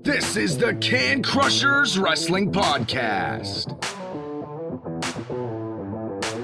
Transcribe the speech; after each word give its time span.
This 0.00 0.36
is 0.36 0.56
the 0.56 0.74
Can 0.76 1.22
Crushers 1.22 1.98
Wrestling 1.98 2.50
Podcast. 2.50 3.78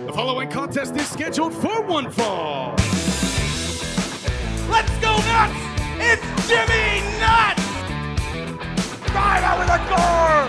The 0.07 0.13
following 0.13 0.51
contest 0.51 0.95
is 0.97 1.09
scheduled 1.09 1.55
for 1.55 1.83
one 1.83 2.11
fall. 2.11 2.75
Let's 4.69 4.93
go 5.01 5.17
nuts! 5.17 5.59
It's 5.99 6.23
Jimmy 6.47 7.01
Nuts! 7.19 7.63
Drive 9.11 9.43
out 9.43 9.59
with 9.59 9.71
a 9.71 9.79
car! 9.89 10.49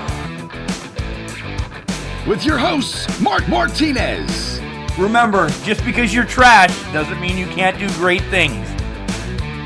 With 2.27 2.43
your 2.43 2.57
hosts, 2.57 3.19
Mark 3.21 3.47
Martinez 3.47 4.59
Remember, 4.99 5.47
just 5.63 5.85
because 5.85 6.13
you're 6.13 6.25
trash 6.25 6.77
doesn't 6.91 7.21
mean 7.21 7.37
you 7.37 7.47
can't 7.47 7.79
do 7.79 7.87
great 7.93 8.23
things. 8.23 8.67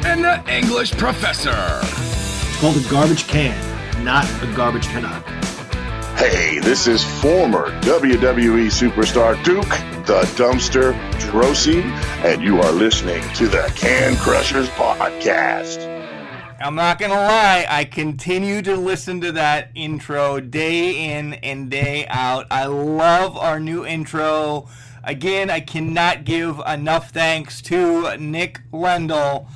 and 0.06 0.24
the 0.24 0.44
English 0.48 0.92
Professor. 0.92 1.82
It's 2.64 2.72
called 2.72 2.86
a 2.86 2.90
garbage 2.90 3.28
can, 3.28 4.06
not 4.06 4.24
a 4.42 4.48
garbage 4.56 4.88
cannot. 4.88 5.22
Hey, 6.18 6.60
this 6.60 6.88
is 6.88 7.04
former 7.22 7.72
WWE 7.82 8.68
superstar 8.68 9.36
Duke, 9.44 9.68
the 10.06 10.22
dumpster 10.38 10.94
Droese, 11.20 11.84
and 12.24 12.42
you 12.42 12.62
are 12.62 12.72
listening 12.72 13.22
to 13.34 13.50
the 13.50 13.70
Can 13.76 14.16
Crushers 14.16 14.70
Podcast. 14.70 15.90
I'm 16.62 16.76
not 16.76 17.00
gonna 17.00 17.16
lie, 17.16 17.66
I 17.68 17.84
continue 17.84 18.62
to 18.62 18.78
listen 18.78 19.20
to 19.20 19.34
that 19.34 19.70
intro 19.76 20.40
day 20.40 21.18
in 21.18 21.34
and 21.34 21.70
day 21.70 22.08
out. 22.08 22.48
I 22.50 22.68
love 22.68 23.36
our 23.36 23.60
new 23.60 23.86
intro. 23.86 24.70
Again, 25.04 25.50
I 25.50 25.60
cannot 25.60 26.24
give 26.24 26.62
enough 26.66 27.12
thanks 27.12 27.62
to 27.64 28.16
Nick 28.16 28.62
Lendl 28.72 29.48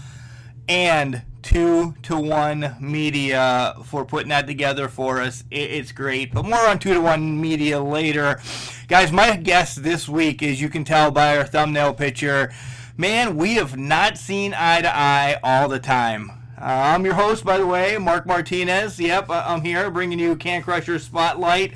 and 0.68 1.22
two 1.48 1.96
to 2.04 2.20
one 2.20 2.76
media 2.78 3.74
for 3.86 4.04
putting 4.04 4.28
that 4.28 4.46
together 4.46 4.90
for 4.90 5.22
us. 5.22 5.46
It's 5.50 5.94
great, 5.94 6.34
but 6.34 6.44
more 6.44 6.68
on 6.68 6.78
two 6.78 6.94
to 6.94 7.00
one 7.00 7.40
media 7.40 7.80
later. 7.82 8.42
Guys, 8.90 9.14
my 9.14 9.38
guest 9.38 9.82
this 9.82 10.10
week, 10.10 10.44
as 10.44 10.60
you 10.60 10.68
can 10.68 10.84
tell 10.84 11.10
by 11.10 11.38
our 11.38 11.46
thumbnail 11.46 11.94
picture, 11.94 12.52
man, 12.98 13.38
we 13.38 13.56
have 13.56 13.78
not 13.78 14.18
seen 14.18 14.54
eye 14.54 14.82
to 14.82 14.94
eye 14.94 15.40
all 15.42 15.70
the 15.70 15.80
time. 15.80 16.32
Uh, 16.60 16.66
I'm 16.66 17.06
your 17.06 17.14
host, 17.14 17.46
by 17.46 17.58
the 17.58 17.66
way, 17.66 17.98
Mark 17.98 18.26
Martinez. 18.26 19.00
Yep, 19.00 19.30
uh, 19.30 19.46
I'm 19.48 19.62
here 19.62 19.90
bringing 19.90 20.20
you 20.20 20.36
Can 20.36 20.62
Crusher 20.62 21.00
Spotlight. 21.00 21.74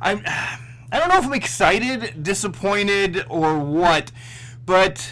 I'm. 0.00 0.22
I 0.26 0.98
don't 0.98 1.08
know 1.10 1.18
if 1.18 1.26
I'm 1.26 1.34
excited, 1.34 2.22
disappointed, 2.22 3.26
or 3.28 3.58
what, 3.58 4.10
but 4.64 5.10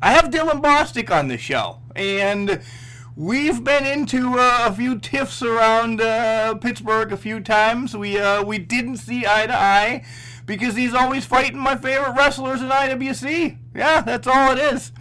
I 0.00 0.12
have 0.12 0.26
Dylan 0.26 0.62
Bostic 0.62 1.10
on 1.14 1.28
the 1.28 1.36
show, 1.36 1.80
and 1.94 2.62
we've 3.18 3.64
been 3.64 3.84
into 3.84 4.38
uh, 4.38 4.66
a 4.66 4.72
few 4.72 4.96
tiffs 4.96 5.42
around 5.42 6.00
uh, 6.00 6.54
Pittsburgh 6.54 7.12
a 7.12 7.16
few 7.16 7.40
times. 7.40 7.96
We 7.96 8.18
uh, 8.18 8.44
we 8.44 8.58
didn't 8.58 8.98
see 8.98 9.26
eye 9.26 9.46
to 9.46 9.54
eye 9.54 10.04
because 10.46 10.76
he's 10.76 10.94
always 10.94 11.26
fighting 11.26 11.58
my 11.58 11.76
favorite 11.76 12.14
wrestlers 12.16 12.62
in 12.62 12.68
IWC. 12.68 13.58
Yeah, 13.74 14.00
that's 14.00 14.26
all 14.26 14.52
it 14.52 14.58
is. 14.58 14.92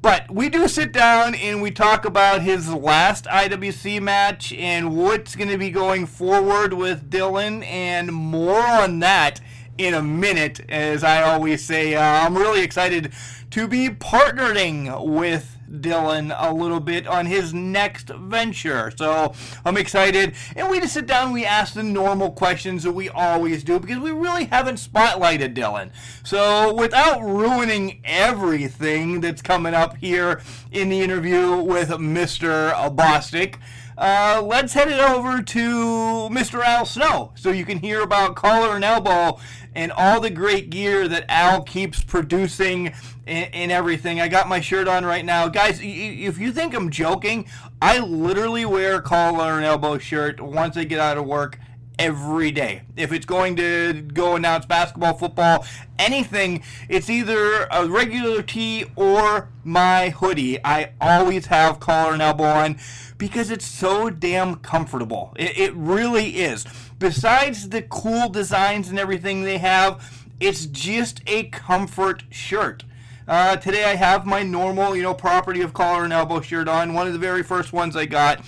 But 0.00 0.30
we 0.30 0.48
do 0.48 0.68
sit 0.68 0.92
down 0.92 1.34
and 1.34 1.60
we 1.60 1.72
talk 1.72 2.04
about 2.04 2.42
his 2.42 2.72
last 2.72 3.24
IWC 3.24 4.00
match 4.00 4.52
and 4.52 4.96
what's 4.96 5.34
going 5.34 5.48
to 5.48 5.58
be 5.58 5.70
going 5.70 6.06
forward 6.06 6.72
with 6.72 7.10
Dylan, 7.10 7.64
and 7.64 8.12
more 8.12 8.62
on 8.62 9.00
that 9.00 9.40
in 9.76 9.94
a 9.94 10.02
minute. 10.02 10.60
As 10.68 11.02
I 11.02 11.22
always 11.22 11.64
say, 11.64 11.94
uh, 11.94 12.02
I'm 12.02 12.36
really 12.36 12.60
excited 12.60 13.12
to 13.50 13.66
be 13.66 13.88
partnering 13.88 15.04
with 15.04 15.57
Dylan 15.70 16.34
a 16.36 16.52
little 16.52 16.80
bit 16.80 17.06
on 17.06 17.26
his 17.26 17.54
next 17.54 18.08
venture. 18.08 18.92
So 18.96 19.34
I'm 19.64 19.76
excited. 19.76 20.34
And 20.56 20.68
we 20.70 20.80
just 20.80 20.94
sit 20.94 21.06
down 21.06 21.26
and 21.26 21.34
we 21.34 21.44
ask 21.44 21.74
the 21.74 21.82
normal 21.82 22.30
questions 22.30 22.82
that 22.82 22.92
we 22.92 23.08
always 23.08 23.62
do 23.62 23.78
because 23.78 23.98
we 23.98 24.10
really 24.10 24.44
haven't 24.44 24.76
spotlighted 24.76 25.54
Dylan. 25.54 25.90
So 26.24 26.74
without 26.74 27.20
ruining 27.22 28.00
everything 28.04 29.20
that's 29.20 29.42
coming 29.42 29.74
up 29.74 29.96
here 29.96 30.40
in 30.70 30.88
the 30.88 31.00
interview 31.00 31.56
with 31.56 31.90
Mr. 31.90 32.72
Bostic, 32.94 33.56
uh, 33.98 34.40
let's 34.44 34.72
head 34.72 34.88
it 34.88 35.00
over 35.00 35.42
to 35.42 36.28
Mr. 36.30 36.62
Al 36.62 36.86
Snow 36.86 37.32
so 37.34 37.50
you 37.50 37.64
can 37.64 37.78
hear 37.78 38.02
about 38.02 38.36
collar 38.36 38.76
and 38.76 38.84
elbow 38.84 39.40
and 39.74 39.90
all 39.90 40.20
the 40.20 40.30
great 40.30 40.70
gear 40.70 41.08
that 41.08 41.24
Al 41.28 41.62
keeps 41.62 42.02
producing 42.04 42.94
and, 43.26 43.52
and 43.52 43.72
everything. 43.72 44.20
I 44.20 44.28
got 44.28 44.48
my 44.48 44.60
shirt 44.60 44.86
on 44.86 45.04
right 45.04 45.24
now. 45.24 45.48
Guys, 45.48 45.80
if 45.82 46.38
you 46.38 46.52
think 46.52 46.74
I'm 46.74 46.90
joking, 46.90 47.46
I 47.82 47.98
literally 47.98 48.64
wear 48.64 48.96
a 48.96 49.02
collar 49.02 49.54
and 49.54 49.64
elbow 49.64 49.98
shirt 49.98 50.40
once 50.40 50.76
I 50.76 50.84
get 50.84 51.00
out 51.00 51.18
of 51.18 51.26
work 51.26 51.58
every 51.98 52.50
day. 52.50 52.82
If 52.96 53.12
it's 53.12 53.26
going 53.26 53.56
to 53.56 53.92
go 53.92 54.36
announce 54.36 54.66
basketball, 54.66 55.14
football, 55.14 55.66
anything, 55.98 56.62
it's 56.88 57.10
either 57.10 57.66
a 57.70 57.86
regular 57.86 58.42
tee 58.42 58.86
or 58.96 59.48
my 59.64 60.10
hoodie. 60.10 60.64
I 60.64 60.92
always 61.00 61.46
have 61.46 61.80
collar 61.80 62.12
and 62.12 62.22
elbow 62.22 62.44
on 62.44 62.78
because 63.18 63.50
it's 63.50 63.66
so 63.66 64.10
damn 64.10 64.56
comfortable. 64.56 65.34
It, 65.36 65.58
it 65.58 65.74
really 65.74 66.38
is. 66.38 66.64
Besides 66.98 67.68
the 67.68 67.82
cool 67.82 68.28
designs 68.28 68.88
and 68.88 68.98
everything 68.98 69.42
they 69.42 69.58
have, 69.58 70.24
it's 70.40 70.66
just 70.66 71.20
a 71.26 71.44
comfort 71.44 72.22
shirt. 72.30 72.84
Uh, 73.26 73.56
today 73.56 73.84
I 73.84 73.94
have 73.94 74.24
my 74.24 74.42
normal, 74.42 74.96
you 74.96 75.02
know, 75.02 75.12
property 75.12 75.60
of 75.60 75.74
collar 75.74 76.04
and 76.04 76.12
elbow 76.12 76.40
shirt 76.40 76.66
on. 76.66 76.94
One 76.94 77.06
of 77.06 77.12
the 77.12 77.18
very 77.18 77.42
first 77.42 77.72
ones 77.72 77.94
I 77.94 78.06
got. 78.06 78.40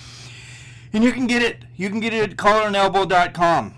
And 0.93 1.03
you 1.03 1.11
can 1.11 1.27
get 1.27 1.41
it. 1.41 1.63
You 1.75 1.89
can 1.89 1.99
get 1.99 2.13
it 2.13 2.31
at 2.31 2.37
collarandelbow.com. 2.37 3.75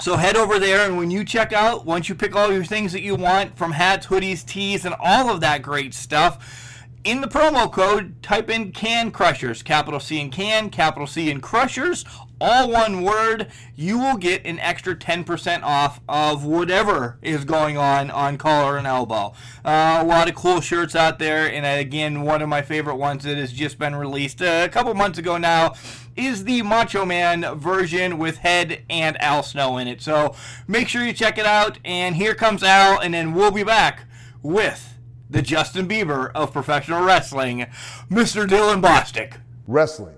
So 0.00 0.16
head 0.16 0.36
over 0.36 0.58
there, 0.58 0.84
and 0.84 0.96
when 0.96 1.12
you 1.12 1.24
check 1.24 1.52
out, 1.52 1.86
once 1.86 2.08
you 2.08 2.16
pick 2.16 2.34
all 2.34 2.52
your 2.52 2.64
things 2.64 2.92
that 2.92 3.02
you 3.02 3.14
want 3.14 3.56
from 3.56 3.70
hats, 3.70 4.06
hoodies, 4.08 4.44
tees, 4.44 4.84
and 4.84 4.96
all 4.98 5.30
of 5.30 5.40
that 5.42 5.62
great 5.62 5.94
stuff, 5.94 6.82
in 7.04 7.20
the 7.20 7.28
promo 7.28 7.70
code, 7.70 8.22
type 8.22 8.48
in 8.50 8.72
Can 8.72 9.10
Crushers, 9.10 9.62
capital 9.62 10.00
C 10.00 10.20
in 10.20 10.30
Can, 10.30 10.70
capital 10.70 11.06
C 11.06 11.30
in 11.30 11.40
Crushers, 11.40 12.04
all 12.40 12.70
one 12.70 13.02
word. 13.02 13.48
You 13.76 13.98
will 13.98 14.16
get 14.16 14.44
an 14.44 14.58
extra 14.60 14.94
10% 14.94 15.62
off 15.62 16.00
of 16.08 16.44
whatever 16.44 17.18
is 17.22 17.44
going 17.44 17.76
on 17.76 18.10
on 18.10 18.38
Collar 18.38 18.76
and 18.76 18.86
Elbow. 18.86 19.34
Uh, 19.64 20.00
a 20.00 20.04
lot 20.04 20.28
of 20.28 20.34
cool 20.34 20.60
shirts 20.60 20.94
out 20.94 21.18
there, 21.18 21.52
and 21.52 21.64
again, 21.64 22.22
one 22.22 22.42
of 22.42 22.48
my 22.48 22.62
favorite 22.62 22.96
ones 22.96 23.24
that 23.24 23.36
has 23.36 23.52
just 23.52 23.78
been 23.78 23.94
released 23.94 24.40
a 24.40 24.68
couple 24.68 24.94
months 24.94 25.18
ago 25.18 25.38
now 25.38 25.74
is 26.16 26.44
the 26.44 26.62
Macho 26.62 27.04
Man 27.04 27.58
version 27.58 28.18
with 28.18 28.38
Head 28.38 28.82
and 28.90 29.20
Al 29.20 29.42
Snow 29.42 29.78
in 29.78 29.88
it. 29.88 30.00
So 30.02 30.34
make 30.66 30.88
sure 30.88 31.04
you 31.04 31.12
check 31.12 31.38
it 31.38 31.46
out. 31.46 31.78
And 31.84 32.16
here 32.16 32.34
comes 32.34 32.62
Al, 32.62 33.00
and 33.00 33.14
then 33.14 33.34
we'll 33.34 33.50
be 33.50 33.64
back 33.64 34.04
with 34.42 34.98
the 35.30 35.42
Justin 35.42 35.88
Bieber 35.88 36.30
of 36.34 36.52
professional 36.52 37.02
wrestling, 37.02 37.66
Mr. 38.10 38.46
Dylan 38.46 38.82
Bostic. 38.82 39.38
Wrestling. 39.66 40.16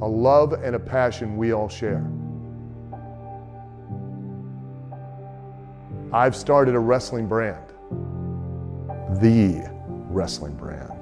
A 0.00 0.08
love 0.08 0.52
and 0.52 0.74
a 0.74 0.80
passion 0.80 1.36
we 1.36 1.52
all 1.52 1.68
share. 1.68 2.10
I've 6.12 6.36
started 6.36 6.74
a 6.74 6.78
wrestling 6.78 7.26
brand. 7.26 7.68
The 9.20 9.68
wrestling 10.08 10.54
brand. 10.56 11.01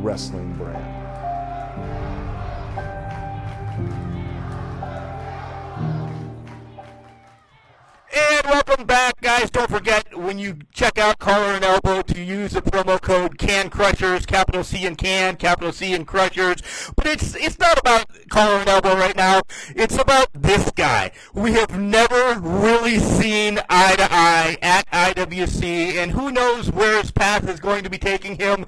wrestling 0.00 0.54
brand. 0.54 0.96
And 8.12 8.44
welcome 8.46 8.86
back, 8.86 9.20
guys. 9.20 9.50
Don't 9.50 9.70
forget 9.70 10.18
when 10.18 10.38
you 10.38 10.56
check 10.72 10.98
out 10.98 11.18
Collar 11.18 11.52
and 11.52 11.64
Elbow 11.64 12.02
to 12.02 12.20
use 12.20 12.52
the 12.52 12.62
promo 12.62 13.00
code 13.00 13.38
Can 13.38 13.70
Crushers, 13.70 14.26
capital 14.26 14.64
C 14.64 14.84
and 14.86 14.96
Can, 14.98 15.36
capital 15.36 15.70
C 15.70 15.94
and 15.94 16.06
Crushers. 16.06 16.60
But 16.96 17.06
it's 17.06 17.36
it's 17.36 17.58
not 17.58 17.78
about 17.78 18.06
Collar 18.28 18.58
and 18.58 18.68
Elbow 18.68 18.96
right 18.96 19.16
now. 19.16 19.42
It's 19.76 19.96
about 19.96 20.28
this 20.32 20.70
guy. 20.72 21.12
We 21.34 21.52
have 21.52 21.78
never 21.78 22.40
really 22.40 22.98
seen 22.98 23.60
eye 23.68 23.96
to 23.96 24.08
eye 24.10 24.56
at 24.62 24.90
IWC, 24.90 25.94
and 25.96 26.10
who 26.10 26.32
knows 26.32 26.72
where 26.72 27.00
his 27.00 27.10
path 27.10 27.48
is 27.48 27.60
going 27.60 27.84
to 27.84 27.90
be 27.90 27.98
taking 27.98 28.36
him. 28.36 28.66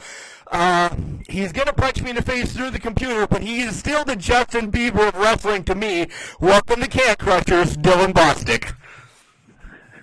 Uh, 0.53 0.91
He's 1.33 1.51
going 1.51 1.67
to 1.67 1.73
punch 1.73 2.03
me 2.03 2.11
in 2.11 2.17
the 2.17 2.23
face 2.23 2.53
through 2.53 2.71
the 2.71 2.79
computer, 2.79 3.27
but 3.27 3.43
he 3.43 3.63
is 3.63 3.75
still 3.75 4.05
the 4.05 4.17
Justin 4.17 4.71
Bieber 4.71 5.09
of 5.09 5.15
wrestling 5.15 5.65
to 5.65 5.75
me. 5.75 6.09
Welcome 6.41 6.83
to 6.83 6.89
Can 6.89 7.17
Crushers, 7.17 7.75
Dylan 7.79 8.13
Bostic. 8.13 8.75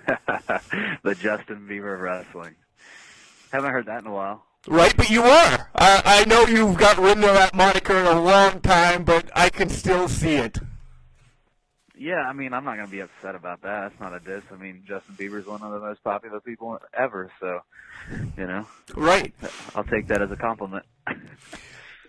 the 1.04 1.14
Justin 1.14 1.68
Bieber 1.70 1.94
of 1.94 2.00
wrestling. 2.00 2.56
Haven't 3.52 3.70
heard 3.70 3.86
that 3.86 4.00
in 4.02 4.08
a 4.08 4.12
while. 4.12 4.44
Right, 4.66 4.96
but 4.96 5.08
you 5.08 5.22
are. 5.22 5.70
I, 5.76 6.02
I 6.04 6.24
know 6.24 6.46
you've 6.46 6.76
got 6.76 6.98
rid 6.98 7.18
of 7.18 7.22
that 7.22 7.54
moniker 7.54 7.96
in 7.96 8.06
a 8.06 8.20
long 8.20 8.60
time, 8.60 9.04
but 9.04 9.30
I 9.36 9.50
can 9.50 9.68
still 9.68 10.08
see 10.08 10.34
it. 10.34 10.58
Yeah, 12.00 12.22
I 12.26 12.32
mean, 12.32 12.54
I'm 12.54 12.64
not 12.64 12.76
going 12.76 12.86
to 12.86 12.90
be 12.90 13.00
upset 13.00 13.34
about 13.34 13.60
that. 13.60 13.90
That's 13.90 14.00
not 14.00 14.14
a 14.14 14.20
diss. 14.20 14.42
I 14.50 14.56
mean, 14.56 14.84
Justin 14.88 15.16
Bieber's 15.16 15.46
one 15.46 15.62
of 15.62 15.70
the 15.70 15.80
most 15.80 16.02
popular 16.02 16.40
people 16.40 16.78
ever, 16.94 17.30
so, 17.38 17.60
you 18.38 18.46
know. 18.46 18.66
Right. 18.96 19.34
I'll 19.74 19.84
take 19.84 20.08
that 20.08 20.22
as 20.22 20.30
a 20.30 20.36
compliment. 20.36 20.86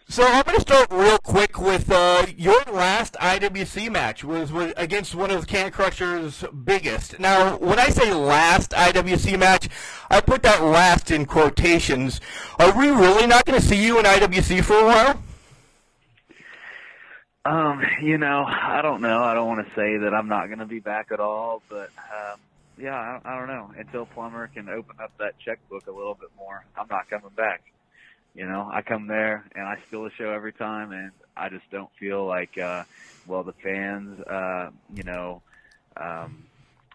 So 0.08 0.24
I'm 0.26 0.44
going 0.44 0.56
to 0.56 0.62
start 0.62 0.88
real 0.92 1.18
quick 1.18 1.60
with 1.60 1.92
uh, 1.92 2.26
your 2.38 2.62
last 2.72 3.16
IWC 3.16 3.92
match 3.92 4.24
was, 4.24 4.50
was 4.50 4.74
against 4.78 5.14
one 5.14 5.30
of 5.30 5.46
Can 5.46 5.72
Crusher's 5.72 6.46
biggest. 6.64 7.20
Now, 7.20 7.58
when 7.58 7.78
I 7.78 7.90
say 7.90 8.14
last 8.14 8.72
IWC 8.72 9.38
match, 9.38 9.68
I 10.10 10.22
put 10.22 10.42
that 10.44 10.64
last 10.64 11.12
in 11.12 11.26
quotations. 11.26 12.22
Are 12.60 12.78
we 12.78 12.88
really 12.88 13.28
not 13.28 13.44
going 13.44 13.60
to 13.60 13.66
see 13.66 13.86
you 13.86 14.00
in 14.00 14.06
IWC 14.06 14.64
for 14.64 14.80
a 14.80 14.86
while? 14.86 15.22
Um, 17.44 17.82
you 18.02 18.18
know, 18.18 18.44
I 18.48 18.82
don't 18.82 19.02
know. 19.02 19.24
I 19.24 19.34
don't 19.34 19.48
want 19.48 19.66
to 19.66 19.74
say 19.76 19.98
that 19.98 20.14
I'm 20.14 20.28
not 20.28 20.48
going 20.48 20.60
to 20.60 20.66
be 20.66 20.80
back 20.80 21.08
at 21.12 21.20
all, 21.20 21.64
but 21.70 21.90
um, 21.98 22.40
yeah, 22.78 22.94
I, 22.94 23.20
I 23.26 23.38
don't 23.38 23.48
know. 23.48 23.72
Until 23.78 24.06
Plummer 24.06 24.48
can 24.48 24.70
open 24.70 24.98
up 25.02 25.12
that 25.20 25.34
checkbook 25.44 25.88
a 25.88 25.92
little 25.92 26.16
bit 26.16 26.30
more, 26.38 26.64
I'm 26.78 26.88
not 26.90 27.10
coming 27.10 27.32
back. 27.36 27.64
You 28.36 28.48
know, 28.48 28.70
I 28.72 28.82
come 28.82 29.08
there 29.08 29.46
and 29.56 29.66
I 29.66 29.76
steal 29.88 30.04
the 30.04 30.12
show 30.18 30.32
every 30.32 30.54
time, 30.54 30.92
and 30.92 31.12
I 31.36 31.50
just 31.50 31.70
don't 31.72 31.90
feel 32.00 32.26
like, 32.26 32.58
uh, 32.58 32.84
well, 33.28 33.44
the 33.44 33.54
fans, 33.64 34.20
uh, 34.22 34.70
you 34.94 35.04
know, 35.04 35.42
um, 35.98 36.46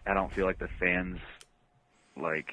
I 0.05 0.13
don't 0.13 0.33
feel 0.33 0.45
like 0.45 0.59
the 0.59 0.69
fans 0.79 1.17
like 2.19 2.47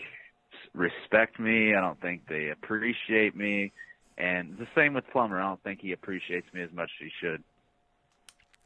respect 0.74 1.38
me. 1.40 1.74
I 1.74 1.80
don't 1.80 2.00
think 2.00 2.22
they 2.28 2.50
appreciate 2.50 3.36
me, 3.36 3.72
and 4.18 4.58
the 4.58 4.66
same 4.76 4.94
with 4.94 5.04
Plummer. 5.12 5.40
I 5.40 5.48
don't 5.48 5.62
think 5.62 5.80
he 5.80 5.92
appreciates 5.92 6.46
me 6.52 6.62
as 6.62 6.72
much 6.72 6.90
as 7.00 7.06
he 7.06 7.10
should. 7.20 7.42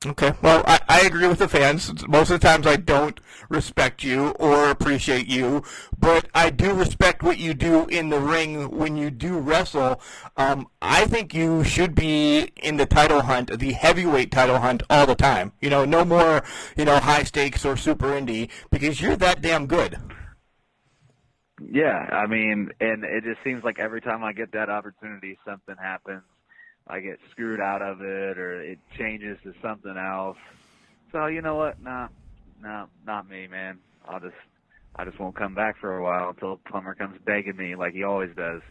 Okay. 0.06 0.32
Well, 0.42 0.62
I, 0.64 0.78
I 0.88 1.00
agree 1.00 1.26
with 1.26 1.40
the 1.40 1.48
fans. 1.48 2.06
Most 2.06 2.30
of 2.30 2.38
the 2.38 2.46
times 2.46 2.68
I 2.68 2.76
don't 2.76 3.18
respect 3.48 4.04
you 4.04 4.28
or 4.38 4.70
appreciate 4.70 5.26
you, 5.26 5.64
but 5.98 6.28
I 6.32 6.50
do 6.50 6.72
respect 6.72 7.24
what 7.24 7.38
you 7.38 7.52
do 7.52 7.86
in 7.86 8.08
the 8.08 8.20
ring 8.20 8.70
when 8.70 8.96
you 8.96 9.10
do 9.10 9.40
wrestle. 9.40 10.00
Um, 10.36 10.68
I 10.80 11.06
think 11.06 11.34
you 11.34 11.64
should 11.64 11.96
be 11.96 12.52
in 12.62 12.76
the 12.76 12.86
title 12.86 13.22
hunt, 13.22 13.58
the 13.58 13.72
heavyweight 13.72 14.30
title 14.30 14.60
hunt 14.60 14.84
all 14.88 15.04
the 15.04 15.16
time. 15.16 15.50
You 15.60 15.68
know, 15.68 15.84
no 15.84 16.04
more, 16.04 16.44
you 16.76 16.84
know, 16.84 17.00
high 17.00 17.24
stakes 17.24 17.64
or 17.64 17.76
super 17.76 18.06
indie 18.06 18.50
because 18.70 19.00
you're 19.00 19.16
that 19.16 19.42
damn 19.42 19.66
good. 19.66 19.98
Yeah, 21.60 22.08
I 22.12 22.28
mean, 22.28 22.70
and 22.80 23.02
it 23.02 23.24
just 23.24 23.42
seems 23.42 23.64
like 23.64 23.80
every 23.80 24.00
time 24.00 24.22
I 24.22 24.32
get 24.32 24.52
that 24.52 24.70
opportunity, 24.70 25.40
something 25.44 25.74
happens 25.76 26.22
I 26.88 27.00
get 27.00 27.18
screwed 27.30 27.60
out 27.60 27.82
of 27.82 28.00
it 28.00 28.38
or 28.38 28.62
it 28.62 28.78
changes 28.96 29.38
to 29.44 29.54
something 29.62 29.96
else. 29.96 30.38
So 31.12 31.26
you 31.26 31.42
know 31.42 31.56
what? 31.56 31.80
Nah, 31.82 32.08
nah, 32.62 32.86
not 33.06 33.28
me, 33.28 33.46
man. 33.46 33.78
I'll 34.08 34.20
just 34.20 34.36
I 34.96 35.04
just 35.04 35.18
won't 35.18 35.36
come 35.36 35.54
back 35.54 35.78
for 35.78 35.96
a 35.96 36.02
while 36.02 36.30
until 36.30 36.56
Plummer 36.68 36.94
comes 36.94 37.18
begging 37.24 37.56
me 37.56 37.74
like 37.76 37.92
he 37.92 38.02
always 38.02 38.34
does. 38.34 38.62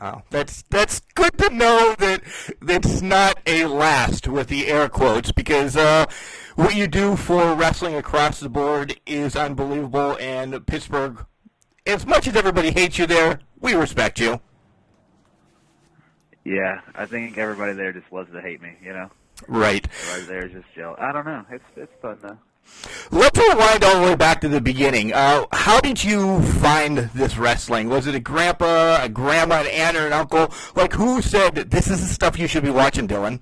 Oh, 0.00 0.22
that's 0.30 0.62
that's 0.70 1.00
good 1.14 1.36
to 1.38 1.50
know 1.50 1.94
that 1.98 2.22
it's 2.62 3.02
not 3.02 3.40
a 3.46 3.66
last 3.66 4.28
with 4.28 4.46
the 4.46 4.68
air 4.68 4.88
quotes 4.88 5.32
because 5.32 5.76
uh, 5.76 6.06
what 6.54 6.76
you 6.76 6.86
do 6.86 7.16
for 7.16 7.54
wrestling 7.54 7.96
across 7.96 8.38
the 8.38 8.48
board 8.48 9.00
is 9.06 9.34
unbelievable. 9.34 10.16
And 10.20 10.64
Pittsburgh, 10.66 11.26
as 11.84 12.06
much 12.06 12.28
as 12.28 12.36
everybody 12.36 12.70
hates 12.70 12.98
you 12.98 13.06
there, 13.06 13.40
we 13.60 13.74
respect 13.74 14.20
you. 14.20 14.40
Yeah, 16.48 16.80
I 16.94 17.04
think 17.04 17.36
everybody 17.36 17.74
there 17.74 17.92
just 17.92 18.10
loves 18.10 18.32
to 18.32 18.40
hate 18.40 18.62
me. 18.62 18.72
You 18.82 18.94
know. 18.94 19.10
Right. 19.48 19.86
Everybody 20.08 20.26
there 20.26 20.46
is 20.46 20.52
just 20.52 20.74
jealous. 20.74 20.98
I 20.98 21.12
don't 21.12 21.26
know. 21.26 21.44
It's 21.50 21.64
it's 21.76 21.92
fun 22.00 22.18
though. 22.22 22.38
Let's 23.10 23.38
rewind 23.38 23.84
all 23.84 24.00
the 24.00 24.06
way 24.06 24.14
back 24.14 24.40
to 24.42 24.48
the 24.48 24.60
beginning. 24.60 25.12
Uh, 25.12 25.44
how 25.52 25.80
did 25.80 26.02
you 26.02 26.42
find 26.42 26.98
this 27.14 27.36
wrestling? 27.36 27.88
Was 27.88 28.06
it 28.06 28.14
a 28.14 28.20
grandpa, 28.20 29.02
a 29.02 29.08
grandma, 29.08 29.60
an 29.60 29.66
aunt, 29.66 29.96
or 29.96 30.06
an 30.06 30.12
uncle? 30.12 30.52
Like, 30.74 30.92
who 30.92 31.22
said 31.22 31.54
this 31.54 31.88
is 31.88 32.00
the 32.00 32.14
stuff 32.14 32.38
you 32.38 32.46
should 32.46 32.64
be 32.64 32.70
watching, 32.70 33.08
Dylan? 33.08 33.40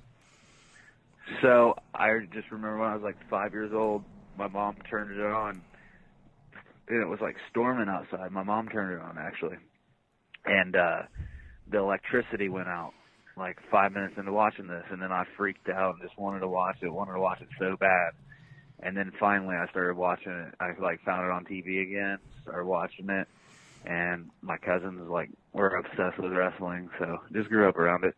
So 1.41 1.75
I 1.93 2.19
just 2.33 2.51
remember 2.51 2.79
when 2.79 2.89
I 2.89 2.93
was 2.93 3.03
like 3.03 3.17
five 3.29 3.53
years 3.53 3.71
old, 3.73 4.03
my 4.37 4.47
mom 4.47 4.77
turned 4.89 5.17
it 5.17 5.25
on, 5.25 5.61
and 6.87 7.01
it 7.01 7.07
was 7.07 7.19
like 7.21 7.35
storming 7.49 7.89
outside. 7.89 8.31
My 8.31 8.43
mom 8.43 8.69
turned 8.69 8.93
it 8.93 9.01
on 9.01 9.17
actually, 9.17 9.57
and 10.45 10.75
uh, 10.75 11.01
the 11.69 11.79
electricity 11.79 12.47
went 12.47 12.69
out 12.69 12.93
like 13.37 13.57
five 13.71 13.91
minutes 13.91 14.15
into 14.17 14.31
watching 14.31 14.67
this, 14.67 14.83
and 14.89 15.01
then 15.01 15.11
I 15.11 15.25
freaked 15.35 15.69
out 15.69 15.95
and 15.95 16.03
just 16.03 16.17
wanted 16.17 16.39
to 16.39 16.47
watch 16.47 16.77
it, 16.81 16.89
wanted 16.89 17.13
to 17.13 17.19
watch 17.19 17.41
it 17.41 17.49
so 17.59 17.75
bad. 17.77 18.11
And 18.79 18.95
then 18.95 19.11
finally, 19.19 19.55
I 19.55 19.67
started 19.69 19.97
watching 19.97 20.31
it. 20.31 20.53
I 20.59 20.71
like 20.81 21.01
found 21.03 21.25
it 21.25 21.31
on 21.31 21.45
TV 21.45 21.81
again, 21.81 22.19
started 22.43 22.65
watching 22.65 23.09
it, 23.09 23.27
and 23.85 24.29
my 24.41 24.57
cousins 24.57 25.09
like 25.09 25.29
were 25.53 25.69
obsessed 25.69 26.19
with 26.19 26.31
wrestling, 26.31 26.89
so 26.99 27.17
just 27.33 27.49
grew 27.49 27.67
up 27.67 27.77
around 27.77 28.03
it. 28.03 28.15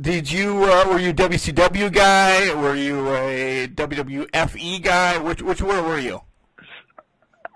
Did 0.00 0.30
you 0.30 0.64
uh, 0.64 0.88
were 0.88 0.98
you 0.98 1.10
a 1.10 1.14
WCW 1.14 1.92
guy? 1.92 2.52
Were 2.54 2.74
you 2.74 3.08
a 3.14 3.68
WWFE 3.68 4.82
guy? 4.82 5.18
Which 5.18 5.42
which 5.42 5.62
where 5.62 5.82
were 5.82 5.98
you? 5.98 6.20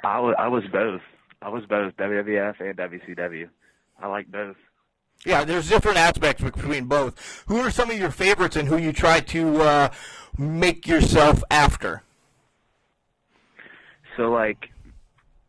I 0.04 0.20
was 0.20 0.36
I 0.38 0.48
was 0.48 0.62
both. 0.70 1.00
I 1.42 1.48
was 1.48 1.64
both 1.66 1.96
WWF 1.96 2.60
and 2.60 2.76
WCW. 2.76 3.48
I 4.00 4.06
like 4.06 4.30
both. 4.30 4.56
Yeah, 5.26 5.44
there's 5.44 5.68
different 5.68 5.98
aspects 5.98 6.40
between 6.40 6.84
both. 6.84 7.42
Who 7.48 7.58
are 7.58 7.70
some 7.72 7.90
of 7.90 7.98
your 7.98 8.12
favorites 8.12 8.54
and 8.54 8.68
who 8.68 8.76
you 8.76 8.92
try 8.92 9.18
to 9.18 9.60
uh, 9.60 9.88
make 10.38 10.86
yourself 10.86 11.42
after? 11.50 12.04
So 14.16 14.30
like 14.30 14.70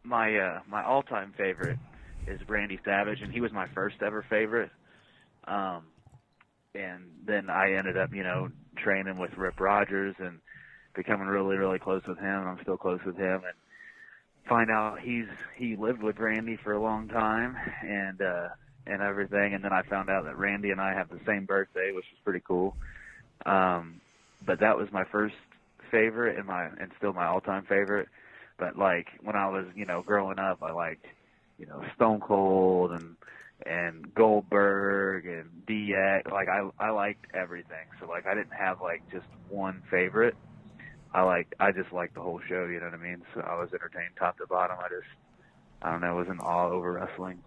my 0.03 0.35
uh 0.35 0.59
my 0.67 0.83
all 0.83 1.03
time 1.03 1.31
favorite 1.37 1.77
is 2.25 2.39
Randy 2.49 2.79
Savage 2.83 3.21
and 3.21 3.31
he 3.31 3.39
was 3.39 3.51
my 3.51 3.67
first 3.67 4.01
ever 4.01 4.25
favorite. 4.27 4.71
Um 5.47 5.83
and 6.73 7.03
then 7.25 7.49
I 7.49 7.73
ended 7.73 7.97
up, 7.97 8.13
you 8.13 8.23
know, 8.23 8.49
training 8.77 9.19
with 9.19 9.37
Rip 9.37 9.59
Rogers 9.59 10.15
and 10.17 10.39
becoming 10.95 11.27
really, 11.27 11.55
really 11.55 11.79
close 11.79 12.01
with 12.07 12.17
him. 12.17 12.47
I'm 12.47 12.59
still 12.63 12.77
close 12.77 12.99
with 13.05 13.15
him 13.15 13.43
and 13.43 13.53
find 14.49 14.71
out 14.71 14.99
he's 14.99 15.27
he 15.55 15.75
lived 15.75 16.01
with 16.01 16.17
Randy 16.17 16.57
for 16.57 16.73
a 16.73 16.81
long 16.81 17.07
time 17.07 17.55
and 17.83 18.21
uh 18.23 18.47
and 18.87 19.01
everything 19.01 19.53
and 19.53 19.63
then 19.63 19.73
I 19.73 19.83
found 19.83 20.09
out 20.09 20.25
that 20.25 20.37
Randy 20.37 20.71
and 20.71 20.81
I 20.81 20.93
have 20.93 21.09
the 21.09 21.19
same 21.25 21.45
birthday, 21.45 21.91
which 21.93 22.05
is 22.05 22.19
pretty 22.23 22.41
cool. 22.45 22.75
Um 23.45 24.01
but 24.45 24.59
that 24.59 24.77
was 24.77 24.91
my 24.91 25.03
first 25.05 25.35
favorite 25.91 26.37
and 26.37 26.45
my 26.45 26.65
and 26.65 26.91
still 26.97 27.13
my 27.13 27.25
all 27.25 27.41
time 27.41 27.65
favorite. 27.65 28.07
But 28.57 28.77
like 28.77 29.07
when 29.21 29.35
I 29.35 29.49
was, 29.49 29.65
you 29.75 29.85
know, 29.85 30.01
growing 30.01 30.39
up 30.39 30.63
I 30.63 30.71
liked, 30.71 31.05
you 31.57 31.65
know, 31.65 31.83
Stone 31.95 32.21
Cold 32.21 32.91
and 32.91 33.15
and 33.65 34.13
Goldberg 34.13 35.25
and 35.25 35.49
DX. 35.67 36.31
Like 36.31 36.47
I 36.49 36.69
I 36.79 36.91
liked 36.91 37.25
everything. 37.33 37.87
So 37.99 38.07
like 38.07 38.25
I 38.25 38.35
didn't 38.35 38.53
have 38.53 38.81
like 38.81 39.01
just 39.11 39.25
one 39.49 39.81
favorite. 39.89 40.35
I 41.13 41.23
like 41.23 41.53
I 41.59 41.71
just 41.71 41.91
liked 41.91 42.15
the 42.15 42.21
whole 42.21 42.41
show, 42.47 42.65
you 42.65 42.79
know 42.79 42.85
what 42.85 42.93
I 42.93 42.97
mean? 42.97 43.23
So 43.33 43.41
I 43.41 43.55
was 43.55 43.69
entertained 43.73 44.15
top 44.17 44.37
to 44.37 44.47
bottom. 44.47 44.77
I 44.79 44.89
just 44.89 45.07
I 45.81 45.91
don't 45.91 46.01
know, 46.01 46.15
was 46.15 46.27
in 46.27 46.39
awe 46.39 46.69
over 46.69 46.93
wrestling. 46.93 47.41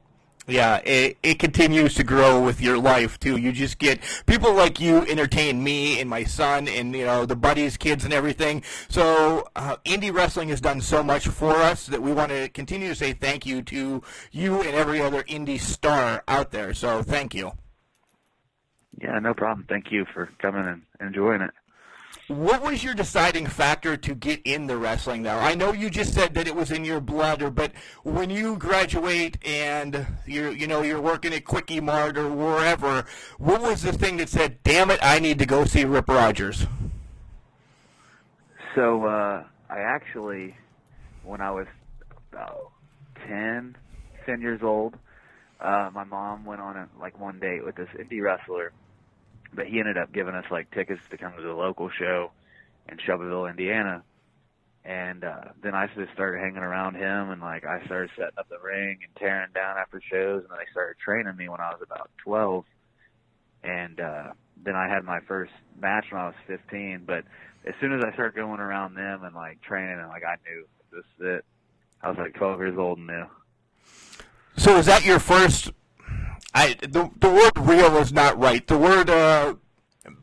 Yeah, 0.47 0.79
it, 0.79 1.17
it 1.23 1.39
continues 1.39 1.95
to 1.95 2.05
grow 2.05 2.43
with 2.43 2.61
your 2.61 2.79
life 2.79 3.21
too. 3.21 3.37
You 3.37 3.53
just 3.53 3.79
get 3.79 4.01
people 4.27 4.53
like 4.53 4.81
you 4.81 4.99
entertain 5.07 5.63
me 5.63 6.01
and 6.01 6.11
my 6.11 6.25
son 6.25 6.67
and 6.67 6.95
you 6.95 7.05
know 7.05 7.25
the 7.25 7.37
buddies, 7.37 7.77
kids, 7.77 8.05
and 8.05 8.13
everything. 8.13 8.63
So 8.89 9.49
uh, 9.55 9.77
indie 9.85 10.13
wrestling 10.13 10.49
has 10.49 10.61
done 10.61 10.81
so 10.81 11.03
much 11.03 11.29
for 11.29 11.55
us 11.55 11.87
that 11.87 12.03
we 12.03 12.13
want 12.13 12.31
to 12.31 12.49
continue 12.49 12.89
to 12.89 12.95
say 12.95 13.13
thank 13.13 13.47
you 13.47 13.63
to 13.63 14.03
you 14.33 14.61
and 14.63 14.75
every 14.75 15.01
other 15.01 15.23
indie 15.25 15.61
star 15.61 16.25
out 16.27 16.51
there. 16.51 16.75
So 16.75 17.03
thank 17.03 17.35
you. 17.35 17.53
Yeah, 19.01 19.19
no 19.19 19.35
problem. 19.35 19.67
Thank 19.69 19.93
you 19.93 20.05
for 20.13 20.29
coming 20.41 20.67
and 20.67 20.83
enjoying 21.01 21.43
it. 21.43 21.51
What 22.31 22.63
was 22.63 22.85
your 22.85 22.95
deciding 22.95 23.49
factor 23.49 23.97
to 23.97 24.15
get 24.15 24.41
in 24.45 24.69
the 24.69 24.77
wrestling 24.77 25.21
now? 25.21 25.41
I 25.41 25.57
know 25.57 25.73
you 25.73 25.91
just 25.91 26.15
said 26.15 26.33
that 26.35 26.47
it 26.47 26.55
was 26.55 26.71
in 26.71 26.85
your 26.85 27.01
blood, 27.01 27.43
or 27.43 27.51
but 27.51 27.73
when 28.05 28.31
you 28.31 28.57
graduate 28.57 29.37
and 29.45 30.07
you 30.27 30.51
you 30.51 30.69
know 30.69 30.83
you're 30.83 31.01
working 31.01 31.35
at 31.35 31.45
Quickie 31.45 31.81
Mart 31.81 32.17
or 32.17 32.29
wherever, 32.29 33.05
what 33.39 33.61
was 33.61 33.83
the 33.83 33.93
thing 33.93 34.19
that 34.19 34.29
said, 34.29 34.63
"Damn 34.63 34.93
it, 34.93 35.01
I 35.03 35.19
need 35.19 35.41
to 35.41 35.45
go 35.45 35.65
see 35.65 35.85
Rip 35.85 36.09
Rogers"? 36.09 36.69
So 38.77 39.07
uh, 39.07 39.43
I 39.69 39.79
actually, 39.81 40.55
when 41.25 41.41
I 41.41 41.51
was 41.51 41.67
about 42.33 42.71
10, 43.27 43.77
10 44.25 44.41
years 44.41 44.61
old, 44.63 44.95
uh, 45.61 45.91
my 45.93 46.05
mom 46.05 46.45
went 46.45 46.61
on 46.61 46.77
a, 46.77 46.89
like 47.01 47.19
one 47.19 47.41
date 47.41 47.65
with 47.65 47.75
this 47.75 47.89
indie 47.99 48.23
wrestler, 48.23 48.71
but 49.53 49.67
he 49.67 49.79
ended 49.79 49.99
up 49.99 50.13
giving 50.13 50.35
us 50.35 50.45
like 50.51 50.71
tickets 50.71 51.01
to 51.11 51.17
come 51.17 51.35
to 51.37 51.43
the 51.43 51.55
local 51.55 51.91
show 51.91 52.31
in 52.89 52.99
Shelbyville, 52.99 53.47
Indiana. 53.47 54.03
And 54.85 55.25
uh, 55.25 55.53
then 55.63 55.75
I 55.75 55.89
just 55.89 56.13
started 56.15 56.41
hanging 56.41 56.59
around 56.63 56.95
him, 56.95 57.31
and 57.31 57.41
like 57.41 57.67
I 57.67 57.85
started 57.85 58.11
setting 58.17 58.39
up 58.39 58.49
the 58.49 58.59
ring 58.59 58.99
and 59.03 59.15
tearing 59.17 59.51
down 59.55 59.77
after 59.77 60.01
shows, 60.01 60.43
and 60.43 60.51
then 60.51 60.59
they 60.59 60.71
started 60.71 60.99
training 60.99 61.37
me 61.37 61.49
when 61.49 61.61
I 61.61 61.71
was 61.71 61.81
about 61.83 62.11
12. 62.25 62.65
And 63.63 64.01
uh, 64.01 64.33
then 64.65 64.77
I 64.77 64.89
had 64.89 65.05
my 65.05 65.21
first 65.21 65.53
match 65.79 66.07
when 66.11 66.21
I 66.21 66.27
was 66.27 66.35
15. 66.47 67.03
But 67.07 67.25
as 67.67 67.75
soon 67.79 67.93
as 67.93 68.03
I 68.03 68.13
started 68.15 68.35
going 68.35 68.61
around 68.61 68.95
them 68.95 69.23
and 69.23 69.35
like 69.35 69.61
training, 69.61 69.99
and 69.99 70.09
like 70.09 70.25
I 70.25 70.37
knew 70.49 70.65
this 70.93 71.05
is 71.19 71.39
it. 71.39 71.45
I 72.03 72.09
was 72.09 72.17
like 72.17 72.35
12 72.35 72.59
years 72.61 72.79
old 72.79 72.99
and 72.99 73.07
knew. 73.07 73.27
So 74.57 74.77
is 74.79 74.87
that 74.87 75.05
your 75.05 75.19
first? 75.19 75.73
I 76.55 76.75
the 76.75 77.11
the 77.19 77.29
word 77.29 77.53
real 77.59 77.97
is 77.99 78.13
not 78.13 78.39
right. 78.39 78.67
The 78.67 78.79
word 78.79 79.09
uh, 79.09 79.55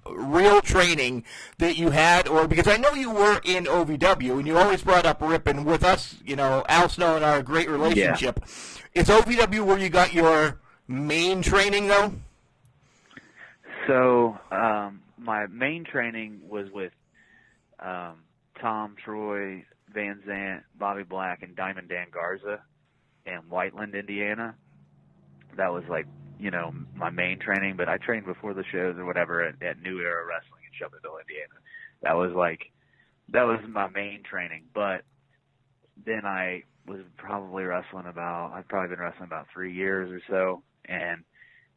real 0.09 0.61
training 0.61 1.23
that 1.57 1.77
you 1.77 1.91
had, 1.91 2.27
or 2.27 2.47
because 2.47 2.67
I 2.67 2.77
know 2.77 2.93
you 2.93 3.11
were 3.11 3.39
in 3.43 3.65
OVW 3.65 4.37
and 4.37 4.47
you 4.47 4.57
always 4.57 4.81
brought 4.81 5.05
up 5.05 5.21
Rippin 5.21 5.63
with 5.63 5.83
us. 5.83 6.15
You 6.25 6.35
know, 6.35 6.65
Al 6.67 6.89
Snow 6.89 7.15
and 7.15 7.23
our 7.23 7.41
great 7.41 7.69
relationship. 7.69 8.43
Is 8.93 9.07
OVW 9.07 9.65
where 9.65 9.77
you 9.77 9.89
got 9.89 10.13
your 10.13 10.59
main 10.87 11.41
training 11.41 11.87
though? 11.87 12.13
So 13.85 14.37
um, 14.51 15.01
my 15.17 15.47
main 15.47 15.85
training 15.85 16.41
was 16.49 16.69
with 16.71 16.91
um, 17.79 18.23
Tom 18.59 18.95
Troy, 19.03 19.63
Van 19.93 20.21
Zant, 20.27 20.63
Bobby 20.77 21.03
Black, 21.03 21.41
and 21.41 21.55
Diamond 21.55 21.89
Dan 21.89 22.07
Garza 22.11 22.61
in 23.25 23.37
Whiteland, 23.49 23.95
Indiana. 23.95 24.55
That 25.57 25.73
was 25.73 25.83
like, 25.89 26.05
you 26.39 26.51
know, 26.51 26.71
my 26.95 27.09
main 27.09 27.39
training, 27.39 27.75
but 27.77 27.89
I 27.89 27.97
trained 27.97 28.25
before 28.25 28.53
the 28.53 28.63
shows 28.71 28.95
or 28.97 29.05
whatever 29.05 29.43
at, 29.43 29.61
at 29.61 29.81
New 29.81 29.99
Era 29.99 30.25
Wrestling 30.25 30.61
in 30.65 30.77
Shelbyville, 30.77 31.17
Indiana. 31.19 31.59
That 32.03 32.15
was 32.15 32.31
like, 32.35 32.71
that 33.29 33.43
was 33.43 33.59
my 33.67 33.87
main 33.89 34.23
training. 34.23 34.63
But 34.73 35.01
then 36.05 36.25
I 36.25 36.63
was 36.87 37.01
probably 37.17 37.63
wrestling 37.63 38.05
about, 38.07 38.53
I've 38.53 38.67
probably 38.67 38.89
been 38.95 39.03
wrestling 39.03 39.27
about 39.27 39.47
three 39.53 39.73
years 39.73 40.11
or 40.11 40.21
so. 40.29 40.63
And 40.85 41.23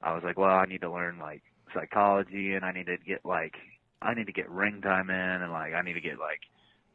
I 0.02 0.14
was 0.14 0.22
like, 0.24 0.38
well, 0.38 0.50
I 0.50 0.66
need 0.66 0.82
to 0.82 0.92
learn 0.92 1.18
like 1.18 1.42
psychology 1.74 2.54
and 2.54 2.64
I 2.64 2.72
need 2.72 2.86
to 2.86 2.96
get 2.98 3.24
like, 3.24 3.54
I 4.02 4.14
need 4.14 4.26
to 4.26 4.32
get 4.32 4.48
ring 4.50 4.80
time 4.82 5.10
in 5.10 5.16
and 5.16 5.52
like, 5.52 5.74
I 5.74 5.82
need 5.82 5.94
to 5.94 6.00
get 6.00 6.18
like, 6.18 6.40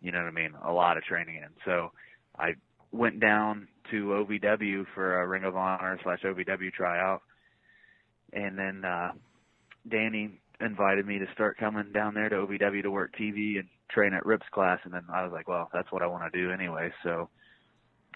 you 0.02 0.12
know 0.12 0.20
what 0.20 0.28
I 0.28 0.32
mean, 0.32 0.54
a 0.64 0.72
lot 0.72 0.98
of 0.98 1.04
training 1.04 1.38
in. 1.38 1.50
So 1.66 1.92
I 2.38 2.56
went 2.96 3.20
down 3.20 3.68
to 3.92 4.06
OVW 4.06 4.86
for 4.94 5.22
a 5.22 5.28
Ring 5.28 5.44
of 5.44 5.56
Honor 5.56 6.00
slash 6.04 6.22
OVW 6.24 6.72
tryout, 6.74 7.22
and 8.34 8.58
then 8.58 8.84
uh, 8.84 9.12
Danny 9.90 10.40
invited 10.60 11.06
me 11.06 11.20
to 11.20 11.26
start 11.34 11.58
coming 11.58 11.92
down 11.94 12.14
there 12.14 12.30
to 12.30 12.36
OVW 12.36 12.84
to 12.84 12.92
work 12.92 13.14
TV 13.20 13.60
and 13.60 13.68
train 13.90 14.14
at 14.14 14.26
Rip's 14.26 14.48
class, 14.52 14.80
and 14.84 14.94
then 14.94 15.04
I 15.12 15.24
was 15.24 15.32
like, 15.32 15.48
well, 15.48 15.70
that's 15.74 15.92
what 15.92 16.02
I 16.02 16.08
want 16.08 16.32
to 16.32 16.40
do 16.40 16.52
anyway. 16.52 16.92
So 17.04 17.30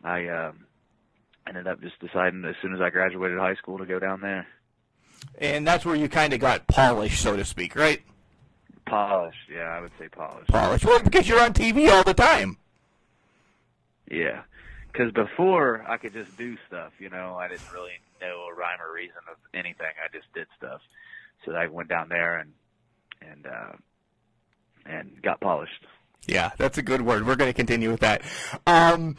I 0.03 0.27
um, 0.27 0.65
ended 1.47 1.67
up 1.67 1.81
just 1.81 1.99
deciding 1.99 2.43
as 2.45 2.55
soon 2.61 2.73
as 2.73 2.81
I 2.81 2.89
graduated 2.89 3.37
high 3.37 3.55
school 3.55 3.77
to 3.77 3.85
go 3.85 3.99
down 3.99 4.21
there. 4.21 4.47
And 5.37 5.67
that's 5.67 5.85
where 5.85 5.95
you 5.95 6.07
kind 6.07 6.33
of 6.33 6.39
got 6.39 6.67
polished, 6.67 7.21
so 7.21 7.35
to 7.35 7.43
speak, 7.43 7.75
right? 7.75 8.01
Polished, 8.85 9.49
yeah, 9.53 9.63
I 9.63 9.81
would 9.81 9.91
say 9.99 10.07
polished. 10.07 10.49
Polished, 10.49 10.85
well, 10.85 11.03
because 11.03 11.27
you're 11.27 11.41
on 11.41 11.53
TV 11.53 11.91
all 11.91 12.03
the 12.03 12.13
time. 12.13 12.57
Yeah, 14.09 14.41
because 14.91 15.11
before 15.11 15.85
I 15.87 15.97
could 15.97 16.13
just 16.13 16.35
do 16.37 16.57
stuff, 16.67 16.91
you 16.99 17.09
know, 17.09 17.35
I 17.35 17.47
didn't 17.47 17.71
really 17.73 17.91
know 18.21 18.47
a 18.51 18.55
rhyme 18.55 18.79
or 18.81 18.93
reason 18.93 19.21
of 19.29 19.37
anything. 19.53 19.87
I 20.03 20.15
just 20.15 20.31
did 20.33 20.47
stuff. 20.57 20.81
So 21.45 21.53
I 21.53 21.67
went 21.67 21.89
down 21.89 22.09
there 22.09 22.39
and 22.39 22.51
and 23.21 23.45
uh, 23.45 23.73
and 24.85 25.21
got 25.21 25.39
polished. 25.39 25.85
Yeah, 26.27 26.51
that's 26.57 26.77
a 26.77 26.81
good 26.81 27.01
word. 27.01 27.25
We're 27.25 27.35
going 27.35 27.49
to 27.49 27.55
continue 27.55 27.89
with 27.89 28.01
that. 28.01 28.21
Um, 28.67 29.15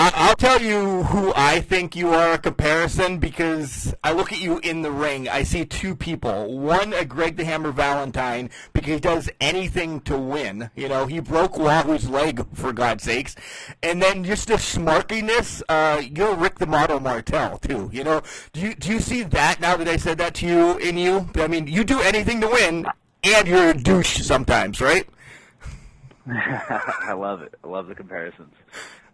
I- 0.00 0.12
I'll 0.14 0.36
tell 0.36 0.62
you 0.62 1.02
who 1.04 1.32
I 1.34 1.58
think 1.60 1.96
you 1.96 2.14
are 2.14 2.32
a 2.34 2.38
comparison 2.38 3.18
because 3.18 3.92
I 4.04 4.12
look 4.12 4.32
at 4.32 4.38
you 4.40 4.58
in 4.60 4.82
the 4.82 4.92
ring. 4.92 5.28
I 5.28 5.42
see 5.42 5.64
two 5.64 5.96
people. 5.96 6.56
One, 6.56 6.92
a 6.92 7.04
Greg 7.04 7.36
the 7.36 7.44
Hammer 7.44 7.72
Valentine 7.72 8.48
because 8.72 8.94
he 8.94 9.00
does 9.00 9.28
anything 9.40 10.00
to 10.02 10.16
win. 10.16 10.70
You 10.76 10.88
know, 10.88 11.06
he 11.06 11.18
broke 11.18 11.58
Wahoo's 11.58 12.08
leg 12.08 12.46
for 12.54 12.72
God's 12.72 13.02
sakes, 13.02 13.34
and 13.82 14.00
then 14.00 14.22
just 14.22 14.46
the 14.46 14.54
smarkiness. 14.54 15.62
Uh, 15.68 16.00
you're 16.00 16.36
Rick 16.36 16.60
the 16.60 16.66
Model 16.66 17.00
Martel 17.00 17.58
too. 17.58 17.90
You 17.92 18.04
know, 18.04 18.22
do 18.52 18.60
you 18.60 18.74
do 18.76 18.92
you 18.92 19.00
see 19.00 19.24
that 19.24 19.60
now 19.60 19.76
that 19.76 19.88
I 19.88 19.96
said 19.96 20.18
that 20.18 20.34
to 20.34 20.46
you 20.46 20.78
in 20.78 20.96
you? 20.96 21.28
I 21.34 21.48
mean, 21.48 21.66
you 21.66 21.82
do 21.82 22.00
anything 22.02 22.40
to 22.42 22.46
win, 22.46 22.86
and 23.24 23.48
you're 23.48 23.70
a 23.70 23.74
douche 23.76 24.18
sometimes, 24.22 24.80
right? 24.80 25.08
I 26.30 27.14
love 27.14 27.42
it. 27.42 27.54
I 27.64 27.66
love 27.66 27.88
the 27.88 27.96
comparisons. 27.96 28.54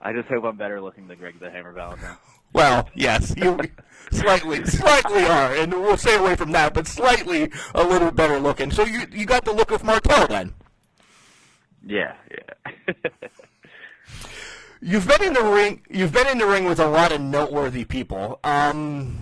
I 0.04 0.12
just 0.12 0.28
hope 0.28 0.44
I'm 0.44 0.56
better 0.56 0.82
looking 0.82 1.08
than 1.08 1.18
Greg 1.18 1.40
the 1.40 1.50
Hammer 1.50 1.73
Valentine. 1.73 2.16
Well, 2.52 2.88
yes, 2.94 3.34
you 3.37 3.58
slightly, 4.12 4.64
slightly 4.66 5.25
are, 5.25 5.54
and 5.54 5.73
we'll 5.73 5.96
stay 5.96 6.16
away 6.16 6.37
from 6.37 6.52
that, 6.52 6.75
but 6.75 6.87
slightly 6.87 7.50
a 7.75 7.82
little 7.82 8.11
better 8.11 8.38
looking. 8.38 8.70
So 8.70 8.84
you 8.84 9.06
you 9.11 9.26
got 9.26 9.44
the 9.44 9.52
look 9.52 9.70
of 9.70 9.82
Martel 9.82 10.28
then. 10.28 10.54
Yeah, 11.84 12.14
yeah. 12.30 12.92
You've 14.80 15.08
been 15.08 15.25
in 15.25 15.32
the 15.32 15.42
ring. 15.42 15.82
You've 15.88 16.12
been 16.12 16.28
in 16.28 16.38
the 16.38 16.46
ring 16.46 16.66
with 16.66 16.78
a 16.78 16.87
lot 16.87 17.11
of 17.11 17.20
noteworthy 17.20 17.87
people. 17.87 18.38
Um, 18.44 19.18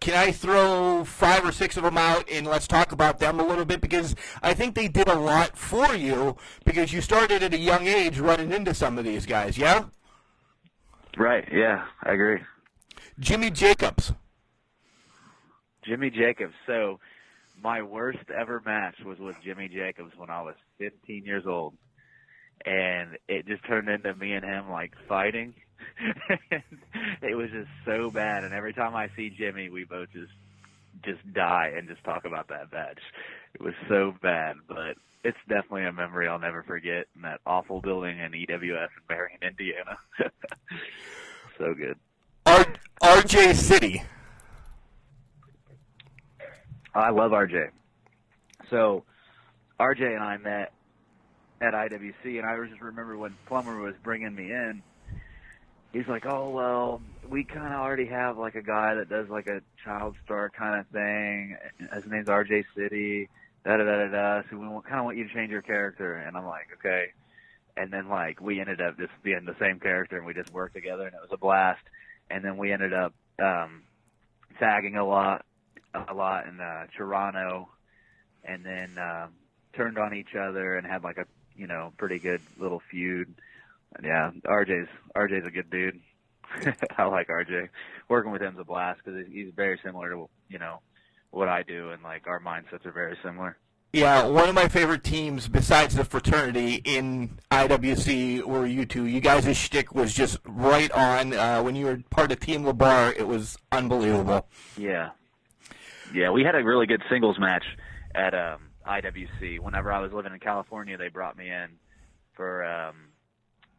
can 0.00 0.14
I 0.14 0.32
throw 0.32 1.04
five 1.04 1.44
or 1.44 1.52
six 1.52 1.76
of 1.76 1.82
them 1.82 1.98
out 1.98 2.28
and 2.30 2.46
let's 2.46 2.66
talk 2.66 2.92
about 2.92 3.18
them 3.18 3.38
a 3.38 3.46
little 3.46 3.64
bit 3.64 3.80
because 3.80 4.16
I 4.42 4.54
think 4.54 4.74
they 4.74 4.88
did 4.88 5.08
a 5.08 5.14
lot 5.14 5.56
for 5.56 5.94
you 5.94 6.36
because 6.64 6.92
you 6.92 7.00
started 7.00 7.42
at 7.42 7.52
a 7.54 7.58
young 7.58 7.86
age 7.86 8.18
running 8.18 8.52
into 8.52 8.74
some 8.74 8.98
of 8.98 9.04
these 9.04 9.26
guys. 9.26 9.58
Yeah. 9.58 9.84
Right, 11.16 11.48
yeah, 11.52 11.86
I 12.02 12.12
agree. 12.12 12.40
Jimmy 13.18 13.50
Jacobs. 13.50 14.12
Jimmy 15.84 16.10
Jacobs. 16.10 16.54
So 16.66 17.00
my 17.62 17.82
worst 17.82 18.30
ever 18.34 18.62
match 18.64 18.96
was 19.04 19.18
with 19.18 19.36
Jimmy 19.44 19.68
Jacobs 19.68 20.12
when 20.16 20.30
I 20.30 20.42
was 20.42 20.54
15 20.78 21.24
years 21.24 21.46
old. 21.46 21.74
And 22.64 23.18
it 23.28 23.46
just 23.46 23.64
turned 23.66 23.88
into 23.88 24.14
me 24.14 24.32
and 24.32 24.44
him 24.44 24.70
like 24.70 24.92
fighting. 25.08 25.54
it 27.22 27.36
was 27.36 27.50
just 27.50 27.70
so 27.84 28.10
bad. 28.10 28.44
And 28.44 28.54
every 28.54 28.72
time 28.72 28.94
I 28.94 29.10
see 29.16 29.30
Jimmy, 29.30 29.68
we 29.68 29.84
both 29.84 30.10
just, 30.12 30.32
just 31.04 31.20
die 31.32 31.72
and 31.76 31.88
just 31.88 32.04
talk 32.04 32.24
about 32.24 32.48
that 32.48 32.72
match. 32.72 33.00
It 33.54 33.60
was 33.60 33.74
so 33.88 34.14
bad, 34.22 34.56
but 34.68 34.96
it's 35.24 35.38
definitely 35.48 35.84
a 35.84 35.92
memory 35.92 36.28
I'll 36.28 36.38
never 36.38 36.62
forget 36.62 37.06
in 37.14 37.22
that 37.22 37.40
awful 37.46 37.80
building 37.80 38.18
in 38.18 38.32
EWF 38.32 38.88
in 38.88 39.02
Marion, 39.08 39.38
Indiana. 39.42 39.98
so 41.58 41.74
good. 41.74 41.96
R- 42.46 42.74
RJ 43.02 43.54
City. 43.54 44.02
I 46.94 47.10
love 47.10 47.30
RJ. 47.30 47.70
So 48.68 49.04
RJ 49.78 50.14
and 50.14 50.22
I 50.22 50.36
met 50.38 50.72
at 51.60 51.74
IWC, 51.74 52.24
and 52.24 52.44
I 52.44 52.56
just 52.66 52.80
remember 52.80 53.16
when 53.16 53.34
Plummer 53.46 53.80
was 53.80 53.94
bringing 54.02 54.34
me 54.34 54.50
in. 54.50 54.82
He's 55.92 56.08
like, 56.08 56.26
"Oh 56.26 56.50
well, 56.50 57.02
we 57.28 57.44
kind 57.44 57.72
of 57.72 57.80
already 57.80 58.06
have 58.06 58.38
like 58.38 58.54
a 58.54 58.62
guy 58.62 58.94
that 58.94 59.08
does 59.08 59.28
like 59.28 59.46
a 59.46 59.60
child 59.84 60.16
star 60.24 60.50
kind 60.50 60.80
of 60.80 60.86
thing. 60.88 61.56
His 61.92 62.06
name's 62.06 62.28
RJ 62.28 62.64
City. 62.76 63.28
Da 63.64 63.76
da 63.76 63.84
da 63.84 63.96
da 63.96 64.08
da. 64.08 64.42
So 64.50 64.56
we 64.56 64.66
kind 64.82 64.98
of 64.98 65.04
want 65.04 65.16
you 65.16 65.28
to 65.28 65.34
change 65.34 65.50
your 65.50 65.62
character." 65.62 66.14
And 66.14 66.36
I'm 66.36 66.46
like, 66.46 66.68
"Okay." 66.78 67.12
And 67.76 67.92
then 67.92 68.08
like 68.08 68.40
we 68.40 68.60
ended 68.60 68.80
up 68.80 68.98
just 68.98 69.12
being 69.22 69.44
the 69.44 69.56
same 69.58 69.80
character, 69.80 70.16
and 70.16 70.26
we 70.26 70.34
just 70.34 70.52
worked 70.52 70.74
together, 70.74 71.06
and 71.06 71.14
it 71.14 71.20
was 71.20 71.32
a 71.32 71.36
blast. 71.36 71.82
And 72.30 72.44
then 72.44 72.56
we 72.56 72.72
ended 72.72 72.92
up 72.92 73.14
um, 73.40 73.82
tagging 74.58 74.96
a 74.96 75.04
lot, 75.04 75.44
a 75.94 76.14
lot 76.14 76.46
in 76.46 76.60
uh, 76.60 76.86
Toronto, 76.96 77.68
and 78.44 78.64
then 78.64 78.98
um, 78.98 79.30
turned 79.74 79.98
on 79.98 80.14
each 80.14 80.34
other 80.34 80.76
and 80.76 80.86
had 80.86 81.02
like 81.02 81.18
a 81.18 81.26
you 81.56 81.66
know 81.66 81.92
pretty 81.96 82.18
good 82.18 82.40
little 82.58 82.82
feud. 82.90 83.34
Yeah, 84.02 84.30
RJ's 84.44 84.88
RJ's 85.14 85.46
a 85.46 85.50
good 85.50 85.70
dude. 85.70 86.00
I 86.98 87.04
like 87.04 87.28
RJ. 87.28 87.68
Working 88.08 88.32
with 88.32 88.42
him's 88.42 88.58
a 88.58 88.64
blast 88.64 89.00
because 89.04 89.26
he's 89.30 89.52
very 89.54 89.78
similar 89.82 90.10
to 90.10 90.28
you 90.48 90.58
know 90.58 90.80
what 91.32 91.48
I 91.48 91.62
do, 91.62 91.90
and 91.90 92.02
like 92.02 92.26
our 92.26 92.40
mindsets 92.40 92.86
are 92.86 92.92
very 92.92 93.18
similar. 93.24 93.56
Yeah, 93.92 94.26
one 94.26 94.48
of 94.48 94.54
my 94.54 94.68
favorite 94.68 95.04
teams 95.04 95.48
besides 95.48 95.94
the 95.94 96.04
fraternity 96.04 96.76
in 96.76 97.38
IWC 97.50 98.42
were 98.44 98.64
you 98.64 98.86
two. 98.86 99.04
You 99.06 99.20
guys' 99.20 99.54
shtick 99.54 99.94
was 99.94 100.14
just 100.14 100.38
right 100.46 100.90
on. 100.92 101.34
Uh, 101.34 101.62
when 101.62 101.74
you 101.74 101.86
were 101.86 102.00
part 102.08 102.32
of 102.32 102.40
Team 102.40 102.64
LeBar, 102.64 103.14
it 103.18 103.26
was 103.26 103.58
unbelievable. 103.70 104.46
Yeah, 104.78 105.10
yeah, 106.14 106.30
we 106.30 106.44
had 106.44 106.54
a 106.54 106.64
really 106.64 106.86
good 106.86 107.02
singles 107.10 107.38
match 107.38 107.64
at 108.14 108.34
um, 108.34 108.68
IWC. 108.86 109.60
Whenever 109.60 109.92
I 109.92 110.00
was 110.00 110.12
living 110.12 110.32
in 110.32 110.38
California, 110.38 110.96
they 110.96 111.08
brought 111.08 111.36
me 111.36 111.50
in 111.50 111.68
for 112.34 112.64
um, 112.64 112.94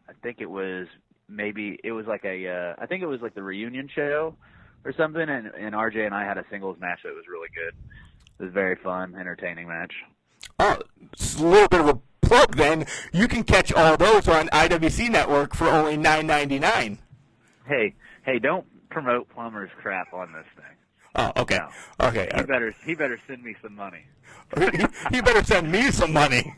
I 0.07 0.13
think 0.21 0.41
it 0.41 0.49
was 0.49 0.87
maybe 1.27 1.79
it 1.83 1.91
was 1.91 2.05
like 2.05 2.23
a 2.25 2.47
uh, 2.47 2.75
I 2.81 2.85
think 2.85 3.03
it 3.03 3.07
was 3.07 3.21
like 3.21 3.35
the 3.35 3.43
reunion 3.43 3.89
show 3.93 4.35
or 4.85 4.93
something, 4.93 5.21
and, 5.21 5.47
and 5.47 5.73
RJ 5.75 6.05
and 6.05 6.13
I 6.15 6.25
had 6.25 6.37
a 6.37 6.45
singles 6.49 6.77
match 6.79 6.99
that 7.03 7.13
was 7.13 7.25
really 7.29 7.49
good. 7.55 7.73
It 8.39 8.43
was 8.43 8.49
a 8.49 8.53
very 8.53 8.75
fun, 8.75 9.15
entertaining 9.19 9.67
match. 9.67 9.93
Oh, 10.59 10.77
it's 11.11 11.39
a 11.39 11.45
little 11.47 11.67
bit 11.67 11.79
of 11.81 11.87
a 11.89 11.99
plug 12.25 12.55
then. 12.55 12.85
You 13.11 13.27
can 13.27 13.43
catch 13.43 13.71
all 13.73 13.95
those 13.97 14.27
on 14.27 14.47
IWC 14.49 15.09
Network 15.09 15.55
for 15.55 15.67
only 15.67 15.97
nine 15.97 16.27
ninety 16.27 16.59
nine. 16.59 16.99
Hey, 17.67 17.95
hey, 18.25 18.39
don't 18.39 18.65
promote 18.89 19.29
Plummer's 19.29 19.69
crap 19.81 20.13
on 20.13 20.33
this 20.33 20.45
thing. 20.55 20.75
Oh, 21.15 21.31
okay, 21.43 21.57
No. 21.99 22.07
okay. 22.07 22.29
He 22.35 22.43
better 22.43 22.73
he 22.85 22.95
better 22.95 23.19
send 23.27 23.43
me 23.43 23.55
some 23.61 23.75
money. 23.75 24.05
He 25.11 25.21
better 25.21 25.43
send 25.43 25.71
me 25.71 25.89
some 25.91 26.11
money. 26.13 26.53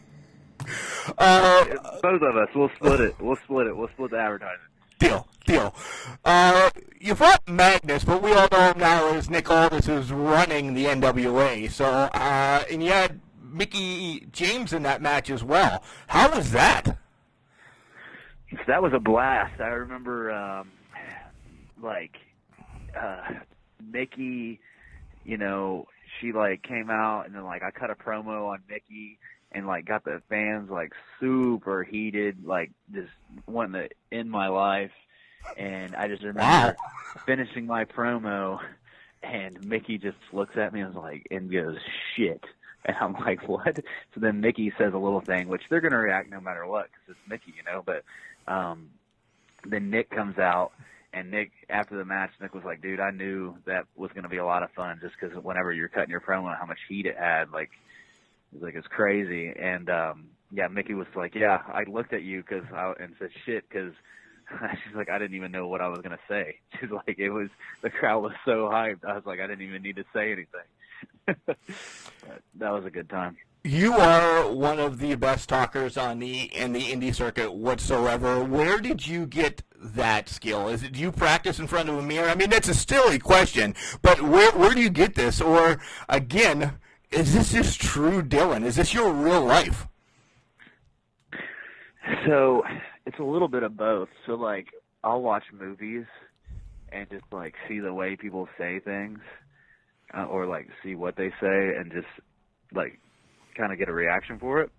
Uh, 1.17 1.65
Both 2.01 2.22
of 2.22 2.36
us, 2.38 2.50
we'll 2.55 2.72
split 2.75 3.00
it. 3.01 3.15
We'll 3.20 3.36
split 3.44 3.67
it. 3.67 3.75
We'll 3.77 3.89
split 3.89 4.12
the 4.12 4.17
advertising. 4.17 4.60
deal, 5.00 5.27
deal. 5.46 5.75
Uh, 6.24 6.70
you 7.06 7.14
fought 7.14 7.48
Magnus, 7.48 8.04
but 8.04 8.24
we 8.24 8.34
all 8.34 8.48
know 8.52 8.72
him 8.72 8.80
now 8.80 9.14
as 9.14 9.30
Nick 9.30 9.50
Aldis, 9.52 9.86
who's 9.86 10.12
running 10.12 10.74
the 10.74 10.86
NWA. 10.86 11.70
So, 11.72 11.86
uh, 11.86 12.64
and 12.72 12.82
you 12.82 12.92
had 12.92 13.22
Mickie 13.44 14.28
James 14.32 14.74
in 14.74 14.82
that 14.84 15.04
match 15.04 15.30
as 15.30 15.44
well. 15.44 15.84
How 16.08 16.36
was 16.36 16.52
that? 16.52 16.98
That 18.68 18.82
was 18.82 18.92
a 18.94 19.00
blast. 19.00 19.62
I 19.62 19.68
remember, 19.68 20.32
um, 20.32 20.72
like, 21.82 22.16
uh, 23.00 23.34
Mickie, 23.92 24.60
you 25.24 25.38
know, 25.38 25.88
she 26.20 26.32
like 26.32 26.64
came 26.64 26.90
out 26.90 27.28
and 27.28 27.36
then 27.36 27.44
like 27.44 27.62
I 27.62 27.70
cut 27.70 27.92
a 27.92 27.96
promo 27.96 28.48
on 28.48 28.60
Mickie 28.68 29.20
and 29.52 29.68
like 29.68 29.86
got 29.86 30.06
the 30.06 30.24
fans 30.28 30.72
like 30.72 30.94
super 31.20 31.84
heated, 31.84 32.46
like 32.46 32.72
just 32.92 33.12
wanting 33.46 33.74
to 33.74 33.90
end 34.18 34.32
my 34.32 34.48
life. 34.48 34.92
And 35.58 35.96
I 35.96 36.08
just 36.08 36.24
remember 36.24 36.75
finishing 37.25 37.66
my 37.66 37.86
promo 37.86 38.60
and 39.25 39.64
Mickie 39.66 39.98
just 39.98 40.18
looks 40.32 40.56
at 40.58 40.74
me 40.74 40.82
and 40.82 40.94
was 40.94 41.04
like 41.04 41.28
and 41.32 41.52
goes 41.52 41.78
shit. 42.16 42.44
And 42.88 42.96
I'm 43.02 43.14
like, 43.14 43.48
what? 43.48 43.78
So 44.14 44.20
then 44.20 44.42
Mickie 44.42 44.72
says 44.78 44.94
a 44.94 44.98
little 45.00 45.22
thing, 45.22 45.48
which 45.48 45.64
they're 45.72 45.82
gonna 45.82 45.98
react 45.98 46.30
no 46.30 46.40
matter 46.40 46.68
what 46.68 46.86
because 46.92 47.18
it's 47.18 47.30
Mickie, 47.30 47.56
you 47.58 47.64
know. 47.64 47.82
But 47.84 48.04
um, 48.48 48.92
then 49.66 49.90
Nick 49.90 50.12
comes 50.12 50.38
out, 50.38 50.72
and 51.12 51.32
Nick 51.32 51.52
after 51.68 51.98
the 51.98 52.06
match, 52.06 52.30
Nick 52.40 52.54
was 52.54 52.64
like, 52.64 52.84
dude, 52.84 53.00
I 53.00 53.10
knew 53.10 53.58
that 53.66 53.88
was 53.96 54.12
gonna 54.14 54.30
be 54.30 54.38
a 54.38 54.46
lot 54.46 54.62
of 54.62 54.70
fun 54.74 55.00
just 55.02 55.16
because 55.20 55.36
whenever 55.44 55.74
you're 55.74 55.88
cutting 55.88 56.12
your 56.12 56.22
promo, 56.22 56.56
how 56.56 56.68
much 56.68 56.78
heat 56.88 57.08
it 57.08 57.18
had, 57.18 57.50
like, 57.50 57.72
it 58.52 58.58
was 58.58 58.62
like 58.62 58.75
it's 58.75 58.88
crazy. 58.88 59.50
And 59.50 59.90
um, 59.90 60.25
yeah, 60.52 60.68
Mickie 60.68 60.94
was 60.94 61.08
like, 61.16 61.34
yeah, 61.34 61.64
I 61.68 61.86
looked 61.88 62.14
at 62.14 62.22
you 62.22 62.44
because 62.44 62.66
I 62.72 62.94
and 63.00 63.16
said 63.18 63.32
shit 63.46 63.68
because. 63.68 63.94
She's 64.84 64.96
like, 64.96 65.10
I 65.10 65.18
didn't 65.18 65.36
even 65.36 65.52
know 65.52 65.68
what 65.68 65.82
I 65.82 65.88
was 65.88 66.00
gonna 66.02 66.20
say. 66.28 66.60
She's 66.80 66.92
like, 66.92 67.18
it 67.18 67.30
was 67.30 67.50
the 67.82 67.90
crowd 67.90 68.24
was 68.24 68.34
so 68.46 68.70
hyped. 68.72 69.06
I 69.06 69.16
was 69.16 69.25
like, 69.25 69.40
I 69.40 69.48
didn't 69.48 69.68
even 69.68 69.82
need 69.82 69.96
to 69.98 70.06
say 70.14 70.32
anything. 70.32 70.62
that 72.56 72.72
was 72.72 72.86
a 72.86 72.90
good 72.90 73.10
time. 73.10 73.38
You 73.64 73.94
are 73.94 74.52
one 74.52 74.80
of 74.80 75.00
the 75.00 75.16
best 75.16 75.50
talkers 75.50 75.98
on 75.98 76.20
the 76.20 76.44
in 76.56 76.72
the 76.74 76.84
indie 76.84 77.16
circuit 77.16 77.52
whatsoever. 77.52 78.44
Where 78.44 78.80
did 78.80 79.08
you 79.08 79.25
get 79.25 79.64
that 79.82 80.30
skill? 80.30 80.70
Is 80.70 80.84
it 80.84 80.94
do 80.94 81.00
you 81.00 81.12
practice 81.12 81.58
in 81.58 81.66
front 81.66 81.90
of 81.90 81.98
a 81.98 82.04
mirror? 82.04 82.30
I 82.30 82.36
mean, 82.36 82.52
that's 82.52 82.70
a 82.70 82.75
silly 82.75 83.18
question, 83.18 83.74
but 84.04 84.22
where 84.22 84.52
where 84.52 84.75
do 84.75 84.82
you 84.82 84.92
get 84.92 85.16
this? 85.16 85.42
Or 85.42 85.80
again, 86.08 86.74
is 87.10 87.34
this 87.34 87.54
just 87.54 87.82
true 87.82 88.22
Dylan? 88.22 88.64
Is 88.64 88.75
this 88.75 88.94
your 88.94 89.12
real 89.12 89.44
life? 89.44 89.88
So 92.28 92.64
it's 93.06 93.20
a 93.20 93.24
little 93.24 93.48
bit 93.48 93.64
of 93.64 93.78
both. 93.78 94.10
So 94.26 94.34
like 94.34 94.68
I'll 95.04 95.22
watch 95.22 95.44
movies 95.54 96.06
and 96.92 97.08
just 97.10 97.26
like 97.32 97.54
see 97.68 97.80
the 97.80 97.94
way 97.94 98.16
people 98.16 98.48
say 98.58 98.80
things, 98.80 99.20
uh, 100.16 100.26
or 100.26 100.46
like 100.46 100.68
see 100.84 100.96
what 100.96 101.16
they 101.16 101.30
say 101.42 101.72
and 101.78 101.92
just 101.92 102.08
like 102.74 103.00
kind 103.58 103.72
of 103.72 103.80
get 103.80 103.90
a 103.90 103.94
reaction 103.94 104.40
for 104.40 104.62
it, 104.62 104.72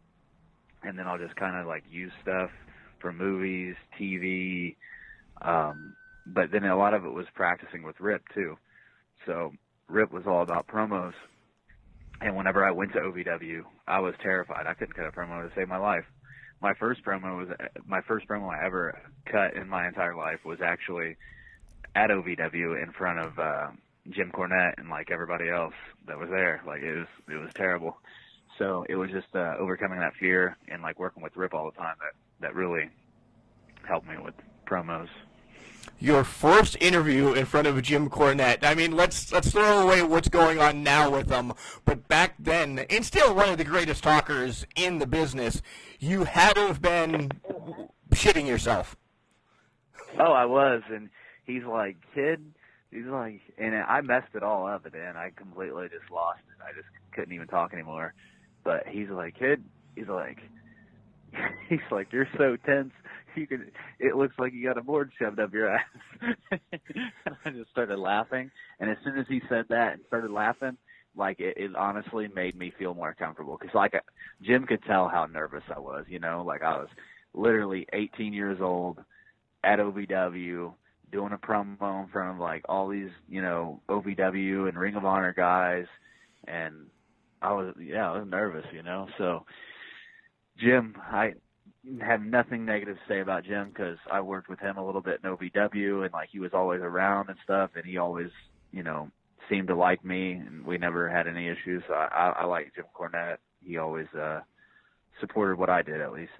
and 0.82 0.98
then 0.98 1.06
I'll 1.06 1.18
just 1.18 1.36
kind 1.36 1.56
of 1.56 1.66
like 1.66 1.84
use 1.90 2.12
stuff 2.22 2.50
from 3.00 3.18
movies, 3.18 3.74
TV, 4.00 4.76
um, 5.42 5.94
but 6.26 6.50
then 6.50 6.64
a 6.64 6.76
lot 6.76 6.94
of 6.94 7.04
it 7.04 7.12
was 7.12 7.26
practicing 7.34 7.82
with 7.82 8.00
Rip 8.00 8.22
too. 8.34 8.56
So 9.26 9.52
Rip 9.88 10.12
was 10.12 10.24
all 10.26 10.42
about 10.42 10.66
promos, 10.66 11.12
and 12.20 12.36
whenever 12.36 12.64
I 12.64 12.70
went 12.70 12.92
to 12.92 13.00
OVW, 13.00 13.62
I 13.86 14.00
was 14.00 14.14
terrified. 14.22 14.66
I 14.66 14.74
couldn't 14.74 14.94
cut 14.94 15.06
a 15.06 15.12
promo 15.12 15.46
to 15.46 15.54
save 15.54 15.68
my 15.68 15.78
life 15.78 16.04
my 16.60 16.74
first 16.74 17.04
promo 17.04 17.36
was 17.38 17.48
my 17.86 18.00
first 18.02 18.26
promo 18.26 18.48
I 18.50 18.64
ever 18.64 18.98
cut 19.26 19.54
in 19.54 19.68
my 19.68 19.86
entire 19.86 20.16
life 20.16 20.44
was 20.44 20.60
actually 20.60 21.16
at 21.94 22.10
OVW 22.10 22.82
in 22.82 22.92
front 22.92 23.18
of 23.18 23.38
uh, 23.38 23.68
Jim 24.10 24.30
Cornette 24.32 24.74
and 24.78 24.88
like 24.88 25.10
everybody 25.10 25.48
else 25.48 25.74
that 26.06 26.18
was 26.18 26.28
there. 26.30 26.62
Like 26.66 26.82
it 26.82 26.96
was 26.96 27.06
it 27.28 27.40
was 27.40 27.50
terrible. 27.54 27.98
So 28.58 28.86
it 28.88 28.96
was 28.96 29.10
just 29.10 29.34
uh, 29.34 29.54
overcoming 29.58 30.00
that 30.00 30.14
fear 30.18 30.56
and 30.68 30.82
like 30.82 30.98
working 30.98 31.22
with 31.22 31.36
Rip 31.36 31.54
all 31.54 31.70
the 31.70 31.76
time 31.76 31.96
that 32.00 32.14
that 32.40 32.54
really 32.54 32.88
helped 33.86 34.08
me 34.08 34.16
with 34.22 34.34
promos. 34.66 35.08
Your 35.98 36.24
first 36.24 36.76
interview 36.80 37.32
in 37.32 37.46
front 37.46 37.66
of 37.66 37.80
Jim 37.82 38.10
Cornette. 38.10 38.64
I 38.64 38.74
mean, 38.74 38.92
let's 38.92 39.32
let's 39.32 39.50
throw 39.50 39.80
away 39.80 40.02
what's 40.02 40.28
going 40.28 40.58
on 40.58 40.82
now 40.82 41.10
with 41.10 41.30
him, 41.30 41.52
but 41.84 42.06
back 42.08 42.34
then, 42.38 42.80
and 42.90 43.04
still 43.04 43.34
one 43.34 43.48
of 43.48 43.58
the 43.58 43.64
greatest 43.64 44.02
talkers 44.02 44.66
in 44.76 44.98
the 44.98 45.06
business, 45.06 45.62
you 45.98 46.24
had 46.24 46.54
to 46.54 46.66
have 46.66 46.82
been 46.82 47.30
shitting 48.10 48.46
yourself. 48.46 48.96
Oh, 50.18 50.32
I 50.32 50.44
was, 50.44 50.82
and 50.90 51.10
he's 51.44 51.64
like, 51.64 51.96
kid, 52.14 52.54
he's 52.90 53.06
like, 53.06 53.40
and 53.58 53.74
I 53.74 54.00
messed 54.00 54.34
it 54.34 54.42
all 54.42 54.66
up 54.66 54.86
and. 54.86 55.16
I 55.16 55.30
completely 55.34 55.88
just 55.88 56.10
lost 56.10 56.40
it. 56.48 56.62
I 56.62 56.72
just 56.72 56.88
couldn't 57.12 57.34
even 57.34 57.48
talk 57.48 57.72
anymore. 57.72 58.14
But 58.64 58.86
he's 58.86 59.08
like, 59.10 59.38
kid, 59.38 59.62
he's 59.94 60.08
like, 60.08 60.38
he's 61.68 61.78
like, 61.90 62.12
you're 62.12 62.28
so 62.36 62.56
tense. 62.64 62.92
You 63.34 63.46
can. 63.46 63.70
It 64.00 64.16
looks 64.16 64.34
like 64.38 64.54
you 64.54 64.66
got 64.66 64.78
a 64.78 64.82
board 64.82 65.12
shoved 65.18 65.38
up 65.38 65.52
your 65.52 65.68
ass. 65.68 65.84
and 66.50 67.36
I 67.44 67.50
just 67.50 67.70
started 67.70 67.98
laughing. 67.98 68.50
And 68.80 68.90
as 68.90 68.96
soon 69.04 69.18
as 69.18 69.26
he 69.28 69.42
said 69.48 69.66
that 69.68 69.94
and 69.94 70.02
started 70.06 70.30
laughing, 70.30 70.78
like 71.14 71.38
it, 71.40 71.56
it 71.56 71.76
honestly 71.76 72.28
made 72.34 72.56
me 72.56 72.72
feel 72.78 72.94
more 72.94 73.14
comfortable 73.14 73.58
because 73.60 73.74
like 73.74 73.92
Jim 74.42 74.64
could 74.64 74.82
tell 74.84 75.08
how 75.08 75.26
nervous 75.26 75.64
I 75.74 75.78
was. 75.78 76.06
You 76.08 76.18
know, 76.18 76.44
like 76.46 76.62
I 76.62 76.78
was 76.78 76.88
literally 77.34 77.86
18 77.92 78.32
years 78.32 78.58
old 78.60 78.98
at 79.62 79.78
OVW 79.78 80.72
doing 81.12 81.32
a 81.32 81.38
promo 81.38 82.02
in 82.02 82.08
front 82.10 82.34
of 82.34 82.38
like 82.38 82.64
all 82.68 82.88
these, 82.88 83.10
you 83.28 83.42
know, 83.42 83.80
OVW 83.88 84.68
and 84.68 84.78
Ring 84.78 84.96
of 84.96 85.04
Honor 85.04 85.32
guys, 85.32 85.86
and 86.46 86.86
I 87.42 87.52
was, 87.52 87.74
yeah, 87.80 88.10
I 88.10 88.18
was 88.18 88.26
nervous, 88.28 88.64
you 88.72 88.82
know. 88.82 89.08
So, 89.18 89.44
Jim, 90.58 90.96
I 91.10 91.34
have 92.00 92.22
nothing 92.22 92.64
negative 92.64 92.96
to 92.96 93.02
say 93.12 93.20
about 93.20 93.44
Jim 93.44 93.68
because 93.68 93.98
I 94.10 94.20
worked 94.20 94.48
with 94.48 94.58
him 94.58 94.76
a 94.76 94.84
little 94.84 95.00
bit 95.00 95.20
in 95.22 95.30
OVW, 95.30 96.04
and 96.04 96.12
like 96.12 96.30
he 96.30 96.38
was 96.38 96.52
always 96.54 96.80
around 96.80 97.28
and 97.28 97.38
stuff, 97.44 97.70
and 97.76 97.84
he 97.84 97.98
always, 97.98 98.30
you 98.72 98.82
know, 98.82 99.10
seemed 99.48 99.68
to 99.68 99.76
like 99.76 100.04
me, 100.04 100.32
and 100.32 100.64
we 100.64 100.78
never 100.78 101.08
had 101.08 101.26
any 101.26 101.48
issues. 101.48 101.82
So 101.86 101.94
I, 101.94 102.06
I, 102.06 102.28
I 102.40 102.44
like 102.44 102.72
Jim 102.74 102.86
Cornette. 102.94 103.38
He 103.62 103.76
always 103.78 104.06
uh 104.14 104.40
supported 105.20 105.58
what 105.58 105.70
I 105.70 105.82
did, 105.82 106.00
at 106.00 106.12
least. 106.12 106.32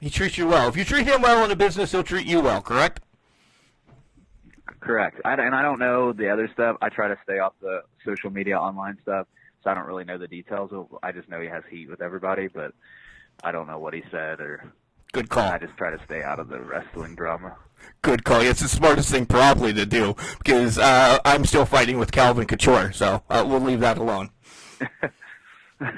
He 0.00 0.10
treats 0.10 0.36
you 0.36 0.46
well. 0.46 0.68
If 0.68 0.76
you 0.76 0.84
treat 0.84 1.06
him 1.06 1.22
well 1.22 1.42
in 1.42 1.48
the 1.48 1.56
business, 1.56 1.92
he'll 1.92 2.02
treat 2.02 2.26
you 2.26 2.40
well. 2.40 2.60
Correct? 2.60 3.00
Correct. 4.80 5.20
I, 5.24 5.34
and 5.34 5.54
I 5.54 5.62
don't 5.62 5.78
know 5.78 6.12
the 6.12 6.28
other 6.28 6.48
stuff. 6.52 6.76
I 6.82 6.90
try 6.90 7.08
to 7.08 7.16
stay 7.24 7.38
off 7.38 7.54
the 7.60 7.82
social 8.04 8.30
media 8.30 8.58
online 8.58 8.98
stuff, 9.02 9.26
so 9.62 9.70
I 9.70 9.74
don't 9.74 9.86
really 9.86 10.04
know 10.04 10.18
the 10.18 10.28
details. 10.28 10.70
Of, 10.72 10.88
I 11.02 11.12
just 11.12 11.28
know 11.28 11.40
he 11.40 11.48
has 11.48 11.62
heat 11.70 11.88
with 11.88 12.02
everybody, 12.02 12.48
but 12.48 12.72
I 13.42 13.52
don't 13.52 13.66
know 13.66 13.78
what 13.78 13.94
he 13.94 14.02
said 14.10 14.40
or. 14.40 14.72
Good 15.12 15.28
call. 15.28 15.52
I 15.52 15.58
just 15.58 15.76
try 15.76 15.90
to 15.90 16.02
stay 16.04 16.22
out 16.22 16.40
of 16.40 16.48
the 16.48 16.60
wrestling 16.60 17.14
drama. 17.14 17.56
Good 18.02 18.24
call. 18.24 18.40
It's 18.40 18.60
the 18.60 18.68
smartest 18.68 19.10
thing 19.10 19.26
probably 19.26 19.72
to 19.72 19.86
do 19.86 20.14
because 20.38 20.78
uh, 20.78 21.18
I'm 21.24 21.44
still 21.44 21.64
fighting 21.64 21.98
with 21.98 22.12
Calvin 22.12 22.46
Couture, 22.46 22.92
so 22.92 23.22
uh, 23.30 23.44
we'll 23.46 23.60
leave 23.60 23.80
that 23.80 23.98
alone. 23.98 24.30
I 25.80 25.88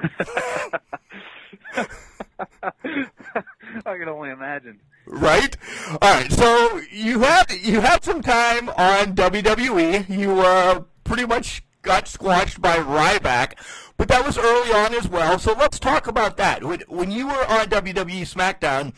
can 3.84 4.08
only 4.08 4.30
imagine. 4.30 4.80
Right? 5.06 5.56
All 6.02 6.14
right. 6.14 6.30
So 6.30 6.80
you 6.90 7.20
had 7.20 7.50
you 7.50 7.80
had 7.80 8.04
some 8.04 8.22
time 8.22 8.68
on 8.70 9.14
WWE. 9.14 10.08
You 10.08 10.40
uh, 10.40 10.80
pretty 11.04 11.26
much 11.26 11.62
got 11.82 12.08
squashed 12.08 12.60
by 12.60 12.76
Ryback, 12.76 13.54
but 13.98 14.08
that 14.08 14.24
was 14.24 14.38
early 14.38 14.72
on 14.72 14.94
as 14.94 15.08
well. 15.08 15.38
So 15.38 15.52
let's 15.52 15.78
talk 15.78 16.06
about 16.06 16.36
that. 16.38 16.64
When, 16.64 16.80
when 16.88 17.10
you 17.10 17.26
were 17.26 17.46
on 17.46 17.66
WWE 17.66 18.22
SmackDown, 18.22 18.94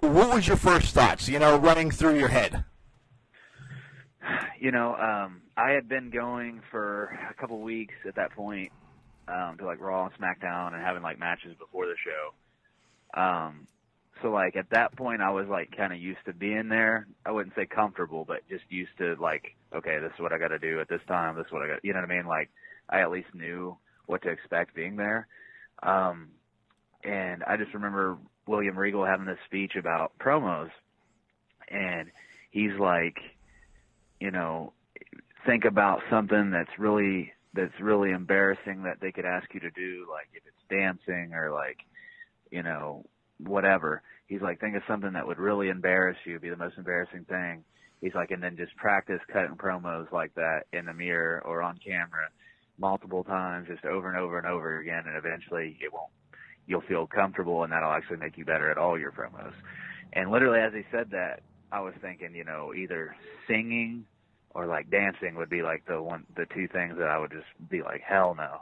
what 0.00 0.34
was 0.34 0.48
your 0.48 0.56
first 0.56 0.94
thoughts? 0.94 1.28
You 1.28 1.38
know, 1.38 1.56
running 1.58 1.90
through 1.92 2.18
your 2.18 2.28
head. 2.28 2.64
You 4.58 4.70
know, 4.72 4.94
um, 4.96 5.42
I 5.56 5.70
had 5.70 5.88
been 5.88 6.10
going 6.10 6.62
for 6.70 7.18
a 7.30 7.34
couple 7.34 7.60
weeks 7.60 7.94
at 8.06 8.16
that 8.16 8.32
point 8.32 8.72
um, 9.28 9.56
to 9.58 9.64
like 9.66 9.80
Raw 9.80 10.06
and 10.06 10.14
SmackDown 10.14 10.74
and 10.74 10.82
having 10.82 11.02
like 11.02 11.18
matches 11.18 11.54
before 11.58 11.86
the 11.86 11.96
show. 12.04 13.20
Um, 13.20 13.66
So 14.22 14.30
like 14.30 14.56
at 14.56 14.70
that 14.70 14.96
point, 14.96 15.22
I 15.22 15.30
was 15.30 15.48
like 15.48 15.74
kind 15.76 15.92
of 15.92 15.98
used 15.98 16.24
to 16.26 16.32
being 16.34 16.68
there. 16.68 17.06
I 17.24 17.32
wouldn't 17.32 17.54
say 17.54 17.66
comfortable, 17.66 18.24
but 18.26 18.46
just 18.48 18.64
used 18.68 18.96
to 18.98 19.16
like, 19.16 19.56
okay, 19.74 19.98
this 19.98 20.12
is 20.14 20.20
what 20.20 20.32
I 20.32 20.38
got 20.38 20.48
to 20.48 20.58
do 20.58 20.80
at 20.80 20.88
this 20.88 21.00
time. 21.08 21.36
This 21.36 21.46
is 21.46 21.52
what 21.52 21.62
I 21.62 21.68
got. 21.68 21.84
You 21.84 21.92
know 21.94 22.00
what 22.00 22.10
I 22.10 22.14
mean? 22.16 22.26
Like 22.26 22.50
I 22.88 23.00
at 23.00 23.10
least 23.10 23.34
knew 23.34 23.76
what 24.10 24.22
to 24.22 24.28
expect 24.28 24.74
being 24.74 24.96
there. 24.96 25.26
Um, 25.82 26.28
and 27.04 27.42
I 27.44 27.56
just 27.56 27.72
remember 27.72 28.18
William 28.46 28.76
Regal 28.76 29.06
having 29.06 29.26
this 29.26 29.38
speech 29.46 29.76
about 29.76 30.12
promos, 30.18 30.70
and 31.70 32.10
he's 32.50 32.78
like, 32.78 33.16
you 34.20 34.30
know, 34.30 34.72
think 35.46 35.64
about 35.64 36.00
something 36.10 36.50
that's 36.50 36.78
really 36.78 37.32
that's 37.54 37.80
really 37.80 38.10
embarrassing 38.10 38.82
that 38.84 39.00
they 39.00 39.10
could 39.10 39.24
ask 39.24 39.52
you 39.54 39.60
to 39.60 39.70
do, 39.70 40.06
like 40.10 40.28
if 40.34 40.42
it's 40.46 40.68
dancing 40.68 41.34
or 41.34 41.50
like, 41.50 41.78
you 42.50 42.62
know, 42.62 43.04
whatever. 43.38 44.02
He's 44.26 44.40
like, 44.40 44.60
think 44.60 44.76
of 44.76 44.82
something 44.86 45.14
that 45.14 45.26
would 45.26 45.38
really 45.38 45.68
embarrass 45.68 46.16
you, 46.24 46.38
be 46.38 46.50
the 46.50 46.56
most 46.56 46.78
embarrassing 46.78 47.24
thing. 47.28 47.64
He's 48.00 48.14
like, 48.14 48.30
and 48.30 48.42
then 48.42 48.56
just 48.56 48.76
practice 48.76 49.20
cutting 49.32 49.56
promos 49.56 50.12
like 50.12 50.32
that 50.36 50.66
in 50.72 50.86
the 50.86 50.94
mirror 50.94 51.42
or 51.44 51.62
on 51.62 51.78
camera 51.84 52.28
multiple 52.80 53.22
times, 53.22 53.68
just 53.68 53.84
over 53.84 54.08
and 54.08 54.16
over 54.18 54.38
and 54.38 54.46
over 54.46 54.78
again, 54.78 55.04
and 55.06 55.16
eventually 55.16 55.76
it 55.80 55.92
won't. 55.92 56.10
You'll 56.66 56.80
feel 56.82 57.06
comfortable, 57.06 57.62
and 57.62 57.72
that'll 57.72 57.92
actually 57.92 58.18
make 58.18 58.38
you 58.38 58.44
better 58.44 58.70
at 58.70 58.78
all 58.78 58.98
your 58.98 59.12
promos. 59.12 59.52
And 60.12 60.30
literally, 60.30 60.60
as 60.60 60.72
he 60.72 60.82
said 60.90 61.10
that, 61.10 61.42
I 61.70 61.80
was 61.80 61.94
thinking, 62.00 62.34
you 62.34 62.44
know, 62.44 62.72
either 62.74 63.14
singing 63.46 64.06
or 64.54 64.66
like 64.66 64.90
dancing 64.90 65.36
would 65.36 65.50
be 65.50 65.62
like 65.62 65.84
the 65.86 66.02
one, 66.02 66.26
the 66.34 66.46
two 66.46 66.66
things 66.68 66.96
that 66.98 67.08
I 67.08 67.18
would 67.18 67.30
just 67.30 67.70
be 67.70 67.82
like, 67.82 68.00
hell 68.00 68.34
no. 68.36 68.60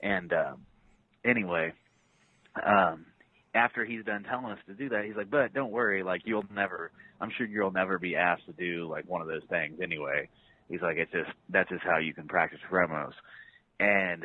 And 0.00 0.32
um, 0.32 0.66
anyway, 1.24 1.72
um, 2.64 3.06
after 3.54 3.84
he's 3.84 4.04
done 4.04 4.24
telling 4.24 4.52
us 4.52 4.58
to 4.66 4.74
do 4.74 4.90
that, 4.90 5.04
he's 5.04 5.16
like, 5.16 5.30
but 5.30 5.52
don't 5.52 5.72
worry, 5.72 6.02
like 6.02 6.22
you'll 6.24 6.44
never, 6.54 6.92
I'm 7.20 7.30
sure 7.36 7.46
you'll 7.46 7.72
never 7.72 7.98
be 7.98 8.16
asked 8.16 8.46
to 8.46 8.52
do 8.52 8.88
like 8.88 9.08
one 9.08 9.20
of 9.20 9.28
those 9.28 9.44
things 9.48 9.80
anyway. 9.82 10.28
He's 10.68 10.80
like, 10.80 10.96
it's 10.96 11.12
just, 11.12 11.30
that's 11.48 11.68
just 11.68 11.82
how 11.82 11.98
you 11.98 12.14
can 12.14 12.26
practice 12.26 12.60
promos. 12.70 13.12
And 13.84 14.24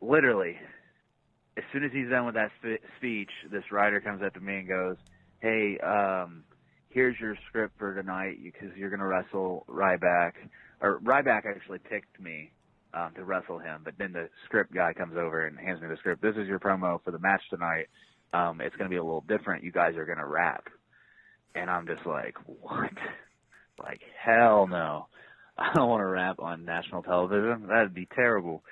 literally, 0.00 0.56
as 1.56 1.64
soon 1.72 1.84
as 1.84 1.90
he's 1.92 2.08
done 2.08 2.26
with 2.26 2.36
that 2.36 2.50
sp- 2.62 2.84
speech, 2.96 3.30
this 3.50 3.64
writer 3.72 4.00
comes 4.00 4.22
up 4.22 4.34
to 4.34 4.40
me 4.40 4.58
and 4.58 4.68
goes, 4.68 4.96
hey, 5.40 5.78
um, 5.78 6.44
here's 6.90 7.18
your 7.20 7.36
script 7.48 7.74
for 7.78 7.94
tonight 7.94 8.36
because 8.42 8.68
you're 8.76 8.90
going 8.90 9.00
to 9.00 9.06
wrestle 9.06 9.64
Ryback. 9.68 10.32
Or 10.80 11.00
Ryback 11.00 11.42
actually 11.46 11.78
picked 11.78 12.20
me 12.20 12.52
um, 12.94 13.12
to 13.16 13.24
wrestle 13.24 13.58
him. 13.58 13.80
But 13.84 13.94
then 13.98 14.12
the 14.12 14.28
script 14.44 14.72
guy 14.72 14.92
comes 14.92 15.16
over 15.16 15.46
and 15.46 15.58
hands 15.58 15.80
me 15.82 15.88
the 15.88 15.96
script. 15.96 16.22
This 16.22 16.36
is 16.36 16.46
your 16.46 16.60
promo 16.60 17.02
for 17.02 17.10
the 17.10 17.18
match 17.18 17.42
tonight. 17.50 17.88
Um, 18.32 18.60
it's 18.60 18.76
going 18.76 18.88
to 18.88 18.94
be 18.94 18.98
a 18.98 19.04
little 19.04 19.24
different. 19.26 19.64
You 19.64 19.72
guys 19.72 19.96
are 19.96 20.06
going 20.06 20.18
to 20.18 20.26
rap. 20.26 20.64
And 21.54 21.68
I'm 21.68 21.86
just 21.86 22.06
like, 22.06 22.36
what? 22.46 22.90
Like, 23.80 24.00
hell 24.24 24.68
no. 24.68 25.08
I 25.72 25.72
don't 25.74 25.88
want 25.88 26.00
to 26.00 26.06
rap 26.06 26.36
on 26.38 26.64
national 26.64 27.02
television. 27.02 27.66
That'd 27.68 27.94
be 27.94 28.06
terrible. 28.14 28.62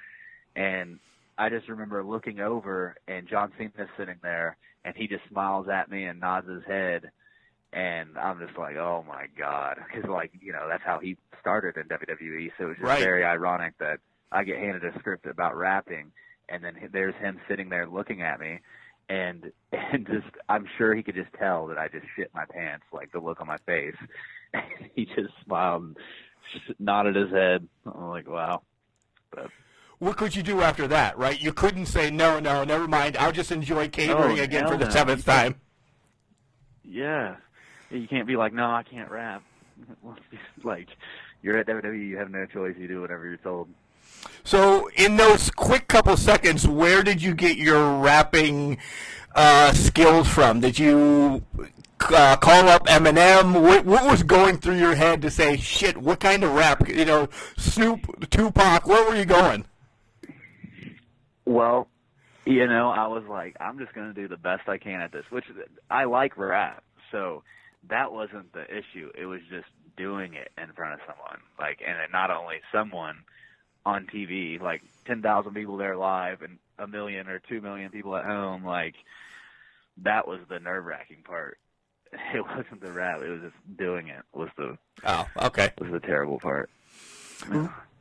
And 0.54 1.00
I 1.36 1.48
just 1.50 1.68
remember 1.68 2.02
looking 2.04 2.40
over 2.40 2.96
and 3.08 3.28
John 3.28 3.52
Cena's 3.58 3.88
sitting 3.98 4.16
there 4.22 4.56
and 4.84 4.94
he 4.96 5.08
just 5.08 5.22
smiles 5.28 5.66
at 5.68 5.90
me 5.90 6.04
and 6.04 6.20
nods 6.20 6.48
his 6.48 6.62
head. 6.66 7.10
And 7.72 8.16
I'm 8.16 8.38
just 8.38 8.56
like, 8.56 8.76
oh 8.76 9.04
my 9.06 9.26
god, 9.38 9.78
because 9.86 10.08
like 10.08 10.30
you 10.40 10.52
know 10.52 10.66
that's 10.68 10.84
how 10.84 10.98
he 11.00 11.16
started 11.40 11.76
in 11.76 11.88
WWE. 11.88 12.50
So 12.58 12.70
it's 12.70 12.78
just 12.78 12.88
Right. 12.88 13.00
very 13.02 13.24
ironic 13.24 13.74
that 13.80 13.98
I 14.32 14.44
get 14.44 14.58
handed 14.58 14.84
a 14.84 14.98
script 14.98 15.26
about 15.26 15.56
rapping, 15.56 16.12
and 16.48 16.64
then 16.64 16.74
there's 16.92 17.14
him 17.16 17.38
sitting 17.48 17.68
there 17.68 17.86
looking 17.86 18.22
at 18.22 18.40
me, 18.40 18.60
and 19.10 19.52
and 19.72 20.06
just 20.06 20.28
I'm 20.48 20.66
sure 20.78 20.94
he 20.94 21.02
could 21.02 21.16
just 21.16 21.32
tell 21.38 21.66
that 21.66 21.76
I 21.76 21.88
just 21.88 22.06
shit 22.16 22.30
my 22.32 22.44
pants, 22.46 22.84
like 22.92 23.12
the 23.12 23.18
look 23.18 23.40
on 23.40 23.46
my 23.48 23.58
face. 23.66 23.96
And 24.54 24.62
he 24.94 25.04
just 25.04 25.34
smiled, 25.44 25.96
nodded 26.78 27.14
his 27.16 27.30
head. 27.30 27.66
I'm 27.86 28.08
like, 28.08 28.28
wow. 28.28 28.62
But 29.30 29.50
What 29.98 30.16
could 30.16 30.34
you 30.36 30.42
do 30.42 30.60
after 30.62 30.86
that, 30.88 31.16
right? 31.18 31.40
You 31.40 31.52
couldn't 31.52 31.86
say, 31.86 32.10
no, 32.10 32.38
no, 32.40 32.64
never 32.64 32.86
mind. 32.88 33.16
I'll 33.16 33.32
just 33.32 33.52
enjoy 33.52 33.88
catering 33.88 34.38
Oh, 34.38 34.42
again 34.42 34.66
for 34.66 34.76
the 34.76 34.84
no. 34.86 34.90
seventh 34.90 35.24
time. 35.24 35.56
Yeah. 36.84 37.36
You 37.90 38.06
can't 38.08 38.26
be 38.26 38.36
like, 38.36 38.52
no, 38.52 38.64
I 38.70 38.82
can't 38.82 39.10
rap. 39.10 39.42
like, 40.64 40.88
you're 41.42 41.56
at 41.58 41.66
WWE, 41.66 42.08
you 42.08 42.16
have 42.16 42.30
no 42.30 42.46
choice. 42.46 42.74
You 42.78 42.88
do 42.88 43.00
whatever 43.00 43.26
you're 43.26 43.36
told. 43.36 43.68
So, 44.44 44.88
in 44.96 45.16
those 45.16 45.50
quick 45.50 45.88
couple 45.88 46.16
seconds, 46.16 46.66
where 46.66 47.02
did 47.02 47.20
you 47.22 47.34
get 47.34 47.56
your 47.58 48.00
rapping 48.00 48.78
uh, 49.34 49.72
skills 49.72 50.28
from? 50.28 50.60
Did 50.60 50.78
you 50.78 51.44
uh, 52.00 52.36
call 52.36 52.68
up 52.68 52.86
Eminem? 52.86 53.62
What, 53.62 53.84
what 53.84 54.04
was 54.04 54.22
going 54.22 54.58
through 54.58 54.78
your 54.78 54.94
head 54.94 55.22
to 55.22 55.30
say, 55.30 55.56
shit, 55.56 55.96
what 55.96 56.20
kind 56.20 56.44
of 56.44 56.52
rap? 56.52 56.88
You 56.88 57.04
know, 57.04 57.28
Snoop, 57.56 58.30
Tupac, 58.30 58.86
where 58.86 59.08
were 59.08 59.16
you 59.16 59.24
going? 59.24 59.66
Well, 61.44 61.88
you 62.44 62.66
know, 62.66 62.90
I 62.90 63.06
was 63.06 63.24
like, 63.28 63.56
I'm 63.60 63.78
just 63.78 63.92
going 63.92 64.12
to 64.12 64.14
do 64.14 64.28
the 64.28 64.36
best 64.36 64.68
I 64.68 64.78
can 64.78 65.00
at 65.00 65.12
this, 65.12 65.24
which 65.30 65.44
I 65.90 66.04
like 66.04 66.36
rap. 66.36 66.82
So 67.10 67.42
that 67.88 68.12
wasn't 68.12 68.52
the 68.52 68.64
issue. 68.64 69.10
It 69.16 69.26
was 69.26 69.40
just 69.50 69.68
doing 69.96 70.34
it 70.34 70.50
in 70.58 70.72
front 70.72 70.94
of 70.94 71.00
someone. 71.06 71.40
Like, 71.58 71.80
and 71.86 71.96
not 72.12 72.30
only 72.30 72.56
someone 72.72 73.24
on 73.84 74.06
TV, 74.06 74.60
like 74.60 74.82
10,000 75.06 75.54
people 75.54 75.76
there 75.76 75.96
live 75.96 76.42
and 76.42 76.58
a 76.78 76.86
million 76.86 77.28
or 77.28 77.38
two 77.38 77.60
million 77.60 77.90
people 77.90 78.16
at 78.16 78.24
home. 78.24 78.64
Like, 78.64 78.94
that 80.02 80.28
was 80.28 80.40
the 80.48 80.58
nerve 80.58 80.84
wracking 80.84 81.22
part. 81.24 81.58
It 82.34 82.44
wasn't 82.46 82.80
the 82.80 82.92
rap. 82.92 83.20
It 83.22 83.28
was 83.30 83.40
just 83.42 83.76
doing 83.78 84.08
it 84.08 84.22
was 84.32 84.48
the, 84.56 84.76
Oh, 85.04 85.26
okay. 85.42 85.72
was 85.78 85.90
the 85.90 86.00
terrible 86.00 86.38
part. 86.38 86.70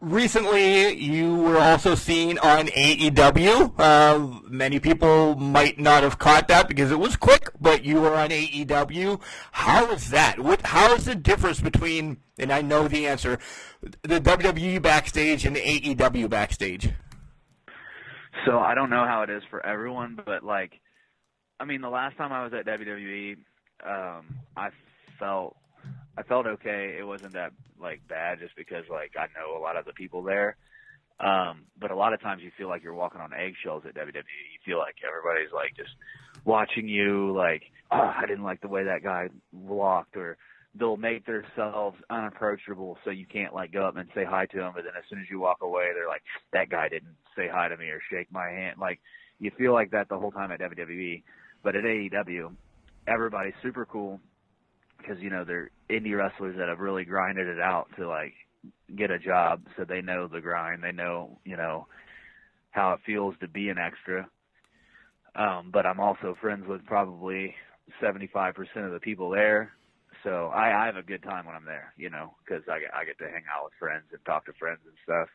Recently, 0.02 0.94
you 0.94 1.36
were 1.36 1.58
also 1.58 1.96
seen 1.96 2.38
on 2.40 2.68
AEW. 2.68 3.74
Uh, 3.80 4.40
many 4.48 4.80
people 4.80 5.36
might 5.36 5.80
not 5.80 6.04
have 6.04 6.20
caught 6.20 6.48
that 6.50 6.68
because 6.68 6.92
it 6.92 7.00
was 7.00 7.16
quick, 7.16 7.50
but 7.60 7.84
you 7.86 8.02
were 8.02 8.14
on 8.14 8.30
AEW. 8.30 9.20
How 9.52 9.90
is 9.92 10.10
that? 10.12 10.40
What? 10.40 10.62
How 10.64 10.94
is 10.94 11.06
the 11.06 11.16
difference 11.16 11.60
between? 11.62 12.18
And 12.38 12.52
I 12.52 12.62
know 12.62 12.88
the 12.88 13.08
answer: 13.08 13.40
the 14.04 14.20
WWE 14.22 14.82
backstage 14.82 15.46
and 15.46 15.56
the 15.56 15.62
AEW 15.62 16.30
backstage. 16.30 16.92
So 18.46 18.60
I 18.60 18.76
don't 18.76 18.90
know 18.90 19.06
how 19.08 19.24
it 19.24 19.30
is 19.30 19.44
for 19.50 19.66
everyone, 19.66 20.20
but 20.24 20.44
like, 20.44 20.74
I 21.60 21.66
mean, 21.66 21.82
the 21.82 21.90
last 21.90 22.16
time 22.18 22.32
I 22.32 22.44
was 22.44 22.54
at 22.54 22.66
WWE, 22.68 23.38
um, 23.84 24.40
I 24.56 24.70
felt 25.20 25.56
I 26.18 26.24
felt 26.24 26.48
okay. 26.48 26.96
It 26.98 27.06
wasn't 27.06 27.34
that 27.34 27.52
like 27.80 28.08
bad, 28.08 28.40
just 28.40 28.56
because 28.56 28.86
like 28.90 29.12
I 29.18 29.28
know 29.38 29.58
a 29.58 29.62
lot 29.62 29.78
of 29.78 29.86
the 29.86 29.94
people 29.94 30.24
there. 30.24 30.58
Um, 31.20 31.64
but 31.80 31.92
a 31.92 31.96
lot 31.96 32.14
of 32.14 32.22
times 32.22 32.42
you 32.44 32.52
feel 32.58 32.68
like 32.68 32.84
you're 32.84 32.94
walking 32.94 33.22
on 33.22 33.34
eggshells 33.34 33.84
at 33.88 33.96
WWE. 33.96 34.16
You 34.16 34.60
feel 34.66 34.78
like 34.78 34.96
everybody's 35.06 35.54
like 35.54 35.76
just 35.76 35.92
watching 36.44 36.90
you, 36.90 37.34
like, 37.34 37.64
oh, 37.92 38.12
I 38.16 38.26
didn't 38.28 38.44
like 38.44 38.62
the 38.62 38.68
way 38.68 38.84
that 38.84 39.04
guy 39.04 39.30
walked, 39.54 40.18
or 40.18 40.38
they'll 40.78 40.98
make 40.98 41.26
themselves 41.26 41.98
unapproachable 42.10 42.98
so 43.04 43.12
you 43.12 43.26
can't 43.26 43.54
like 43.54 43.72
go 43.72 43.86
up 43.86 43.96
and 43.96 44.10
say 44.14 44.26
hi 44.26 44.46
to 44.48 44.58
them. 44.58 44.74
But 44.76 44.84
then 44.84 44.94
as 44.98 45.04
soon 45.10 45.20
as 45.20 45.30
you 45.30 45.40
walk 45.40 45.60
away, 45.62 45.86
they're 45.94 46.08
like, 46.08 46.24
that 46.52 46.70
guy 46.70 46.90
didn't 46.90 47.16
say 47.36 47.48
hi 47.52 47.70
to 47.70 47.78
me 47.78 47.88
or 47.88 48.02
shake 48.12 48.32
my 48.32 48.50
hand. 48.50 48.78
Like 48.80 49.00
you 49.40 49.52
feel 49.58 49.74
like 49.74 49.92
that 49.92 50.10
the 50.10 50.18
whole 50.18 50.32
time 50.32 50.52
at 50.52 50.60
WWE, 50.60 51.24
but 51.64 51.76
at 51.76 51.84
AEW, 51.84 52.52
everybody's 53.08 53.54
super 53.62 53.86
cool 53.86 54.20
because 54.98 55.22
you 55.22 55.30
know 55.30 55.44
they're 55.46 55.72
indie 55.90 56.18
wrestlers 56.18 56.56
that 56.58 56.70
have 56.70 56.80
really 56.80 57.06
grinded 57.06 57.48
it 57.48 57.60
out 57.60 57.88
to 57.98 58.08
like 58.08 58.34
get 58.96 59.12
a 59.12 59.20
job, 59.20 59.62
so 59.78 59.86
they 59.86 60.02
know 60.02 60.28
the 60.28 60.42
grind. 60.42 60.84
They 60.84 60.92
know 60.92 61.40
you 61.46 61.58
know 61.58 61.88
how 62.72 62.94
it 62.94 63.00
feels 63.06 63.36
to 63.40 63.48
be 63.48 63.70
an 63.70 63.78
extra. 63.78 64.28
Um, 65.36 65.70
but 65.72 65.86
I'm 65.86 66.00
also 66.00 66.36
friends 66.40 66.66
with 66.68 66.86
probably 66.86 67.54
75% 68.02 68.54
of 68.86 68.92
the 68.94 69.00
people 69.00 69.30
there. 69.30 69.72
So 70.24 70.48
I, 70.48 70.84
I 70.84 70.86
have 70.86 70.96
a 70.96 71.04
good 71.04 71.24
time 71.24 71.46
when 71.46 71.56
I'm 71.56 71.66
there, 71.66 71.94
you 71.98 72.10
know, 72.10 72.36
because 72.44 72.64
I 72.68 72.80
I 72.98 73.06
get 73.06 73.18
to 73.20 73.26
hang 73.26 73.44
out 73.54 73.66
with 73.66 73.74
friends 73.80 74.06
and 74.12 74.24
talk 74.26 74.46
to 74.46 74.54
friends 74.54 74.80
and 74.86 74.96
stuff. 75.04 75.28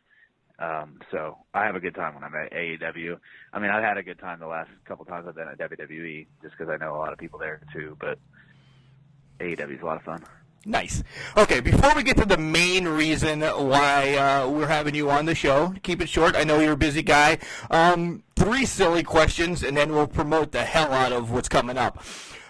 Um, 0.60 1.00
so 1.10 1.38
I 1.54 1.64
have 1.64 1.74
a 1.74 1.80
good 1.80 1.94
time 1.94 2.14
when 2.14 2.22
I'm 2.22 2.34
at 2.34 2.52
AEW. 2.52 3.18
I 3.52 3.58
mean, 3.58 3.70
I've 3.70 3.82
had 3.82 3.96
a 3.96 4.02
good 4.02 4.18
time 4.18 4.40
the 4.40 4.46
last 4.46 4.70
couple 4.84 5.06
times 5.06 5.26
I've 5.26 5.34
been 5.34 5.48
at 5.48 5.58
WWE, 5.58 6.26
just 6.42 6.54
because 6.56 6.70
I 6.70 6.76
know 6.76 6.94
a 6.94 6.98
lot 6.98 7.12
of 7.12 7.18
people 7.18 7.38
there 7.38 7.60
too. 7.72 7.96
But 7.98 8.18
AEW 9.40 9.76
is 9.76 9.82
a 9.82 9.86
lot 9.86 9.96
of 9.96 10.02
fun. 10.02 10.22
Nice. 10.66 11.02
Okay, 11.38 11.60
before 11.60 11.94
we 11.94 12.02
get 12.02 12.18
to 12.18 12.26
the 12.26 12.36
main 12.36 12.86
reason 12.86 13.40
why 13.40 14.14
uh, 14.16 14.48
we're 14.50 14.66
having 14.66 14.94
you 14.94 15.10
on 15.10 15.24
the 15.24 15.34
show, 15.34 15.72
keep 15.82 16.02
it 16.02 16.08
short. 16.10 16.36
I 16.36 16.44
know 16.44 16.60
you're 16.60 16.72
a 16.72 16.76
busy 16.76 17.02
guy. 17.02 17.38
Um, 17.70 18.22
three 18.36 18.66
silly 18.66 19.02
questions, 19.02 19.62
and 19.62 19.74
then 19.74 19.92
we'll 19.92 20.06
promote 20.06 20.52
the 20.52 20.62
hell 20.62 20.92
out 20.92 21.12
of 21.12 21.30
what's 21.30 21.48
coming 21.48 21.78
up. 21.78 22.04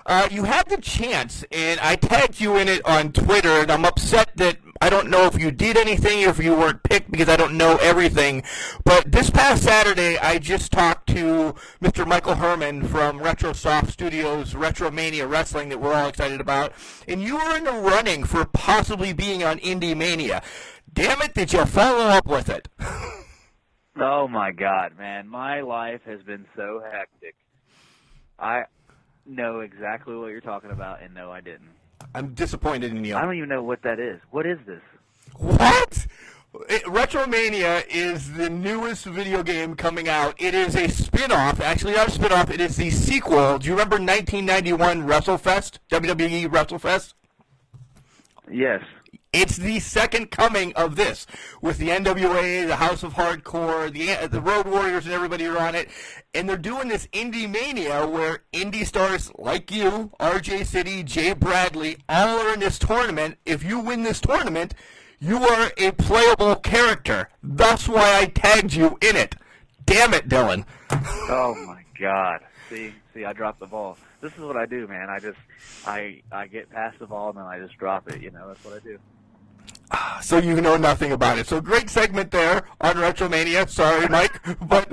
Uh, 0.07 0.27
you 0.29 0.43
had 0.43 0.69
the 0.69 0.79
chance, 0.79 1.45
and 1.53 1.79
I 1.79 1.95
tagged 1.95 2.41
you 2.41 2.57
in 2.57 2.67
it 2.67 2.85
on 2.85 3.13
Twitter, 3.13 3.61
and 3.61 3.71
I'm 3.71 3.85
upset 3.85 4.31
that 4.37 4.57
I 4.83 4.89
don't 4.89 5.11
know 5.11 5.27
if 5.27 5.39
you 5.39 5.51
did 5.51 5.77
anything 5.77 6.25
or 6.25 6.31
if 6.31 6.43
you 6.43 6.55
weren't 6.55 6.83
picked 6.83 7.11
because 7.11 7.29
I 7.29 7.37
don't 7.37 7.59
know 7.59 7.77
everything. 7.83 8.43
But 8.85 9.13
this 9.13 9.29
past 9.29 9.63
Saturday, 9.63 10.17
I 10.19 10.39
just 10.39 10.73
talked 10.73 11.09
to 11.09 11.55
Mr. 11.83 12.07
Michael 12.07 12.37
Herman 12.37 12.89
from 12.89 13.21
RetroSoft 13.21 13.91
Studios, 13.91 14.55
Retromania 14.55 15.29
Wrestling, 15.29 15.69
that 15.69 15.81
we're 15.81 15.93
all 15.93 16.09
excited 16.09 16.41
about, 16.41 16.73
and 17.07 17.21
you 17.23 17.37
were 17.37 17.57
in 17.57 17.65
the 17.65 17.73
running 17.73 18.25
for 18.25 18.47
possibly 18.47 19.13
being 19.13 19.45
on 19.45 19.59
Indie 19.59 19.97
Mania. 19.97 20.43
Damn 20.93 21.21
it, 21.23 21.35
did 21.35 21.53
you 21.53 21.67
follow 21.67 22.07
up 22.07 22.27
with 22.27 22.49
it? 22.49 22.69
Oh 24.01 24.29
my 24.29 24.53
God, 24.53 24.97
man! 24.97 25.29
My 25.29 25.61
life 25.61 26.01
has 26.07 26.23
been 26.23 26.47
so 26.57 26.81
hectic. 26.91 27.35
I 28.39 28.63
know 29.27 29.61
exactly 29.61 30.17
what 30.17 30.29
you're 30.29 30.41
talking 30.41 30.71
about, 30.71 31.03
and 31.03 31.13
no, 31.13 31.31
I 31.31 31.41
didn't. 31.41 31.69
I'm 32.15 32.35
disappointed 32.35 32.93
in 32.93 33.05
you. 33.05 33.17
I 33.17 33.23
don't 33.23 33.37
even 33.37 33.49
know 33.49 33.63
what 33.63 33.83
that 33.83 34.01
is. 34.01 34.21
What 34.31 34.47
is 34.47 34.59
this? 34.67 34.81
What? 35.37 36.07
It, 36.69 36.83
Retromania 36.85 37.85
is 37.89 38.33
the 38.33 38.51
newest 38.51 39.05
video 39.05 39.43
game 39.43 39.77
coming 39.77 40.09
out. 40.09 40.35
It 40.39 40.53
is 40.55 40.75
a 40.75 40.89
spin-off. 40.89 41.61
Actually, 41.61 41.95
not 41.95 42.09
a 42.09 42.11
spin-off. 42.11 42.51
It 42.51 42.61
is 42.61 42.77
the 42.77 42.91
sequel. 42.91 43.59
Do 43.59 43.67
you 43.69 43.73
remember 43.73 43.97
1991 43.97 45.07
WrestleFest? 45.07 45.79
WWE 45.91 46.49
WrestleFest? 46.49 47.15
Yes. 48.51 48.83
It's 49.33 49.57
the 49.57 49.79
second 49.79 50.33
coming 50.33 50.75
of 50.75 50.97
this, 50.97 51.25
with 51.63 51.79
the 51.79 51.89
NWA, 51.91 52.67
the 52.67 52.77
House 52.77 53.05
of 53.05 53.15
Hardcore, 53.15 53.93
the 53.93 54.11
uh, 54.11 54.27
the 54.27 54.41
Road 54.41 54.67
Warriors, 54.67 55.05
and 55.05 55.15
everybody 55.15 55.47
are 55.47 55.57
on 55.57 55.77
it, 55.77 55.89
and 56.35 56.49
they're 56.49 56.57
doing 56.57 56.89
this 56.89 57.07
Indie 57.13 57.49
Mania 57.49 58.09
where 58.09 58.41
indie 58.53 58.85
stars 58.85 59.31
like 59.39 59.71
you, 59.71 60.11
RJ 60.19 60.67
City, 60.67 61.05
Jay 61.05 61.33
Bradley, 61.33 61.99
all 62.09 62.41
are 62.41 62.55
in 62.55 62.59
this 62.59 62.77
tournament. 62.77 63.39
If 63.47 63.63
you 63.63 63.79
win 63.79 64.03
this 64.03 64.21
tournament, 64.21 64.75
you 65.21 65.39
are 65.45 65.71
a 65.79 65.93
playable 65.93 66.57
character. 66.57 67.29
That's 67.41 67.87
why 67.87 68.19
I 68.19 68.27
tagged 68.27 68.75
you 68.75 68.99
in 69.01 69.15
it. 69.15 69.37
Damn 69.87 70.13
it, 70.13 70.29
Dylan. 70.29 70.65
Oh 70.91 71.55
my 71.69 71.85
God. 72.01 72.41
See, 72.69 72.93
see, 73.15 73.25
I 73.25 73.33
dropped 73.33 73.61
the 73.61 73.67
ball. 73.67 73.97
This 74.21 74.33
is 74.33 74.41
what 74.41 74.57
I 74.57 74.67
do, 74.67 74.89
man. 74.89 75.09
I 75.09 75.21
just, 75.21 75.39
I, 75.87 76.23
I 76.33 76.49
get 76.49 76.69
past 76.71 76.99
the 76.99 77.07
ball 77.07 77.29
and 77.29 77.39
then 77.39 77.45
I 77.45 77.61
just 77.61 77.79
drop 77.79 78.11
it. 78.11 78.21
You 78.21 78.33
know, 78.33 78.49
that's 78.49 78.65
what 78.65 78.75
I 78.75 78.81
do. 78.81 78.99
So 80.23 80.39
you 80.39 80.61
know 80.61 80.77
nothing 80.77 81.13
about 81.13 81.39
it. 81.39 81.47
So 81.49 81.61
great 81.61 81.91
segment 81.91 82.31
there 82.31 82.63
on 82.81 82.95
Retromania. 82.97 83.69
Sorry, 83.69 84.07
Mike, 84.09 84.41
but 84.69 84.89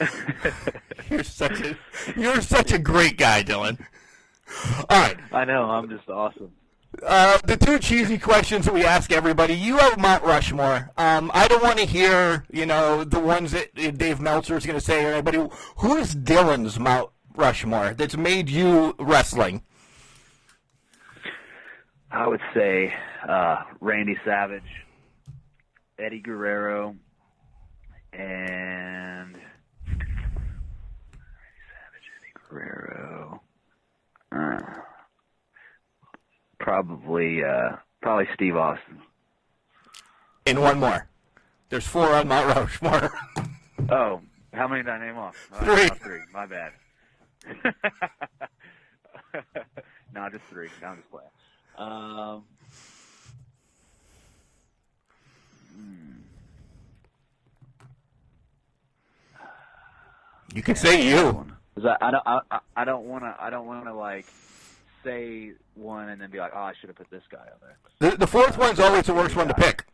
you're 1.10 1.22
such 1.22 1.60
a 1.60 1.76
you're 2.16 2.40
such 2.40 2.72
a 2.72 2.78
great 2.78 3.16
guy, 3.16 3.42
Dylan. 3.44 3.78
All 4.88 5.00
right. 5.00 5.16
I 5.32 5.44
know. 5.44 5.70
I'm 5.70 5.88
just 5.88 6.08
awesome. 6.08 6.52
Uh, 7.06 7.38
the 7.44 7.56
two 7.56 7.78
cheesy 7.78 8.18
questions 8.18 8.64
that 8.64 8.74
we 8.74 8.84
ask 8.84 9.12
everybody. 9.12 9.54
You 9.54 9.76
have 9.76 9.98
Mount 9.98 10.24
Rushmore. 10.24 10.90
Um, 10.96 11.30
I 11.34 11.46
don't 11.46 11.62
want 11.62 11.78
to 11.78 11.84
hear, 11.84 12.44
you 12.50 12.66
know, 12.66 13.04
the 13.04 13.20
ones 13.20 13.52
that 13.52 13.74
Dave 13.74 14.20
Meltzer 14.20 14.56
is 14.56 14.66
going 14.66 14.78
to 14.78 14.84
say 14.84 15.04
or 15.04 15.12
anybody. 15.12 15.46
Who 15.76 15.96
is 15.96 16.14
Dylan's 16.16 16.78
Mount 16.78 17.10
Rushmore 17.36 17.94
that's 17.94 18.16
made 18.16 18.48
you 18.48 18.96
wrestling? 18.98 19.62
I 22.10 22.26
would 22.26 22.40
say 22.54 22.92
uh, 23.28 23.62
Randy 23.80 24.16
Savage, 24.24 24.62
Eddie 25.98 26.20
Guerrero, 26.20 26.96
and 28.12 29.34
Randy 29.34 30.06
Savage, 31.68 32.08
Eddie 32.18 32.32
Guerrero. 32.48 33.42
Uh, 34.32 34.58
probably, 36.58 37.44
uh, 37.44 37.76
probably 38.00 38.26
Steve 38.34 38.56
Austin. 38.56 39.00
And 40.46 40.62
one 40.62 40.78
more. 40.80 41.06
There's 41.68 41.86
four 41.86 42.14
on 42.14 42.28
Mount 42.28 42.54
Rushmore. 42.56 43.10
Oh, 43.90 44.20
how 44.52 44.68
many 44.68 44.82
did 44.82 44.90
I 44.90 44.98
name 45.06 45.16
off? 45.16 45.34
Oh, 45.50 45.64
Three. 45.64 45.88
off 45.88 45.98
three. 46.00 46.20
My 46.30 46.44
bad. 46.44 46.72
no, 50.14 50.28
just 50.30 50.44
three. 50.50 50.68
No, 50.82 50.88
I'm 50.88 50.96
just 50.98 51.10
playing. 51.10 51.30
Um, 51.78 52.42
you 60.54 60.62
can 60.62 60.74
say 60.74 61.06
you. 61.08 61.46
I, 61.84 61.96
I 62.00 62.10
don't. 62.10 62.22
I, 62.26 62.40
I- 62.76 62.84
don't 62.84 63.04
want 63.06 63.24
to. 63.24 63.36
I 63.38 63.50
don't 63.50 63.66
want 63.66 63.84
to 63.84 63.92
like 63.92 64.26
say 65.04 65.52
one 65.74 66.08
and 66.08 66.20
then 66.20 66.30
be 66.30 66.38
like, 66.38 66.52
oh, 66.54 66.58
I 66.60 66.72
should 66.80 66.88
have 66.88 66.96
put 66.96 67.10
this 67.10 67.22
guy 67.30 67.38
on 67.38 67.58
there. 67.60 68.10
The, 68.10 68.16
the 68.16 68.26
fourth 68.26 68.58
one's 68.58 68.80
always 68.80 69.04
the 69.06 69.14
worst 69.14 69.36
one 69.36 69.46
to 69.48 69.54
pick. 69.54 69.84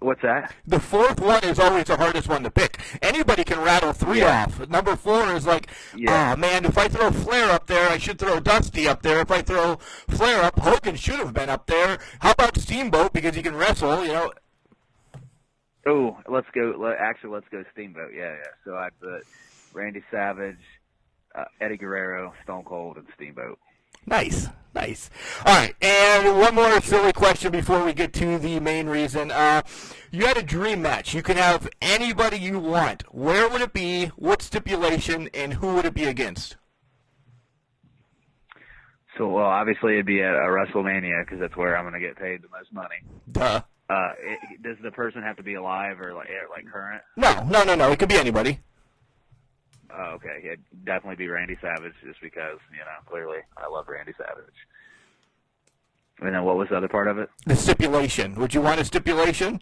What's 0.00 0.22
that? 0.22 0.54
The 0.66 0.80
fourth 0.80 1.20
one 1.20 1.44
is 1.44 1.58
always 1.58 1.84
the 1.84 1.96
hardest 1.96 2.26
one 2.28 2.42
to 2.44 2.50
pick. 2.50 2.80
Anybody 3.02 3.44
can 3.44 3.60
rattle 3.60 3.92
three 3.92 4.20
Yeah. 4.20 4.44
off. 4.46 4.68
Number 4.68 4.96
four 4.96 5.30
is 5.34 5.46
like, 5.46 5.68
Yeah. 5.94 6.32
oh 6.32 6.36
man, 6.40 6.64
if 6.64 6.78
I 6.78 6.88
throw 6.88 7.10
Flair 7.10 7.50
up 7.50 7.66
there, 7.66 7.88
I 7.90 7.98
should 7.98 8.18
throw 8.18 8.40
Dusty 8.40 8.88
up 8.88 9.02
there. 9.02 9.20
If 9.20 9.30
I 9.30 9.42
throw 9.42 9.76
Flair 10.08 10.42
up, 10.42 10.58
Hogan 10.58 10.96
should 10.96 11.18
have 11.18 11.34
been 11.34 11.50
up 11.50 11.66
there. 11.66 11.98
How 12.20 12.30
about 12.32 12.56
Steamboat 12.56 13.12
because 13.12 13.34
he 13.34 13.42
can 13.42 13.54
wrestle? 13.54 14.02
You 14.04 14.12
know, 14.12 14.32
Oh, 15.86 16.18
let's 16.28 16.46
go. 16.54 16.74
Let, 16.78 16.98
actually, 16.98 17.30
let's 17.30 17.48
go 17.50 17.64
Steamboat. 17.72 18.12
Yeah, 18.14 18.32
yeah. 18.32 18.52
So 18.64 18.76
I 18.76 18.88
put 19.00 19.26
Randy 19.72 20.02
Savage, 20.10 20.58
uh, 21.34 21.44
Eddie 21.60 21.78
Guerrero, 21.78 22.34
Stone 22.44 22.64
Cold, 22.64 22.98
and 22.98 23.06
Steamboat. 23.14 23.58
Nice, 24.06 24.48
nice. 24.74 25.10
All 25.44 25.54
right, 25.54 25.74
and 25.80 26.38
one 26.38 26.54
more 26.54 26.80
silly 26.80 27.12
question 27.12 27.52
before 27.52 27.84
we 27.84 27.92
get 27.92 28.12
to 28.14 28.38
the 28.38 28.60
main 28.60 28.88
reason. 28.88 29.30
Uh, 29.30 29.62
you 30.10 30.26
had 30.26 30.36
a 30.36 30.42
dream 30.42 30.82
match. 30.82 31.14
You 31.14 31.22
can 31.22 31.36
have 31.36 31.68
anybody 31.80 32.38
you 32.38 32.58
want. 32.58 33.02
Where 33.14 33.48
would 33.48 33.60
it 33.60 33.72
be? 33.72 34.06
What 34.16 34.42
stipulation? 34.42 35.28
And 35.34 35.54
who 35.54 35.74
would 35.74 35.84
it 35.84 35.94
be 35.94 36.04
against? 36.04 36.56
So, 39.16 39.28
well, 39.28 39.44
obviously 39.44 39.94
it'd 39.94 40.06
be 40.06 40.22
at 40.22 40.34
a 40.34 40.48
WrestleMania 40.48 41.24
because 41.24 41.40
that's 41.40 41.56
where 41.56 41.76
I'm 41.76 41.84
going 41.84 42.00
to 42.00 42.00
get 42.00 42.16
paid 42.16 42.42
the 42.42 42.48
most 42.48 42.72
money. 42.72 42.96
Duh. 43.30 43.62
Uh, 43.90 44.12
it, 44.20 44.62
does 44.62 44.76
the 44.82 44.90
person 44.92 45.22
have 45.22 45.36
to 45.36 45.42
be 45.42 45.54
alive 45.54 46.00
or 46.00 46.14
like 46.14 46.28
eh, 46.28 46.46
like 46.48 46.64
current? 46.72 47.02
No, 47.16 47.44
no, 47.44 47.64
no, 47.64 47.74
no. 47.74 47.90
It 47.90 47.98
could 47.98 48.08
be 48.08 48.16
anybody. 48.16 48.60
Oh, 49.92 50.12
okay, 50.14 50.40
it'd 50.44 50.64
definitely 50.84 51.16
be 51.16 51.28
Randy 51.28 51.56
Savage 51.60 51.94
just 52.04 52.20
because 52.20 52.58
you 52.70 52.78
know 52.78 53.00
clearly 53.06 53.38
I 53.56 53.68
love 53.68 53.88
Randy 53.88 54.12
Savage. 54.16 54.54
And 56.20 56.34
then 56.34 56.44
what 56.44 56.56
was 56.56 56.68
the 56.68 56.76
other 56.76 56.88
part 56.88 57.08
of 57.08 57.18
it? 57.18 57.30
The 57.46 57.56
stipulation. 57.56 58.34
Would 58.34 58.54
you 58.54 58.60
want 58.60 58.80
a 58.80 58.84
stipulation? 58.84 59.60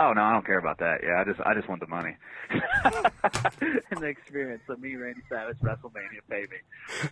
Oh 0.00 0.12
no, 0.12 0.22
I 0.22 0.32
don't 0.32 0.46
care 0.46 0.58
about 0.58 0.78
that. 0.78 1.00
Yeah, 1.02 1.20
I 1.20 1.24
just 1.24 1.40
I 1.40 1.54
just 1.54 1.68
want 1.68 1.80
the 1.80 1.88
money 1.88 2.16
and 2.50 4.00
the 4.00 4.06
experience. 4.06 4.62
of 4.68 4.80
me, 4.80 4.94
Randy 4.94 5.22
Savage, 5.28 5.58
WrestleMania, 5.58 6.20
pay 6.30 6.42
me. 6.42 7.08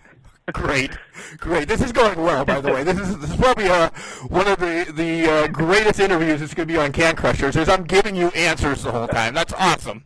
Great, 0.52 0.96
great. 1.38 1.66
This 1.66 1.80
is 1.80 1.90
going 1.90 2.22
well, 2.22 2.44
by 2.44 2.60
the 2.60 2.72
way. 2.72 2.84
This 2.84 2.98
is 3.00 3.18
this 3.18 3.30
is 3.30 3.36
probably 3.36 3.68
uh, 3.68 3.90
one 4.28 4.46
of 4.46 4.60
the 4.60 4.92
the 4.94 5.28
uh, 5.28 5.48
greatest 5.48 5.98
interviews 5.98 6.38
that's 6.38 6.54
going 6.54 6.68
to 6.68 6.72
be 6.72 6.78
on 6.78 6.92
Can 6.92 7.16
Crushers. 7.16 7.56
Is 7.56 7.68
I'm 7.68 7.82
giving 7.82 8.14
you 8.14 8.28
answers 8.28 8.84
the 8.84 8.92
whole 8.92 9.08
time. 9.08 9.34
That's 9.34 9.52
awesome. 9.54 10.04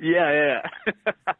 Yeah, 0.00 0.62
yeah. 0.82 1.34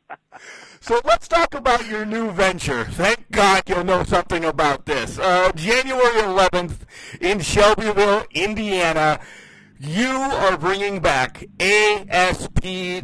So 0.81 1.01
let's 1.05 1.27
talk 1.27 1.55
about 1.55 1.89
your 1.89 2.05
new 2.05 2.31
venture. 2.31 2.85
Thank 2.85 3.31
God 3.33 3.63
you'll 3.67 3.85
know 3.85 4.05
something 4.05 4.45
about 4.45 4.87
this. 4.87 5.19
Uh, 5.19 5.51
January 5.57 6.21
11th 6.23 6.77
in 7.21 7.41
Shelbyville, 7.41 8.27
Indiana, 8.33 9.19
you 9.81 10.11
are 10.11 10.57
bringing 10.57 11.01
back 11.01 11.45
ASPW. 11.59 12.97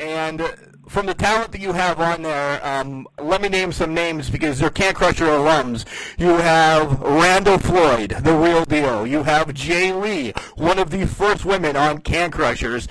And 0.00 0.42
from 0.88 1.06
the 1.06 1.14
talent 1.14 1.52
that 1.52 1.60
you 1.60 1.72
have 1.72 2.00
on 2.00 2.22
there, 2.22 2.64
um, 2.66 3.06
let 3.18 3.40
me 3.40 3.48
name 3.48 3.70
some 3.72 3.94
names 3.94 4.28
because 4.28 4.58
they're 4.58 4.70
Can 4.70 4.92
Crusher 4.94 5.26
alums. 5.26 5.84
You 6.18 6.36
have 6.36 7.00
Randall 7.00 7.58
Floyd, 7.58 8.10
the 8.10 8.34
real 8.34 8.64
deal. 8.64 9.06
You 9.06 9.22
have 9.22 9.54
Jay 9.54 9.92
Lee, 9.92 10.32
one 10.56 10.78
of 10.78 10.90
the 10.90 11.06
first 11.06 11.44
women 11.44 11.76
on 11.76 11.98
Can 11.98 12.30
Crushers. 12.30 12.88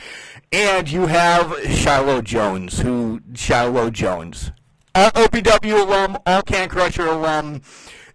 And 0.52 0.90
you 0.90 1.06
have 1.06 1.56
Shiloh 1.70 2.24
Jones, 2.24 2.80
who 2.80 3.22
Shiloh 3.36 3.92
Jones, 3.92 4.52
all 4.96 5.12
OPW 5.12 5.82
alum, 5.82 6.18
all 6.26 6.42
Can 6.42 6.70
Crusher 6.70 7.06
alum, 7.06 7.62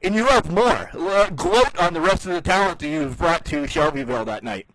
and 0.03 0.14
you 0.16 0.27
have 0.27 0.51
more. 0.51 0.90
Uh, 0.92 1.31
gloat 1.31 1.79
on 1.81 1.94
the 1.94 2.01
rest 2.01 2.27
of 2.27 2.33
the 2.33 2.40
talent 2.40 2.81
that 2.81 2.88
you've 2.88 3.18
brought 3.18 3.44
to 3.47 3.68
Shelbyville 3.68 4.25
that 4.25 4.42
night. 4.42 4.66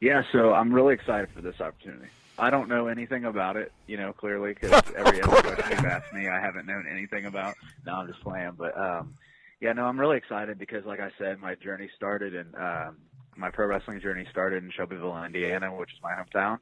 Yeah, 0.00 0.22
so 0.32 0.52
I'm 0.52 0.74
really 0.74 0.94
excited 0.94 1.28
for 1.34 1.42
this 1.42 1.60
opportunity. 1.60 2.08
I 2.38 2.50
don't 2.50 2.68
know 2.68 2.88
anything 2.88 3.24
about 3.24 3.56
it, 3.56 3.72
you 3.86 3.96
know, 3.96 4.12
clearly, 4.12 4.54
because 4.54 4.82
every 4.96 5.20
other 5.22 5.42
question 5.42 5.70
you've 5.70 5.84
asked 5.84 6.12
me, 6.12 6.28
I 6.28 6.40
haven't 6.40 6.66
known 6.66 6.86
anything 6.90 7.26
about. 7.26 7.54
No, 7.86 7.94
I'm 7.94 8.06
just 8.08 8.20
playing, 8.22 8.52
but 8.56 8.76
um, 8.76 9.14
yeah, 9.60 9.72
no, 9.72 9.84
I'm 9.84 9.98
really 9.98 10.16
excited 10.16 10.58
because, 10.58 10.84
like 10.84 11.00
I 11.00 11.10
said, 11.18 11.40
my 11.40 11.54
journey 11.56 11.88
started 11.96 12.34
in 12.34 12.52
um, 12.56 12.96
my 13.38 13.50
pro 13.50 13.66
wrestling 13.66 14.00
journey 14.00 14.26
started 14.30 14.64
in 14.64 14.70
Shelbyville, 14.70 15.24
Indiana, 15.24 15.74
which 15.74 15.92
is 15.92 15.98
my 16.02 16.12
hometown. 16.12 16.58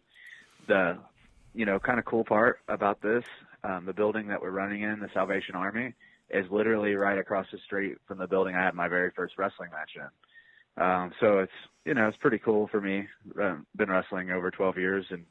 The, 0.68 0.98
you 1.54 1.64
know, 1.64 1.78
kind 1.78 1.98
of 1.98 2.04
cool 2.04 2.24
part 2.24 2.60
about 2.68 3.00
this 3.00 3.24
um, 3.64 3.84
the 3.86 3.92
building 3.92 4.28
that 4.28 4.40
we're 4.40 4.50
running 4.50 4.82
in, 4.82 5.00
the 5.00 5.10
Salvation 5.12 5.54
Army, 5.54 5.94
is 6.30 6.44
literally 6.50 6.94
right 6.94 7.18
across 7.18 7.46
the 7.52 7.58
street 7.58 7.96
from 8.06 8.18
the 8.18 8.26
building 8.26 8.54
I 8.54 8.62
had 8.62 8.74
my 8.74 8.88
very 8.88 9.10
first 9.14 9.34
wrestling 9.38 9.70
match 9.70 9.90
in. 9.96 10.82
Um, 10.82 11.12
so 11.20 11.38
it's 11.38 11.52
you 11.84 11.94
know 11.94 12.06
it's 12.08 12.18
pretty 12.18 12.38
cool 12.38 12.68
for 12.68 12.80
me. 12.80 13.06
Um, 13.40 13.66
been 13.76 13.90
wrestling 13.90 14.30
over 14.30 14.50
12 14.50 14.76
years 14.76 15.06
and 15.10 15.24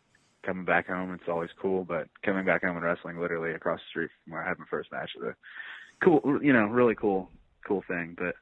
coming 0.43 0.65
back 0.65 0.87
home, 0.87 1.13
it's 1.13 1.29
always 1.29 1.49
cool. 1.61 1.83
But 1.83 2.07
coming 2.23 2.45
back 2.45 2.63
home 2.63 2.75
and 2.75 2.85
wrestling 2.85 3.19
literally 3.19 3.51
across 3.51 3.79
the 3.79 3.89
street 3.89 4.09
from 4.23 4.33
where 4.33 4.43
I 4.43 4.47
had 4.47 4.59
my 4.59 4.65
first 4.69 4.91
match 4.91 5.11
is 5.15 5.23
a 5.23 5.35
cool, 6.03 6.39
you 6.41 6.53
know, 6.53 6.65
really 6.65 6.95
cool, 6.95 7.29
cool 7.67 7.83
thing. 7.87 8.15
But 8.17 8.35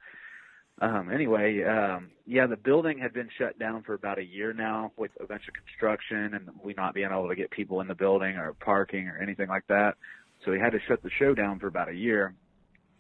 um, 0.82 1.12
anyway, 1.12 1.64
um, 1.64 2.10
yeah, 2.26 2.48
the 2.48 2.58
building 2.58 2.98
had 2.98 3.14
been 3.14 3.30
shut 3.38 3.58
down 3.60 3.84
for 3.84 3.94
about 3.94 4.18
a 4.18 4.24
year 4.24 4.54
now 4.54 4.92
with 4.98 5.12
a 5.22 5.26
bunch 5.26 5.44
of 5.48 5.54
construction 5.54 6.34
and 6.34 6.50
we 6.64 6.74
not 6.74 6.94
being 6.94 7.10
able 7.12 7.30
to 7.30 7.36
get 7.36 7.52
people 7.52 7.82
in 7.82 7.88
the 7.88 7.96
building 7.96 8.38
or 8.38 8.54
parking 8.54 9.08
or 9.08 9.18
anything 9.18 9.50
like 9.50 9.68
that. 9.68 9.96
So 10.44 10.52
we 10.52 10.60
had 10.60 10.72
to 10.72 10.80
shut 10.88 11.04
the 11.04 11.12
show 11.20 11.36
down 11.36 11.60
for 11.60 11.68
about 11.68 11.90
a 11.90 11.96
year, 11.96 12.34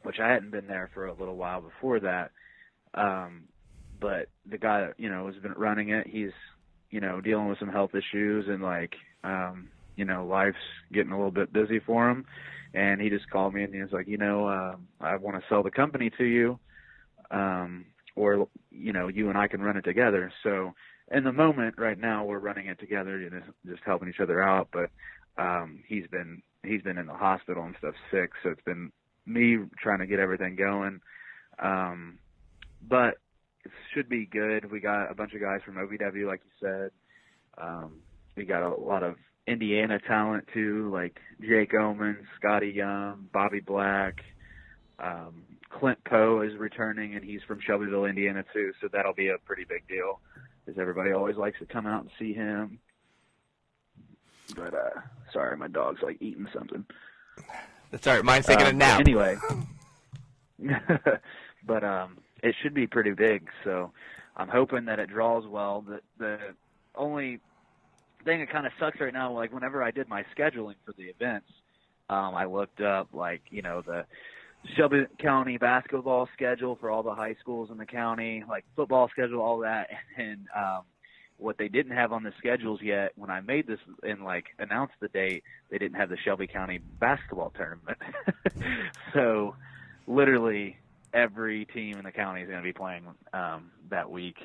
which 0.03 0.19
I 0.19 0.29
hadn't 0.29 0.51
been 0.51 0.67
there 0.67 0.91
for 0.93 1.07
a 1.07 1.13
little 1.13 1.35
while 1.35 1.61
before 1.61 1.99
that. 2.01 2.31
Um, 2.93 3.45
but 3.99 4.27
the 4.49 4.57
guy 4.57 4.89
you 4.97 5.09
know, 5.09 5.25
has 5.25 5.35
been 5.37 5.53
running 5.53 5.89
it, 5.89 6.07
he's, 6.07 6.31
you 6.91 7.01
know, 7.01 7.21
dealing 7.21 7.47
with 7.47 7.59
some 7.59 7.69
health 7.69 7.91
issues 7.95 8.45
and 8.47 8.61
like, 8.61 8.93
um, 9.23 9.69
you 9.95 10.05
know, 10.05 10.25
life's 10.25 10.57
getting 10.91 11.11
a 11.11 11.17
little 11.17 11.31
bit 11.31 11.51
busy 11.51 11.79
for 11.79 12.09
him. 12.09 12.25
And 12.75 13.01
he 13.01 13.09
just 13.09 13.29
called 13.29 13.53
me 13.53 13.63
and 13.63 13.73
he 13.73 13.81
was 13.81 13.91
like, 13.91 14.07
you 14.07 14.17
know, 14.17 14.47
uh, 14.47 14.75
I 15.01 15.15
want 15.15 15.37
to 15.37 15.43
sell 15.49 15.63
the 15.63 15.71
company 15.71 16.11
to 16.17 16.23
you 16.23 16.59
um, 17.33 17.85
or 18.15 18.47
you 18.71 18.93
know 18.93 19.07
you 19.07 19.29
and 19.29 19.37
I 19.37 19.47
can 19.47 19.61
run 19.61 19.77
it 19.77 19.83
together. 19.83 20.31
So 20.43 20.73
in 21.11 21.23
the 21.23 21.33
moment 21.33 21.75
right 21.77 21.99
now 21.99 22.23
we're 22.23 22.39
running 22.39 22.67
it 22.67 22.79
together, 22.79 23.19
you 23.19 23.29
know, 23.29 23.41
just 23.65 23.81
helping 23.85 24.07
each 24.07 24.21
other 24.21 24.41
out. 24.41 24.69
But 24.71 24.89
um, 25.41 25.83
he's 25.87 26.07
been 26.07 26.41
he's 26.63 26.81
been 26.81 26.97
in 26.97 27.07
the 27.07 27.13
hospital 27.13 27.63
and 27.63 27.75
stuff 27.79 27.95
sick, 28.11 28.31
so 28.41 28.49
it's 28.49 28.63
been 28.63 28.91
me 29.25 29.57
trying 29.81 29.99
to 29.99 30.07
get 30.07 30.19
everything 30.19 30.55
going. 30.55 31.01
Um, 31.59 32.19
but 32.87 33.15
it 33.65 33.71
should 33.93 34.09
be 34.09 34.25
good. 34.25 34.71
We 34.71 34.79
got 34.79 35.11
a 35.11 35.15
bunch 35.15 35.33
of 35.33 35.41
guys 35.41 35.61
from 35.65 35.75
OVW, 35.75 36.27
like 36.27 36.41
you 36.43 36.67
said. 36.67 36.91
Um, 37.57 38.01
we 38.35 38.45
got 38.45 38.63
a 38.63 38.75
lot 38.75 39.03
of 39.03 39.15
Indiana 39.47 39.99
talent 40.07 40.45
too, 40.53 40.89
like 40.91 41.19
Jake 41.41 41.73
Oman, 41.73 42.25
Scotty 42.39 42.69
Young, 42.69 43.27
Bobby 43.31 43.59
Black, 43.59 44.15
um, 44.99 45.43
Clint 45.69 46.03
Poe 46.05 46.41
is 46.41 46.55
returning, 46.57 47.15
and 47.15 47.23
he's 47.23 47.41
from 47.43 47.59
Shelbyville, 47.59 48.05
Indiana 48.05 48.43
too. 48.53 48.71
So 48.81 48.87
that'll 48.91 49.13
be 49.13 49.29
a 49.29 49.37
pretty 49.39 49.65
big 49.65 49.87
deal, 49.87 50.19
because 50.65 50.79
everybody 50.79 51.11
always 51.11 51.35
likes 51.35 51.59
to 51.59 51.65
come 51.65 51.85
out 51.87 52.01
and 52.01 52.11
see 52.19 52.33
him. 52.33 52.79
But 54.55 54.73
uh, 54.73 54.99
sorry, 55.31 55.57
my 55.57 55.67
dog's 55.67 56.01
like 56.01 56.17
eating 56.21 56.47
something. 56.53 56.85
That's 57.91 58.05
all 58.07 58.15
right. 58.15 58.25
Mine's 58.25 58.45
taking 58.45 58.65
Um, 58.67 58.75
a 58.75 58.77
nap. 58.77 58.99
Anyway, 58.99 59.37
but 61.65 61.83
um, 61.83 62.17
it 62.41 62.55
should 62.61 62.73
be 62.73 62.87
pretty 62.87 63.11
big. 63.11 63.47
So 63.63 63.91
I'm 64.37 64.49
hoping 64.49 64.85
that 64.85 64.99
it 64.99 65.09
draws 65.09 65.45
well. 65.47 65.81
The 65.87 66.01
the 66.17 66.37
only 66.95 67.39
thing 68.25 68.39
that 68.39 68.49
kind 68.49 68.65
of 68.65 68.71
sucks 68.79 68.99
right 68.99 69.13
now, 69.13 69.31
like 69.31 69.53
whenever 69.53 69.83
I 69.83 69.91
did 69.91 70.07
my 70.07 70.23
scheduling 70.37 70.75
for 70.85 70.93
the 70.93 71.03
events, 71.03 71.47
um, 72.09 72.35
I 72.35 72.45
looked 72.45 72.81
up 72.81 73.09
like 73.13 73.41
you 73.49 73.61
know 73.61 73.81
the 73.81 74.05
Shelby 74.75 75.05
County 75.19 75.57
basketball 75.57 76.29
schedule 76.33 76.77
for 76.79 76.89
all 76.89 77.03
the 77.03 77.13
high 77.13 77.35
schools 77.39 77.69
in 77.71 77.77
the 77.77 77.85
county, 77.85 78.43
like 78.47 78.65
football 78.75 79.09
schedule, 79.09 79.41
all 79.41 79.59
that, 79.59 79.89
and 80.17 80.47
um, 80.55 80.81
what 81.37 81.57
they 81.57 81.67
didn't 81.67 81.95
have 81.95 82.11
on 82.11 82.23
the 82.23 82.31
schedules 82.37 82.79
yet 82.81 83.11
when 83.15 83.29
I 83.29 83.41
made 83.41 83.67
this 83.67 83.79
and 84.03 84.23
like 84.23 84.45
announced 84.59 84.93
the 84.99 85.09
date, 85.09 85.43
they 85.69 85.77
didn't 85.77 85.97
have 85.97 86.09
the 86.09 86.17
Shelby 86.17 86.47
County 86.47 86.79
basketball 86.99 87.51
tournament. 87.55 87.97
so 89.13 89.55
literally 90.07 90.77
every 91.13 91.65
team 91.65 91.97
in 91.97 92.05
the 92.05 92.11
county 92.11 92.41
is 92.41 92.47
going 92.47 92.61
to 92.61 92.63
be 92.63 92.73
playing 92.73 93.05
um, 93.33 93.71
that 93.89 94.09
week 94.09 94.37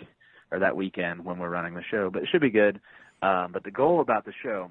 or 0.51 0.59
that 0.59 0.77
weekend 0.77 1.25
when 1.25 1.39
we're 1.39 1.49
running 1.49 1.75
the 1.75 1.85
show. 1.91 2.11
But 2.11 2.23
it 2.23 2.29
should 2.31 2.41
be 2.41 2.51
good. 2.51 2.81
Um, 3.23 3.53
but 3.53 3.65
the 3.65 3.71
goal 3.71 4.01
about 4.01 4.25
the 4.25 4.33
show 4.43 4.71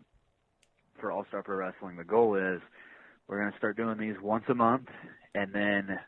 for 0.99 1.11
All 1.11 1.25
Star 1.27 1.43
Pro 1.43 1.57
Wrestling, 1.57 1.97
the 1.97 2.03
goal 2.03 2.35
is 2.35 2.61
we're 3.27 3.39
going 3.39 3.51
to 3.51 3.57
start 3.57 3.77
doing 3.77 3.97
these 3.97 4.15
once 4.21 4.45
a 4.49 4.55
month, 4.55 4.87
and 5.37 5.53
then 5.53 5.99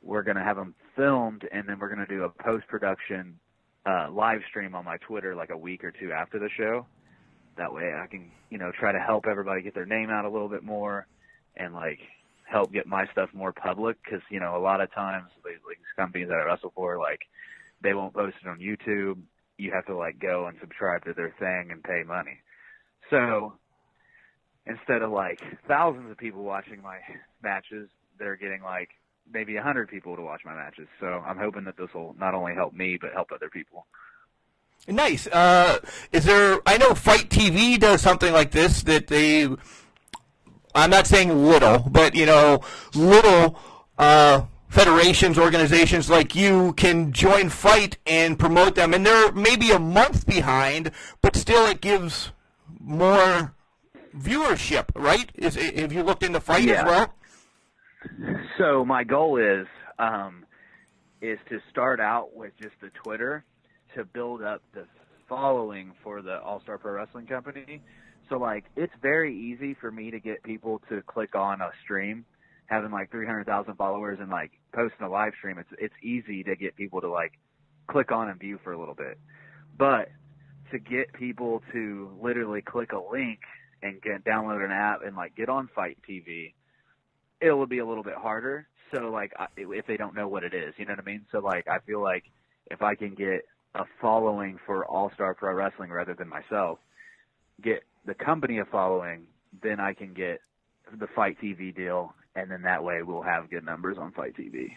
we're 0.00 0.22
going 0.22 0.36
to 0.36 0.44
have 0.44 0.56
them 0.56 0.74
filmed, 0.96 1.46
and 1.52 1.68
then 1.68 1.78
we're 1.80 1.92
going 1.92 2.06
to 2.06 2.14
do 2.14 2.22
a 2.22 2.28
post 2.42 2.68
production 2.68 3.38
uh, 3.84 4.08
live 4.10 4.40
stream 4.48 4.74
on 4.74 4.84
my 4.84 4.96
Twitter 4.98 5.34
like 5.34 5.50
a 5.50 5.56
week 5.56 5.82
or 5.82 5.90
two 5.90 6.12
after 6.12 6.38
the 6.38 6.48
show. 6.56 6.86
That 7.56 7.74
way, 7.74 7.92
I 7.92 8.06
can 8.06 8.30
you 8.48 8.58
know 8.58 8.70
try 8.78 8.92
to 8.92 9.00
help 9.00 9.26
everybody 9.26 9.62
get 9.62 9.74
their 9.74 9.86
name 9.86 10.08
out 10.08 10.24
a 10.24 10.30
little 10.30 10.48
bit 10.48 10.62
more, 10.62 11.06
and 11.56 11.74
like 11.74 11.98
help 12.44 12.72
get 12.72 12.86
my 12.86 13.06
stuff 13.12 13.30
more 13.32 13.52
public 13.52 13.96
because 14.04 14.22
you 14.30 14.38
know 14.38 14.56
a 14.56 14.62
lot 14.62 14.80
of 14.80 14.92
times 14.94 15.26
like, 15.44 15.54
like 15.66 15.78
these 15.78 15.96
companies 15.96 16.28
that 16.28 16.38
I 16.38 16.44
wrestle 16.44 16.72
for 16.74 16.98
like 16.98 17.20
they 17.82 17.92
won't 17.92 18.14
post 18.14 18.36
it 18.42 18.48
on 18.48 18.60
YouTube. 18.60 19.18
You 19.58 19.72
have 19.72 19.86
to 19.86 19.96
like 19.96 20.20
go 20.20 20.46
and 20.46 20.56
subscribe 20.60 21.04
to 21.04 21.12
their 21.12 21.34
thing 21.38 21.70
and 21.72 21.82
pay 21.82 22.02
money. 22.06 22.38
So 23.10 23.54
instead 24.64 25.02
of 25.02 25.10
like 25.10 25.40
thousands 25.66 26.10
of 26.10 26.16
people 26.18 26.44
watching 26.44 26.80
my 26.82 26.98
matches, 27.42 27.88
they're 28.20 28.36
getting 28.36 28.62
like 28.62 28.90
maybe 29.32 29.56
a 29.56 29.62
hundred 29.62 29.88
people 29.88 30.14
to 30.14 30.22
watch 30.22 30.42
my 30.44 30.54
matches. 30.54 30.86
So 31.00 31.06
I'm 31.26 31.38
hoping 31.38 31.64
that 31.64 31.76
this 31.76 31.88
will 31.92 32.14
not 32.20 32.34
only 32.34 32.54
help 32.54 32.72
me 32.72 32.96
but 33.00 33.12
help 33.12 33.32
other 33.34 33.48
people. 33.50 33.86
Nice. 34.86 35.26
Uh, 35.26 35.78
is 36.12 36.24
there? 36.24 36.60
I 36.66 36.78
know 36.78 36.94
FITE 36.94 37.28
TV 37.28 37.78
does 37.78 38.00
something 38.00 38.32
like 38.32 38.52
this 38.52 38.82
that 38.84 39.08
they. 39.08 39.48
I'm 40.74 40.90
not 40.90 41.06
saying 41.06 41.44
little, 41.44 41.80
but 41.90 42.14
you 42.14 42.26
know, 42.26 42.60
little 42.94 43.58
uh, 43.98 44.42
federations, 44.68 45.36
organizations 45.36 46.08
like 46.08 46.34
you 46.34 46.72
can 46.74 47.12
join 47.12 47.48
FITE 47.50 47.98
and 48.06 48.38
promote 48.38 48.74
them, 48.76 48.94
and 48.94 49.04
they're 49.04 49.32
maybe 49.32 49.70
a 49.70 49.78
month 49.78 50.26
behind, 50.26 50.92
but 51.20 51.36
still 51.36 51.66
it 51.66 51.80
gives 51.80 52.32
more 52.78 53.54
viewership, 54.16 54.86
right? 54.94 55.30
Is 55.34 55.56
have 55.56 55.92
you 55.92 56.02
looked 56.02 56.22
into 56.22 56.40
FITE 56.40 56.64
Yeah. 56.68 56.80
as 56.80 56.84
well? 56.86 57.14
So 58.58 58.84
my 58.84 59.04
goal 59.04 59.38
is 59.38 59.66
um, 59.98 60.44
is 61.22 61.38
to 61.48 61.58
start 61.70 62.00
out 62.00 62.34
with 62.34 62.52
just 62.60 62.74
the 62.82 62.90
Twitter 63.02 63.44
to 63.94 64.04
build 64.04 64.42
up 64.42 64.62
the 64.74 64.84
following 65.28 65.92
for 66.02 66.20
the 66.22 66.40
All 66.42 66.60
Star 66.60 66.78
Pro 66.78 66.92
Wrestling 66.92 67.26
Company. 67.26 67.82
So 68.28 68.38
like 68.38 68.64
it's 68.76 68.92
very 69.00 69.34
easy 69.36 69.74
for 69.80 69.90
me 69.90 70.10
to 70.10 70.20
get 70.20 70.42
people 70.42 70.80
to 70.88 71.02
click 71.02 71.34
on 71.34 71.60
a 71.60 71.70
stream, 71.84 72.24
having 72.66 72.90
like 72.90 73.10
300,000 73.10 73.74
followers 73.76 74.18
and 74.20 74.30
like 74.30 74.52
posting 74.74 75.06
a 75.06 75.10
live 75.10 75.32
stream. 75.38 75.58
It's 75.58 75.70
it's 75.78 75.94
easy 76.02 76.42
to 76.44 76.56
get 76.56 76.76
people 76.76 77.00
to 77.00 77.08
like 77.08 77.32
click 77.88 78.12
on 78.12 78.28
and 78.28 78.38
view 78.38 78.58
for 78.62 78.72
a 78.72 78.78
little 78.78 78.94
bit, 78.94 79.18
but 79.78 80.08
to 80.70 80.78
get 80.78 81.12
people 81.12 81.62
to 81.72 82.10
literally 82.22 82.62
click 82.62 82.92
a 82.92 83.12
link 83.12 83.40
and 83.82 84.00
get 84.02 84.24
download 84.24 84.64
an 84.64 84.70
app 84.70 85.00
and 85.04 85.16
like 85.16 85.34
get 85.34 85.48
on 85.48 85.68
FITE 85.74 85.98
TV, 86.08 86.52
it 87.40 87.52
will 87.52 87.66
be 87.66 87.78
a 87.78 87.86
little 87.86 88.04
bit 88.04 88.14
harder. 88.14 88.66
So 88.94 89.10
like 89.10 89.32
if 89.56 89.86
they 89.86 89.96
don't 89.96 90.14
know 90.14 90.28
what 90.28 90.44
it 90.44 90.54
is, 90.54 90.74
you 90.76 90.84
know 90.84 90.92
what 90.92 91.00
I 91.00 91.04
mean? 91.04 91.24
So 91.30 91.38
like 91.38 91.68
I 91.68 91.78
feel 91.80 92.02
like 92.02 92.24
if 92.70 92.82
I 92.82 92.94
can 92.94 93.14
get 93.14 93.46
a 93.74 93.84
following 94.00 94.58
for 94.66 94.84
All 94.84 95.10
Star 95.14 95.34
Pro 95.34 95.54
Wrestling 95.54 95.90
rather 95.90 96.14
than 96.14 96.28
myself, 96.28 96.78
get 97.62 97.84
the 98.04 98.14
company 98.14 98.58
a 98.58 98.64
following, 98.64 99.26
then 99.62 99.78
I 99.80 99.92
can 99.92 100.12
get 100.12 100.40
the 100.98 101.06
FITE 101.06 101.38
TV 101.40 101.74
deal, 101.74 102.14
and 102.34 102.50
then 102.50 102.62
that 102.62 102.82
way 102.82 103.02
we'll 103.02 103.22
have 103.22 103.48
good 103.48 103.64
numbers 103.64 103.96
on 103.98 104.10
FITE 104.12 104.36
TV. 104.36 104.72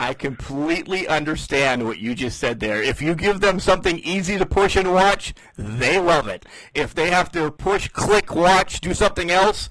I 0.00 0.14
completely 0.14 1.06
understand 1.06 1.84
what 1.84 1.98
you 1.98 2.16
just 2.16 2.40
said 2.40 2.58
there. 2.58 2.82
If 2.82 3.00
you 3.00 3.14
give 3.14 3.40
them 3.40 3.60
something 3.60 4.00
easy 4.00 4.36
to 4.36 4.44
push 4.44 4.74
and 4.74 4.92
watch, 4.92 5.32
they 5.56 6.00
love 6.00 6.26
it. 6.26 6.44
If 6.74 6.92
they 6.92 7.10
have 7.10 7.30
to 7.32 7.52
push, 7.52 7.86
click, 7.86 8.34
watch, 8.34 8.80
do 8.80 8.94
something 8.94 9.30
else, 9.30 9.68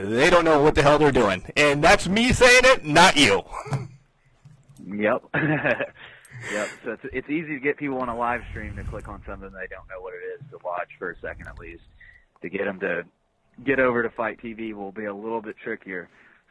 they 0.00 0.30
don't 0.30 0.44
know 0.44 0.62
what 0.62 0.74
the 0.74 0.82
hell 0.82 0.98
they're 0.98 1.12
doing. 1.12 1.42
And 1.56 1.82
that's 1.82 2.08
me 2.08 2.32
saying 2.32 2.62
it, 2.64 2.84
not 2.84 3.16
you. 3.16 3.42
Yep. 4.86 5.22
yep. 5.34 6.68
So 6.84 6.92
it's, 6.92 7.04
it's 7.12 7.30
easy 7.30 7.54
to 7.54 7.60
get 7.60 7.76
people 7.76 7.98
on 7.98 8.08
a 8.08 8.16
live 8.16 8.42
stream 8.50 8.76
to 8.76 8.84
click 8.84 9.08
on 9.08 9.22
something 9.26 9.50
they 9.50 9.66
don't 9.68 9.88
know 9.88 10.00
what 10.00 10.14
it 10.14 10.40
is 10.40 10.50
to 10.50 10.58
watch 10.64 10.88
for 10.98 11.10
a 11.10 11.18
second 11.20 11.48
at 11.48 11.58
least. 11.58 11.82
To 12.42 12.48
get 12.48 12.64
them 12.64 12.80
to 12.80 13.04
get 13.64 13.78
over 13.78 14.02
to 14.02 14.10
FITE 14.10 14.40
TV 14.40 14.74
will 14.74 14.92
be 14.92 15.04
a 15.04 15.14
little 15.14 15.40
bit 15.40 15.56
trickier. 15.62 16.08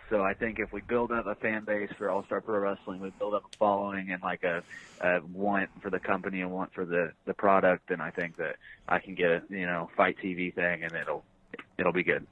So 0.10 0.22
I 0.22 0.34
think 0.34 0.60
if 0.60 0.74
we 0.74 0.82
build 0.82 1.12
up 1.12 1.26
a 1.26 1.36
fan 1.36 1.64
base 1.64 1.90
for 1.98 2.10
All 2.10 2.26
Star 2.26 2.42
Pro 2.42 2.60
Wrestling, 2.60 3.00
we 3.00 3.12
build 3.12 3.34
up 3.34 3.46
a 3.46 3.58
following 3.58 4.12
and 4.12 4.22
like 4.22 4.44
a, 4.44 4.62
a 5.00 5.22
want 5.34 5.70
for 5.82 5.90
the 5.90 6.00
company 6.00 6.42
and 6.42 6.52
want 6.52 6.74
for 6.74 6.86
the 6.86 7.14
the 7.26 7.34
product, 7.34 7.88
then 7.88 8.02
I 8.02 8.12
think 8.12 8.36
that 8.38 8.58
I 8.88 9.00
can 9.00 9.16
get 9.16 9.32
a 9.32 9.42
you 9.50 9.66
know 9.66 9.90
FITE 9.96 10.18
TV 10.18 10.54
thing 10.54 10.84
and 10.84 10.94
it'll 10.94 11.24
it'll 11.82 11.92
be 11.92 12.04
good, 12.04 12.26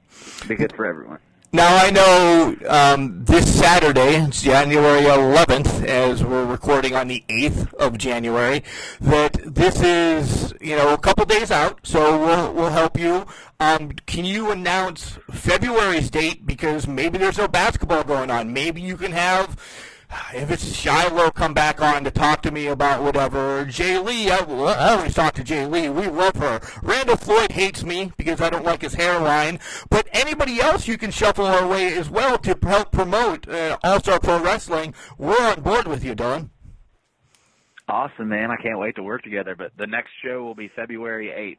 be 0.48 0.54
good 0.54 0.72
for 0.72 0.86
everyone. 0.86 1.18
Now 1.52 1.76
I 1.76 1.90
know 1.90 2.56
um, 2.68 3.24
this 3.24 3.58
Saturday, 3.58 4.24
January 4.30 5.02
11th, 5.02 5.84
as 5.84 6.22
we're 6.22 6.46
recording 6.46 6.94
on 6.94 7.08
the 7.08 7.24
8th 7.28 7.74
of 7.74 7.98
January, 7.98 8.62
that 9.00 9.36
this 9.44 9.82
is 9.82 10.54
you 10.60 10.76
know 10.76 10.94
a 10.94 10.98
couple 10.98 11.24
days 11.24 11.50
out, 11.50 11.80
so 11.82 12.18
we'll 12.24 12.54
we'll 12.54 12.70
help 12.70 12.96
you. 12.96 13.26
Um, 13.58 13.90
can 14.06 14.24
you 14.24 14.52
announce 14.52 15.18
February's 15.32 16.08
date 16.08 16.46
because 16.46 16.86
maybe 16.86 17.18
there's 17.18 17.38
no 17.38 17.48
basketball 17.48 18.04
going 18.04 18.30
on? 18.30 18.52
Maybe 18.52 18.80
you 18.80 18.96
can 18.96 19.10
have 19.10 19.56
if 20.34 20.50
it's 20.50 20.74
Shiloh 20.74 21.30
come 21.30 21.54
back 21.54 21.80
on 21.80 22.04
to 22.04 22.10
talk 22.10 22.42
to 22.42 22.50
me 22.50 22.66
about 22.66 23.02
whatever, 23.02 23.64
Jay 23.64 23.98
Lee, 23.98 24.30
I, 24.30 24.38
I 24.38 24.94
always 24.94 25.14
talk 25.14 25.34
to 25.34 25.44
Jay 25.44 25.66
Lee. 25.66 25.88
We 25.88 26.08
love 26.08 26.36
her. 26.36 26.60
Randall 26.82 27.16
Floyd 27.16 27.52
hates 27.52 27.84
me 27.84 28.12
because 28.16 28.40
I 28.40 28.50
don't 28.50 28.64
like 28.64 28.82
his 28.82 28.94
hairline. 28.94 29.60
But 29.88 30.08
anybody 30.12 30.60
else 30.60 30.88
you 30.88 30.98
can 30.98 31.10
shuffle 31.10 31.46
our 31.46 31.66
way 31.66 31.94
as 31.94 32.10
well 32.10 32.38
to 32.38 32.58
help 32.62 32.92
promote 32.92 33.48
uh, 33.48 33.78
All 33.84 34.00
Star 34.00 34.20
Pro 34.20 34.42
Wrestling. 34.42 34.94
We're 35.18 35.40
on 35.40 35.60
board 35.62 35.86
with 35.86 36.04
you, 36.04 36.14
Dylan. 36.14 36.50
Awesome, 37.88 38.28
man. 38.28 38.50
I 38.50 38.56
can't 38.56 38.78
wait 38.78 38.96
to 38.96 39.02
work 39.02 39.22
together. 39.22 39.56
But 39.56 39.72
the 39.76 39.86
next 39.86 40.10
show 40.24 40.42
will 40.44 40.54
be 40.54 40.68
February 40.68 41.28
8th. 41.28 41.58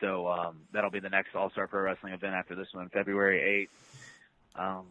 So 0.00 0.26
um, 0.28 0.62
that'll 0.72 0.90
be 0.90 1.00
the 1.00 1.10
next 1.10 1.34
All 1.34 1.50
Star 1.50 1.66
Pro 1.66 1.82
Wrestling 1.82 2.14
event 2.14 2.34
after 2.34 2.54
this 2.54 2.68
one, 2.72 2.88
February 2.88 3.68
8th. 4.56 4.62
Um, 4.62 4.86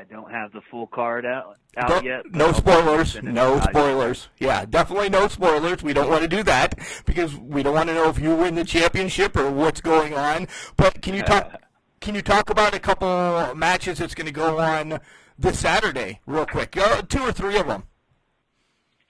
I 0.00 0.04
don't 0.04 0.30
have 0.30 0.52
the 0.52 0.62
full 0.70 0.86
card 0.86 1.26
out 1.26 1.58
out 1.76 1.88
Don't- 1.88 2.04
yet. 2.04 2.22
but 2.24 2.34
no 2.34 2.46
I'll 2.46 2.54
spoilers. 2.54 3.22
No 3.22 3.60
spoilers. 3.60 4.28
Yeah, 4.38 4.64
definitely 4.64 5.10
no 5.10 5.28
spoilers. 5.28 5.82
We 5.82 5.92
don't 5.92 6.08
want 6.08 6.22
to 6.22 6.28
do 6.28 6.42
that 6.44 6.78
because 7.04 7.36
we 7.36 7.62
don't 7.62 7.74
want 7.74 7.88
to 7.90 7.94
know 7.94 8.08
if 8.08 8.18
you 8.18 8.34
win 8.34 8.54
the 8.54 8.64
championship 8.64 9.36
or 9.36 9.50
what's 9.50 9.82
going 9.82 10.14
on. 10.14 10.48
But 10.76 11.02
can 11.02 11.14
you 11.14 11.22
talk? 11.22 11.60
Can 12.00 12.14
you 12.14 12.22
talk 12.22 12.48
about 12.48 12.72
a 12.72 12.78
couple 12.78 13.54
matches 13.54 13.98
that's 13.98 14.14
going 14.14 14.24
to 14.24 14.32
go 14.32 14.58
on 14.58 15.00
this 15.38 15.58
Saturday, 15.58 16.20
real 16.24 16.46
quick? 16.46 16.74
Uh, 16.74 17.02
two 17.02 17.20
or 17.20 17.30
three 17.30 17.58
of 17.58 17.66
them. 17.66 17.82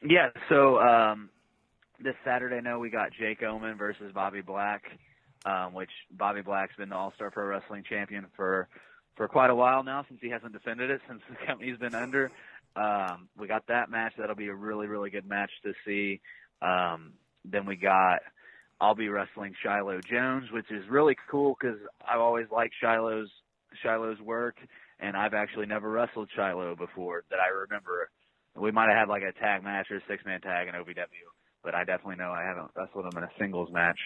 Yeah, 0.03 0.31
so 0.49 0.81
um, 0.81 1.31
this 2.03 2.17
Saturday, 2.25 2.61
no, 2.61 2.81
we 2.81 2.91
got 2.91 3.11
Jake 3.13 3.45
Oman 3.45 3.77
versus 3.77 4.11
Bobby 4.13 4.41
Black, 4.41 4.83
um, 5.45 5.73
which 5.73 5.91
Bobby 6.11 6.43
Black's 6.43 6.75
been 6.77 6.89
the 6.89 6.97
All 6.97 7.13
Star 7.15 7.31
Pro 7.31 7.45
Wrestling 7.47 7.85
champion 7.89 8.27
for 8.35 8.67
for 9.21 9.29
quite 9.29 9.51
a 9.51 9.55
while 9.55 9.85
now, 9.85 10.03
since 10.09 10.19
he 10.23 10.31
hasn't 10.31 10.55
defended 10.55 10.89
it 10.91 10.99
since 11.07 11.21
the 11.29 11.37
company's 11.47 11.77
been 11.77 11.95
under. 11.95 12.31
Um, 12.75 13.29
we 13.39 13.47
got 13.47 13.67
that 13.67 13.91
match. 13.91 14.15
That'll 14.17 14.35
be 14.35 14.49
a 14.49 14.55
really 14.55 14.87
really 14.87 15.11
good 15.11 15.29
match 15.29 15.51
to 15.63 15.75
see. 15.85 16.23
Um, 16.63 17.13
then 17.45 17.67
we 17.67 17.77
got 17.77 18.21
I'll 18.81 18.95
be 18.95 19.11
wrestling 19.11 19.53
Shiloh 19.63 20.01
Jones, 20.11 20.51
which 20.51 20.71
is 20.71 20.89
really 20.89 21.17
cool 21.31 21.55
because 21.61 21.77
I've 22.01 22.21
always 22.21 22.47
liked 22.51 22.73
Shiloh's 22.81 23.29
Shiloh's 23.83 24.19
work, 24.23 24.57
and 25.01 25.15
I've 25.15 25.35
actually 25.35 25.67
never 25.67 25.91
wrestled 25.91 26.31
Shiloh 26.35 26.75
before 26.75 27.25
that 27.29 27.41
I 27.41 27.51
remember. 27.51 28.09
We 28.57 28.71
might 28.71 28.89
have 28.89 29.01
had 29.01 29.09
like 29.11 29.23
a 29.23 29.39
tag 29.39 29.63
match 29.63 29.89
or 29.91 29.99
a 29.99 30.03
six 30.09 30.25
man 30.25 30.41
tag 30.41 30.67
in 30.69 30.75
OVW, 30.75 31.29
but 31.63 31.75
I 31.75 31.85
definitely 31.85 32.17
know 32.17 32.31
I 32.31 32.45
haven't 32.45 32.71
wrestled 32.75 33.05
him 33.05 33.19
in 33.19 33.25
a 33.25 33.31
singles 33.39 33.69
match. 33.71 33.99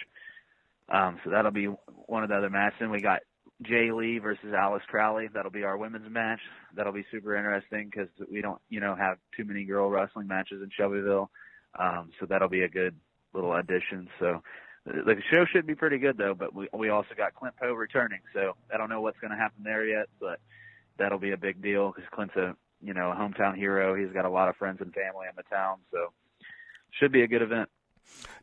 Um, 0.89 1.21
so 1.23 1.29
that'll 1.31 1.51
be 1.51 1.67
one 2.05 2.23
of 2.23 2.29
the 2.29 2.35
other 2.35 2.49
matches. 2.49 2.79
Then 2.81 2.91
we 2.91 2.99
got 2.99 3.21
Jay 3.61 3.91
Lee 3.91 4.19
versus 4.19 4.53
Alice 4.53 4.83
Crowley. 4.87 5.29
That'll 5.33 5.51
be 5.51 5.63
our 5.63 5.77
women's 5.77 6.11
match. 6.11 6.41
That'll 6.75 6.93
be 6.93 7.05
super 7.11 7.35
interesting 7.35 7.89
because 7.89 8.09
we 8.29 8.41
don't, 8.41 8.61
you 8.69 8.79
know, 8.79 8.95
have 8.95 9.17
too 9.35 9.45
many 9.45 9.63
girl 9.63 9.89
wrestling 9.89 10.27
matches 10.27 10.61
in 10.61 10.69
Shelbyville. 10.75 11.29
Um, 11.79 12.11
so 12.19 12.25
that'll 12.25 12.49
be 12.49 12.63
a 12.63 12.69
good 12.69 12.95
little 13.33 13.53
addition. 13.53 14.09
So 14.19 14.41
the 14.85 15.15
show 15.31 15.45
should 15.45 15.65
be 15.65 15.75
pretty 15.75 15.97
good 15.97 16.17
though. 16.17 16.33
But 16.33 16.53
we 16.53 16.67
we 16.73 16.89
also 16.89 17.15
got 17.17 17.33
Clint 17.35 17.55
Poe 17.57 17.73
returning. 17.73 18.21
So 18.33 18.55
I 18.73 18.77
don't 18.77 18.89
know 18.89 19.01
what's 19.01 19.19
going 19.19 19.31
to 19.31 19.37
happen 19.37 19.63
there 19.63 19.85
yet, 19.85 20.07
but 20.19 20.39
that'll 20.97 21.19
be 21.19 21.31
a 21.31 21.37
big 21.37 21.61
deal 21.61 21.91
because 21.91 22.09
Clint's 22.11 22.35
a 22.35 22.55
you 22.81 22.93
know 22.93 23.11
a 23.11 23.15
hometown 23.15 23.55
hero. 23.55 23.95
He's 23.95 24.13
got 24.13 24.25
a 24.25 24.29
lot 24.29 24.49
of 24.49 24.57
friends 24.57 24.79
and 24.81 24.93
family 24.93 25.27
in 25.29 25.35
the 25.35 25.43
town. 25.43 25.77
So 25.91 26.11
should 26.91 27.11
be 27.11 27.23
a 27.23 27.27
good 27.27 27.41
event. 27.41 27.69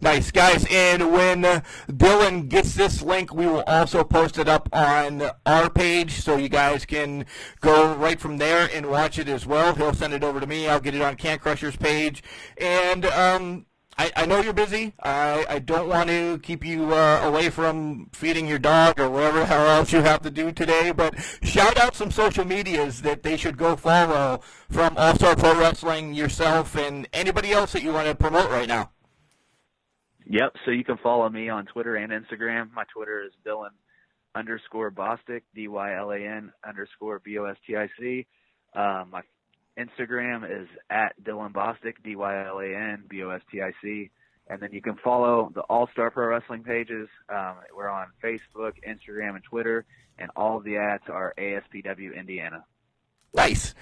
Nice, 0.03 0.33
guys. 0.33 0.67
And 0.69 1.13
when 1.13 1.43
Dylan 1.89 2.49
gets 2.49 2.75
this 2.75 3.03
link, 3.03 3.33
we 3.33 3.47
will 3.47 3.63
also 3.69 4.03
post 4.03 4.37
it 4.37 4.49
up 4.49 4.69
on 4.73 5.23
our 5.47 5.71
page 5.71 6.15
so 6.15 6.37
you 6.37 6.49
guys 6.49 6.85
can 6.85 7.25
go 7.61 7.95
right 7.95 8.19
from 8.19 8.39
there 8.39 8.69
and 8.75 8.87
watch 8.87 9.21
it 9.21 9.29
as 9.29 9.47
well. 9.47 9.77
He'll 9.77 9.95
send 9.95 10.13
it 10.13 10.25
over 10.25 10.41
to 10.41 10.47
me. 10.49 10.67
I'll 10.67 10.81
get 10.81 10.97
it 10.97 11.03
on 11.03 11.15
Can 11.15 11.39
Crusher's 11.39 11.77
page. 11.77 12.25
And 12.59 13.07
um, 13.07 13.67
I, 13.97 14.11
I 14.17 14.27
know 14.27 14.41
you're 14.41 14.53
busy. 14.53 14.93
I, 15.05 15.47
I 15.49 15.61
don't 15.61 15.89
want 15.89 16.09
to 16.09 16.41
keep 16.43 16.65
you 16.65 16.93
uh, 16.93 17.21
away 17.23 17.49
from 17.49 18.11
feeding 18.13 18.49
your 18.49 18.59
dog 18.59 18.99
or 18.99 19.09
whatever 19.09 19.43
else 19.43 19.93
you 19.93 20.01
have 20.01 20.23
to 20.23 20.33
do 20.33 20.51
today. 20.51 20.91
But 20.91 21.15
shout 21.45 21.79
out 21.79 21.95
some 21.95 22.11
social 22.11 22.45
medias 22.45 23.03
that 23.03 23.23
they 23.23 23.37
should 23.37 23.57
go 23.57 23.77
follow 23.77 24.41
from 24.69 24.97
All 24.97 25.15
Star 25.15 25.37
Pro 25.37 25.57
Wrestling, 25.57 26.13
yourself, 26.13 26.75
and 26.77 27.07
anybody 27.13 27.53
else 27.53 27.71
that 27.71 27.85
you 27.85 27.93
want 27.93 28.09
to 28.09 28.17
promote 28.17 28.51
right 28.51 28.67
now. 28.67 28.91
Yep. 30.33 30.55
So 30.64 30.70
you 30.70 30.83
can 30.83 30.97
follow 30.97 31.28
me 31.28 31.51
on 31.51 31.66
Twitter 31.66 31.95
and 31.97 32.11
Instagram. 32.11 32.72
My 32.72 32.85
Twitter 32.91 33.22
is 33.22 33.33
Dylan 33.47 33.68
underscore 34.35 34.91
Bostic, 34.91 35.43
D 35.55 35.68
Y 35.68 35.95
L 35.95 36.11
A 36.11 36.16
N 36.16 36.51
underscore 36.66 37.20
B 37.22 37.37
O 37.37 37.45
S 37.45 37.57
T 37.66 37.76
I 37.76 37.87
C. 38.01 38.26
Uh, 38.74 39.05
my 39.11 39.20
Instagram 39.78 40.47
is 40.62 40.68
at 40.89 41.12
Dylan 41.22 41.53
Bostic, 41.53 41.97
D 42.03 42.16
Y 42.16 42.47
L 42.47 42.61
A 42.61 42.64
N 42.64 43.05
B 43.11 43.22
O 43.22 43.28
S 43.28 43.43
T 43.53 43.61
I 43.61 43.72
C. 43.83 44.11
And 44.49 44.59
then 44.59 44.70
you 44.72 44.80
can 44.80 44.97
follow 45.05 45.53
the 45.55 45.61
All 45.62 45.87
Star 45.93 46.11
Pro 46.11 46.28
Wrestling 46.28 46.62
pages. 46.62 47.09
Um, 47.28 47.57
we're 47.76 47.91
on 47.91 48.07
Facebook, 48.24 48.72
Instagram, 48.89 49.35
and 49.35 49.45
Twitter, 49.45 49.85
and 50.18 50.30
all 50.35 50.57
of 50.57 50.64
the 50.64 50.78
ads 50.78 51.05
are 51.11 51.35
ASPW 51.37 52.18
Indiana. 52.18 52.64
Nice. 53.35 53.74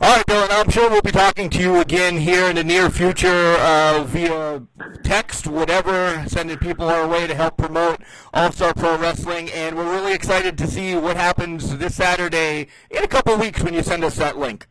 All 0.00 0.14
right, 0.14 0.26
Dylan. 0.26 0.48
I'm 0.50 0.70
sure 0.70 0.90
we'll 0.90 1.02
be 1.02 1.12
talking 1.12 1.50
to 1.50 1.60
you 1.60 1.80
again 1.80 2.16
here 2.16 2.48
in 2.48 2.56
the 2.56 2.64
near 2.64 2.90
future 2.90 3.56
uh, 3.58 4.04
via 4.04 4.62
text, 5.04 5.46
whatever, 5.46 6.24
sending 6.26 6.58
people 6.58 6.88
our 6.88 7.06
way 7.06 7.26
to 7.26 7.34
help 7.34 7.56
promote 7.56 8.00
All 8.34 8.50
Star 8.50 8.74
Pro 8.74 8.96
Wrestling. 8.98 9.50
And 9.50 9.76
we're 9.76 9.92
really 9.92 10.14
excited 10.14 10.58
to 10.58 10.66
see 10.66 10.96
what 10.96 11.16
happens 11.16 11.78
this 11.78 11.94
Saturday 11.94 12.68
in 12.90 13.04
a 13.04 13.08
couple 13.08 13.36
weeks 13.36 13.62
when 13.62 13.74
you 13.74 13.82
send 13.82 14.02
us 14.02 14.16
that 14.16 14.36
link. 14.36 14.66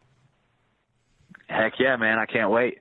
Heck 1.48 1.74
yeah, 1.80 1.96
man! 1.96 2.20
I 2.20 2.26
can't 2.26 2.52
wait. 2.52 2.80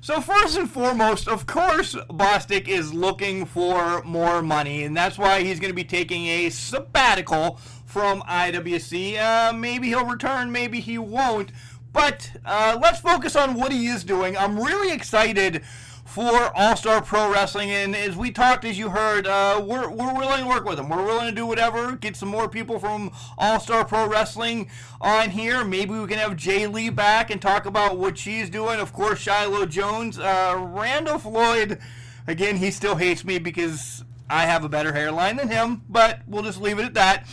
So 0.00 0.20
first 0.20 0.58
and 0.58 0.68
foremost, 0.68 1.28
of 1.28 1.46
course, 1.46 1.94
Bostic 2.10 2.68
is 2.68 2.92
looking 2.92 3.46
for 3.46 4.02
more 4.02 4.42
money, 4.42 4.82
and 4.82 4.96
that's 4.96 5.16
why 5.16 5.42
he's 5.42 5.60
going 5.60 5.70
to 5.70 5.74
be 5.74 5.84
taking 5.84 6.26
a 6.26 6.50
sabbatical 6.50 7.58
from 7.94 8.22
IWC. 8.22 9.20
Uh, 9.20 9.52
maybe 9.52 9.86
he'll 9.86 10.04
return, 10.04 10.50
maybe 10.50 10.80
he 10.80 10.98
won't. 10.98 11.52
But 11.92 12.32
uh, 12.44 12.76
let's 12.82 12.98
focus 12.98 13.36
on 13.36 13.54
what 13.54 13.70
he 13.70 13.86
is 13.86 14.02
doing. 14.02 14.36
I'm 14.36 14.58
really 14.58 14.92
excited 14.92 15.62
for 16.04 16.50
All 16.56 16.74
Star 16.74 17.00
Pro 17.00 17.32
Wrestling, 17.32 17.70
and 17.70 17.94
as 17.94 18.16
we 18.16 18.32
talked, 18.32 18.64
as 18.64 18.76
you 18.76 18.88
heard, 18.88 19.28
uh, 19.28 19.62
we're 19.64 19.88
we're 19.88 20.12
willing 20.12 20.42
to 20.42 20.48
work 20.48 20.64
with 20.64 20.80
him. 20.80 20.88
We're 20.88 21.04
willing 21.04 21.28
to 21.28 21.34
do 21.34 21.46
whatever, 21.46 21.94
get 21.94 22.16
some 22.16 22.30
more 22.30 22.48
people 22.48 22.80
from 22.80 23.12
All 23.38 23.60
Star 23.60 23.84
Pro 23.84 24.08
Wrestling 24.08 24.68
on 25.00 25.30
here. 25.30 25.64
Maybe 25.64 25.92
we 25.92 26.08
can 26.08 26.18
have 26.18 26.34
Jay 26.34 26.66
Lee 26.66 26.90
back 26.90 27.30
and 27.30 27.40
talk 27.40 27.64
about 27.64 27.96
what 27.96 28.18
she's 28.18 28.50
doing. 28.50 28.80
Of 28.80 28.92
course, 28.92 29.20
Shiloh 29.20 29.66
Jones, 29.66 30.18
uh, 30.18 30.56
Randall 30.58 31.20
Floyd. 31.20 31.78
Again, 32.26 32.56
he 32.56 32.72
still 32.72 32.96
hates 32.96 33.24
me 33.24 33.38
because 33.38 34.02
I 34.28 34.46
have 34.46 34.64
a 34.64 34.68
better 34.68 34.92
hairline 34.92 35.36
than 35.36 35.48
him, 35.48 35.82
but 35.88 36.22
we'll 36.26 36.42
just 36.42 36.60
leave 36.60 36.80
it 36.80 36.86
at 36.86 36.94
that. 36.94 37.28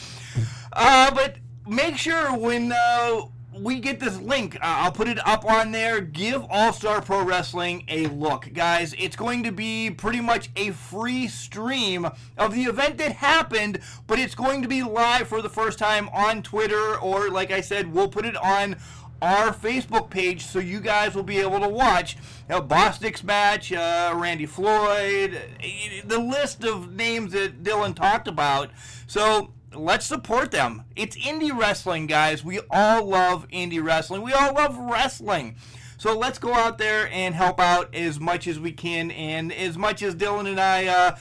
Uh, 0.74 1.12
but 1.14 1.38
make 1.68 1.98
sure 1.98 2.36
when 2.36 2.72
uh, 2.72 3.22
we 3.54 3.80
get 3.80 4.00
this 4.00 4.18
link, 4.20 4.56
uh, 4.56 4.60
I'll 4.64 4.92
put 4.92 5.08
it 5.08 5.26
up 5.28 5.46
on 5.46 5.72
there. 5.72 6.02
Give 6.02 6.46
All 6.50 6.72
Star 6.74 7.02
Pro 7.02 7.24
Wrestling 7.24 7.84
a 7.88 8.08
look, 8.08 8.52
guys. 8.54 8.96
It's 8.98 9.16
going 9.16 9.44
to 9.44 9.52
be 9.52 9.92
pretty 9.92 10.22
much 10.22 10.50
a 10.56 10.72
free 10.72 11.28
stream 11.28 12.08
of 12.38 12.54
the 12.54 12.64
event 12.64 12.98
that 13.00 13.12
happened, 13.14 13.80
but 14.08 14.20
it's 14.20 14.36
going 14.36 14.62
to 14.62 14.68
be 14.68 14.84
live 14.84 15.28
for 15.28 15.42
the 15.42 15.50
first 15.50 15.78
time 15.78 16.10
on 16.10 16.42
Twitter, 16.42 16.98
or 16.98 17.30
like 17.30 17.52
I 17.52 17.62
said, 17.62 17.94
we'll 17.94 18.10
put 18.10 18.26
it 18.26 18.38
on 18.38 18.78
our 19.22 19.54
Facebook 19.54 20.10
page 20.10 20.44
so 20.44 20.58
you 20.58 20.80
guys 20.80 21.14
will 21.14 21.22
be 21.22 21.40
able 21.40 21.60
to 21.60 21.70
watch 21.70 22.16
you 22.16 22.56
know, 22.56 22.62
Bostic's 22.62 23.24
match, 23.24 23.72
uh, 23.72 24.14
Randy 24.16 24.48
Floyd, 24.48 25.40
eh, 25.62 26.02
the 26.04 26.18
list 26.18 26.64
of 26.64 26.96
names 26.96 27.34
that 27.34 27.62
Dylan 27.64 27.96
talked 27.96 28.28
about. 28.28 28.72
So 29.06 29.54
let's 29.74 30.06
support 30.06 30.52
them. 30.52 30.84
It's 30.96 31.16
indie 31.18 31.58
wrestling, 31.58 32.08
guys. 32.08 32.44
We 32.44 32.60
all 32.70 33.06
love 33.06 33.48
indie 33.50 33.84
wrestling. 33.84 34.22
We 34.22 34.34
all 34.34 34.54
love 34.54 34.78
wrestling. 34.78 35.56
So 35.98 36.18
let's 36.18 36.40
go 36.40 36.54
out 36.54 36.78
there 36.78 37.10
and 37.12 37.36
help 37.36 37.60
out 37.60 37.94
as 37.94 38.20
much 38.20 38.48
as 38.48 38.60
we 38.60 38.72
can. 38.72 39.12
And 39.12 39.54
as 39.54 39.78
much 39.78 40.02
as 40.02 40.16
Dylan 40.16 40.50
and 40.50 40.60
I 40.60 40.88
uh, 40.88 41.18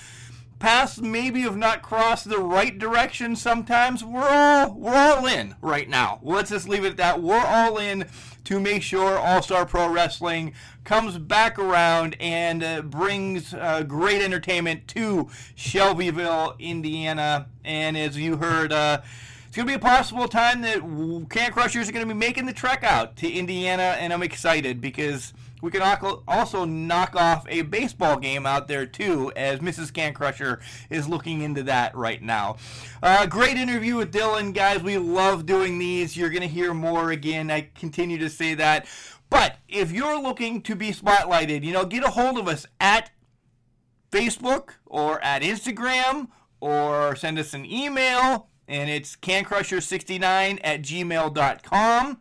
paths 0.58 1.00
maybe 1.00 1.42
have 1.42 1.56
not 1.56 1.82
crossed 1.82 2.28
the 2.28 2.38
right 2.38 2.78
direction 2.78 3.36
sometimes, 3.36 4.02
we're 4.02 4.26
all 4.28 4.74
we're 4.74 4.94
all 4.94 5.26
in 5.26 5.54
right 5.60 5.88
now. 5.88 6.20
Let's 6.22 6.50
just 6.50 6.68
leave 6.68 6.84
it 6.84 6.92
at 6.92 6.96
that. 6.96 7.22
We're 7.22 7.44
all 7.44 7.78
in 7.78 8.06
to 8.44 8.60
make 8.60 8.82
sure 8.82 9.18
All 9.18 9.42
Star 9.42 9.66
Pro 9.66 9.88
Wrestling 9.88 10.54
comes 10.84 11.18
back 11.18 11.58
around 11.58 12.16
and 12.20 12.62
uh, 12.62 12.82
brings 12.82 13.54
uh, 13.54 13.82
great 13.82 14.22
entertainment 14.22 14.88
to 14.88 15.28
Shelbyville, 15.54 16.56
Indiana. 16.58 17.46
And 17.64 17.96
as 17.96 18.16
you 18.16 18.36
heard, 18.36 18.72
uh, 18.72 19.00
it's 19.46 19.56
going 19.56 19.66
to 19.66 19.72
be 19.72 19.76
a 19.76 19.80
possible 19.80 20.28
time 20.28 20.62
that 20.62 20.80
Can 21.28 21.52
Crushers 21.52 21.88
are 21.88 21.92
going 21.92 22.06
to 22.06 22.14
be 22.14 22.18
making 22.18 22.46
the 22.46 22.52
trek 22.52 22.84
out 22.84 23.16
to 23.16 23.28
Indiana, 23.28 23.96
and 23.98 24.12
I'm 24.12 24.22
excited 24.22 24.80
because 24.80 25.32
we 25.62 25.70
can 25.70 25.82
also 26.26 26.64
knock 26.64 27.16
off 27.16 27.46
a 27.48 27.62
baseball 27.62 28.18
game 28.18 28.46
out 28.46 28.68
there 28.68 28.86
too, 28.86 29.32
as 29.36 29.60
Mrs. 29.60 29.92
Can 29.92 30.14
Crusher 30.14 30.60
is 30.88 31.08
looking 31.08 31.42
into 31.42 31.62
that 31.64 31.94
right 31.96 32.22
now. 32.22 32.56
Uh, 33.02 33.26
great 33.26 33.56
interview 33.56 33.96
with 33.96 34.12
Dylan, 34.12 34.54
guys. 34.54 34.82
We 34.82 34.98
love 34.98 35.46
doing 35.46 35.78
these. 35.78 36.16
You're 36.16 36.30
to 36.30 36.46
hear 36.46 36.74
more 36.74 37.10
again. 37.10 37.50
I 37.50 37.68
continue 37.74 38.18
to 38.18 38.30
say 38.30 38.54
that. 38.54 38.86
But 39.28 39.58
if 39.68 39.92
you're 39.92 40.20
looking 40.20 40.60
to 40.62 40.74
be 40.74 40.90
spotlighted, 40.92 41.62
you 41.62 41.72
know, 41.72 41.84
get 41.84 42.04
a 42.04 42.10
hold 42.10 42.38
of 42.38 42.48
us 42.48 42.66
at 42.80 43.10
Facebook 44.10 44.70
or 44.86 45.22
at 45.22 45.42
Instagram 45.42 46.28
or 46.60 47.14
send 47.16 47.38
us 47.38 47.54
an 47.54 47.64
email 47.64 48.48
and 48.66 48.88
it's 48.88 49.16
cancrusher69 49.16 50.60
at 50.62 50.82
gmail.com. 50.82 52.18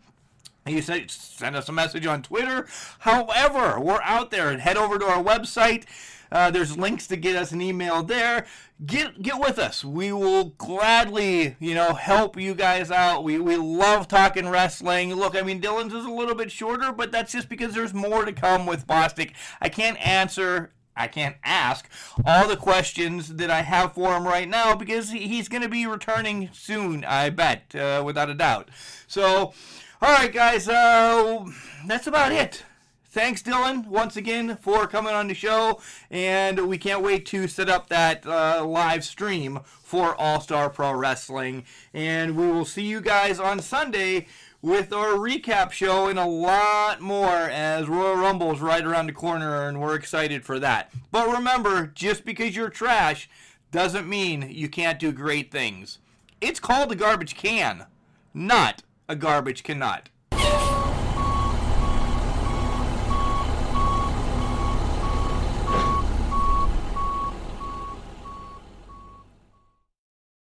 You 0.70 0.82
said 0.82 1.10
send 1.12 1.56
us 1.56 1.70
a 1.70 1.72
message 1.72 2.06
on 2.06 2.22
Twitter. 2.22 2.68
However, 3.00 3.80
we're 3.80 4.02
out 4.04 4.32
there 4.32 4.58
head 4.58 4.78
over 4.78 4.98
to 5.00 5.06
our 5.06 5.24
website. 5.24 5.86
Uh, 6.32 6.52
there's 6.52 6.78
links 6.78 7.08
to 7.08 7.16
get 7.16 7.36
us 7.36 7.52
an 7.52 7.62
email 7.62 8.04
there. 8.04 8.46
Get 8.86 9.22
get 9.22 9.40
with 9.40 9.58
us. 9.58 9.84
We 9.84 10.12
will 10.12 10.50
gladly, 10.58 11.56
you 11.60 11.74
know, 11.74 11.94
help 11.94 12.40
you 12.40 12.54
guys 12.54 12.92
out. 12.92 13.24
We 13.24 13.40
we 13.40 13.58
love 13.58 14.08
talking 14.08 14.48
wrestling. 14.48 15.14
Look, 15.16 15.36
I 15.36 15.42
mean, 15.42 15.60
Dylan's 15.60 15.94
is 15.94 16.06
a 16.06 16.12
little 16.12 16.36
bit 16.36 16.52
shorter, 16.52 16.92
but 16.92 17.12
that's 17.12 17.32
just 17.32 17.50
because 17.50 17.74
there's 17.74 17.94
more 17.94 18.26
to 18.26 18.32
come 18.32 18.66
with 18.66 18.88
Bostic. 18.88 19.32
I 19.60 19.70
can't 19.70 19.98
answer 20.06 20.72
I 21.00 21.08
can't 21.08 21.38
ask 21.44 21.90
all 22.26 22.48
the 22.48 22.58
questions 22.58 23.36
that 23.36 23.50
I 23.50 23.62
have 23.62 23.94
for 23.94 24.16
him 24.16 24.28
right 24.28 24.48
now 24.48 24.76
because 24.76 25.12
he's 25.12 25.48
going 25.48 25.64
to 25.64 25.70
be 25.70 25.88
returning 25.88 26.50
soon, 26.52 27.06
I 27.06 27.30
bet, 27.30 27.74
uh, 27.74 28.04
without 28.06 28.30
a 28.30 28.34
doubt. 28.34 28.70
So, 29.08 29.54
all 30.02 30.14
right, 30.14 30.32
guys, 30.32 30.68
uh, 30.70 31.46
that's 31.86 32.08
about 32.08 32.32
it. 32.32 32.64
Thanks, 33.12 33.42
Dylan, 33.42 33.88
once 33.88 34.16
again 34.16 34.56
for 34.56 34.88
coming 34.88 35.14
on 35.14 35.28
the 35.28 35.34
show, 35.34 35.82
and 36.10 36.68
we 36.68 36.78
can't 36.78 37.04
wait 37.04 37.26
to 37.28 37.48
set 37.48 37.68
up 37.68 37.90
that 37.90 38.26
uh, 38.26 38.64
live 38.66 39.04
stream 39.04 39.60
for 39.66 40.16
All 40.16 40.40
Star 40.40 40.70
Pro 40.70 40.94
Wrestling. 40.94 41.66
And 41.94 42.38
we 42.38 42.48
will 42.48 42.66
see 42.66 42.84
you 42.84 43.02
guys 43.02 43.40
on 43.40 43.60
Sunday 43.60 44.28
with 44.62 44.94
our 44.94 45.14
recap 45.14 45.72
show 45.72 46.08
and 46.08 46.20
a 46.20 46.26
lot 46.26 47.02
more 47.02 47.30
as 47.30 47.90
Royal 47.90 48.16
Rumble 48.16 48.54
is 48.54 48.62
right 48.62 48.86
around 48.86 49.08
the 49.08 49.14
corner 49.14 49.68
and 49.68 49.82
we're 49.82 49.96
excited 49.96 50.46
for 50.46 50.60
that. 50.60 50.92
But 51.12 51.30
remember, 51.30 51.88
just 51.88 52.26
because 52.26 52.56
you're 52.56 52.70
trash 52.70 53.30
doesn't 53.72 54.08
mean 54.08 54.50
you 54.50 54.70
can't 54.70 55.00
do 55.00 55.12
great 55.12 55.52
things. 55.52 55.98
It's 56.42 56.60
called 56.60 56.90
the 56.90 56.96
garbage 56.96 57.36
can, 57.36 57.86
not 58.34 58.84
a 59.10 59.16
garbage 59.16 59.64
cannot. 59.64 60.08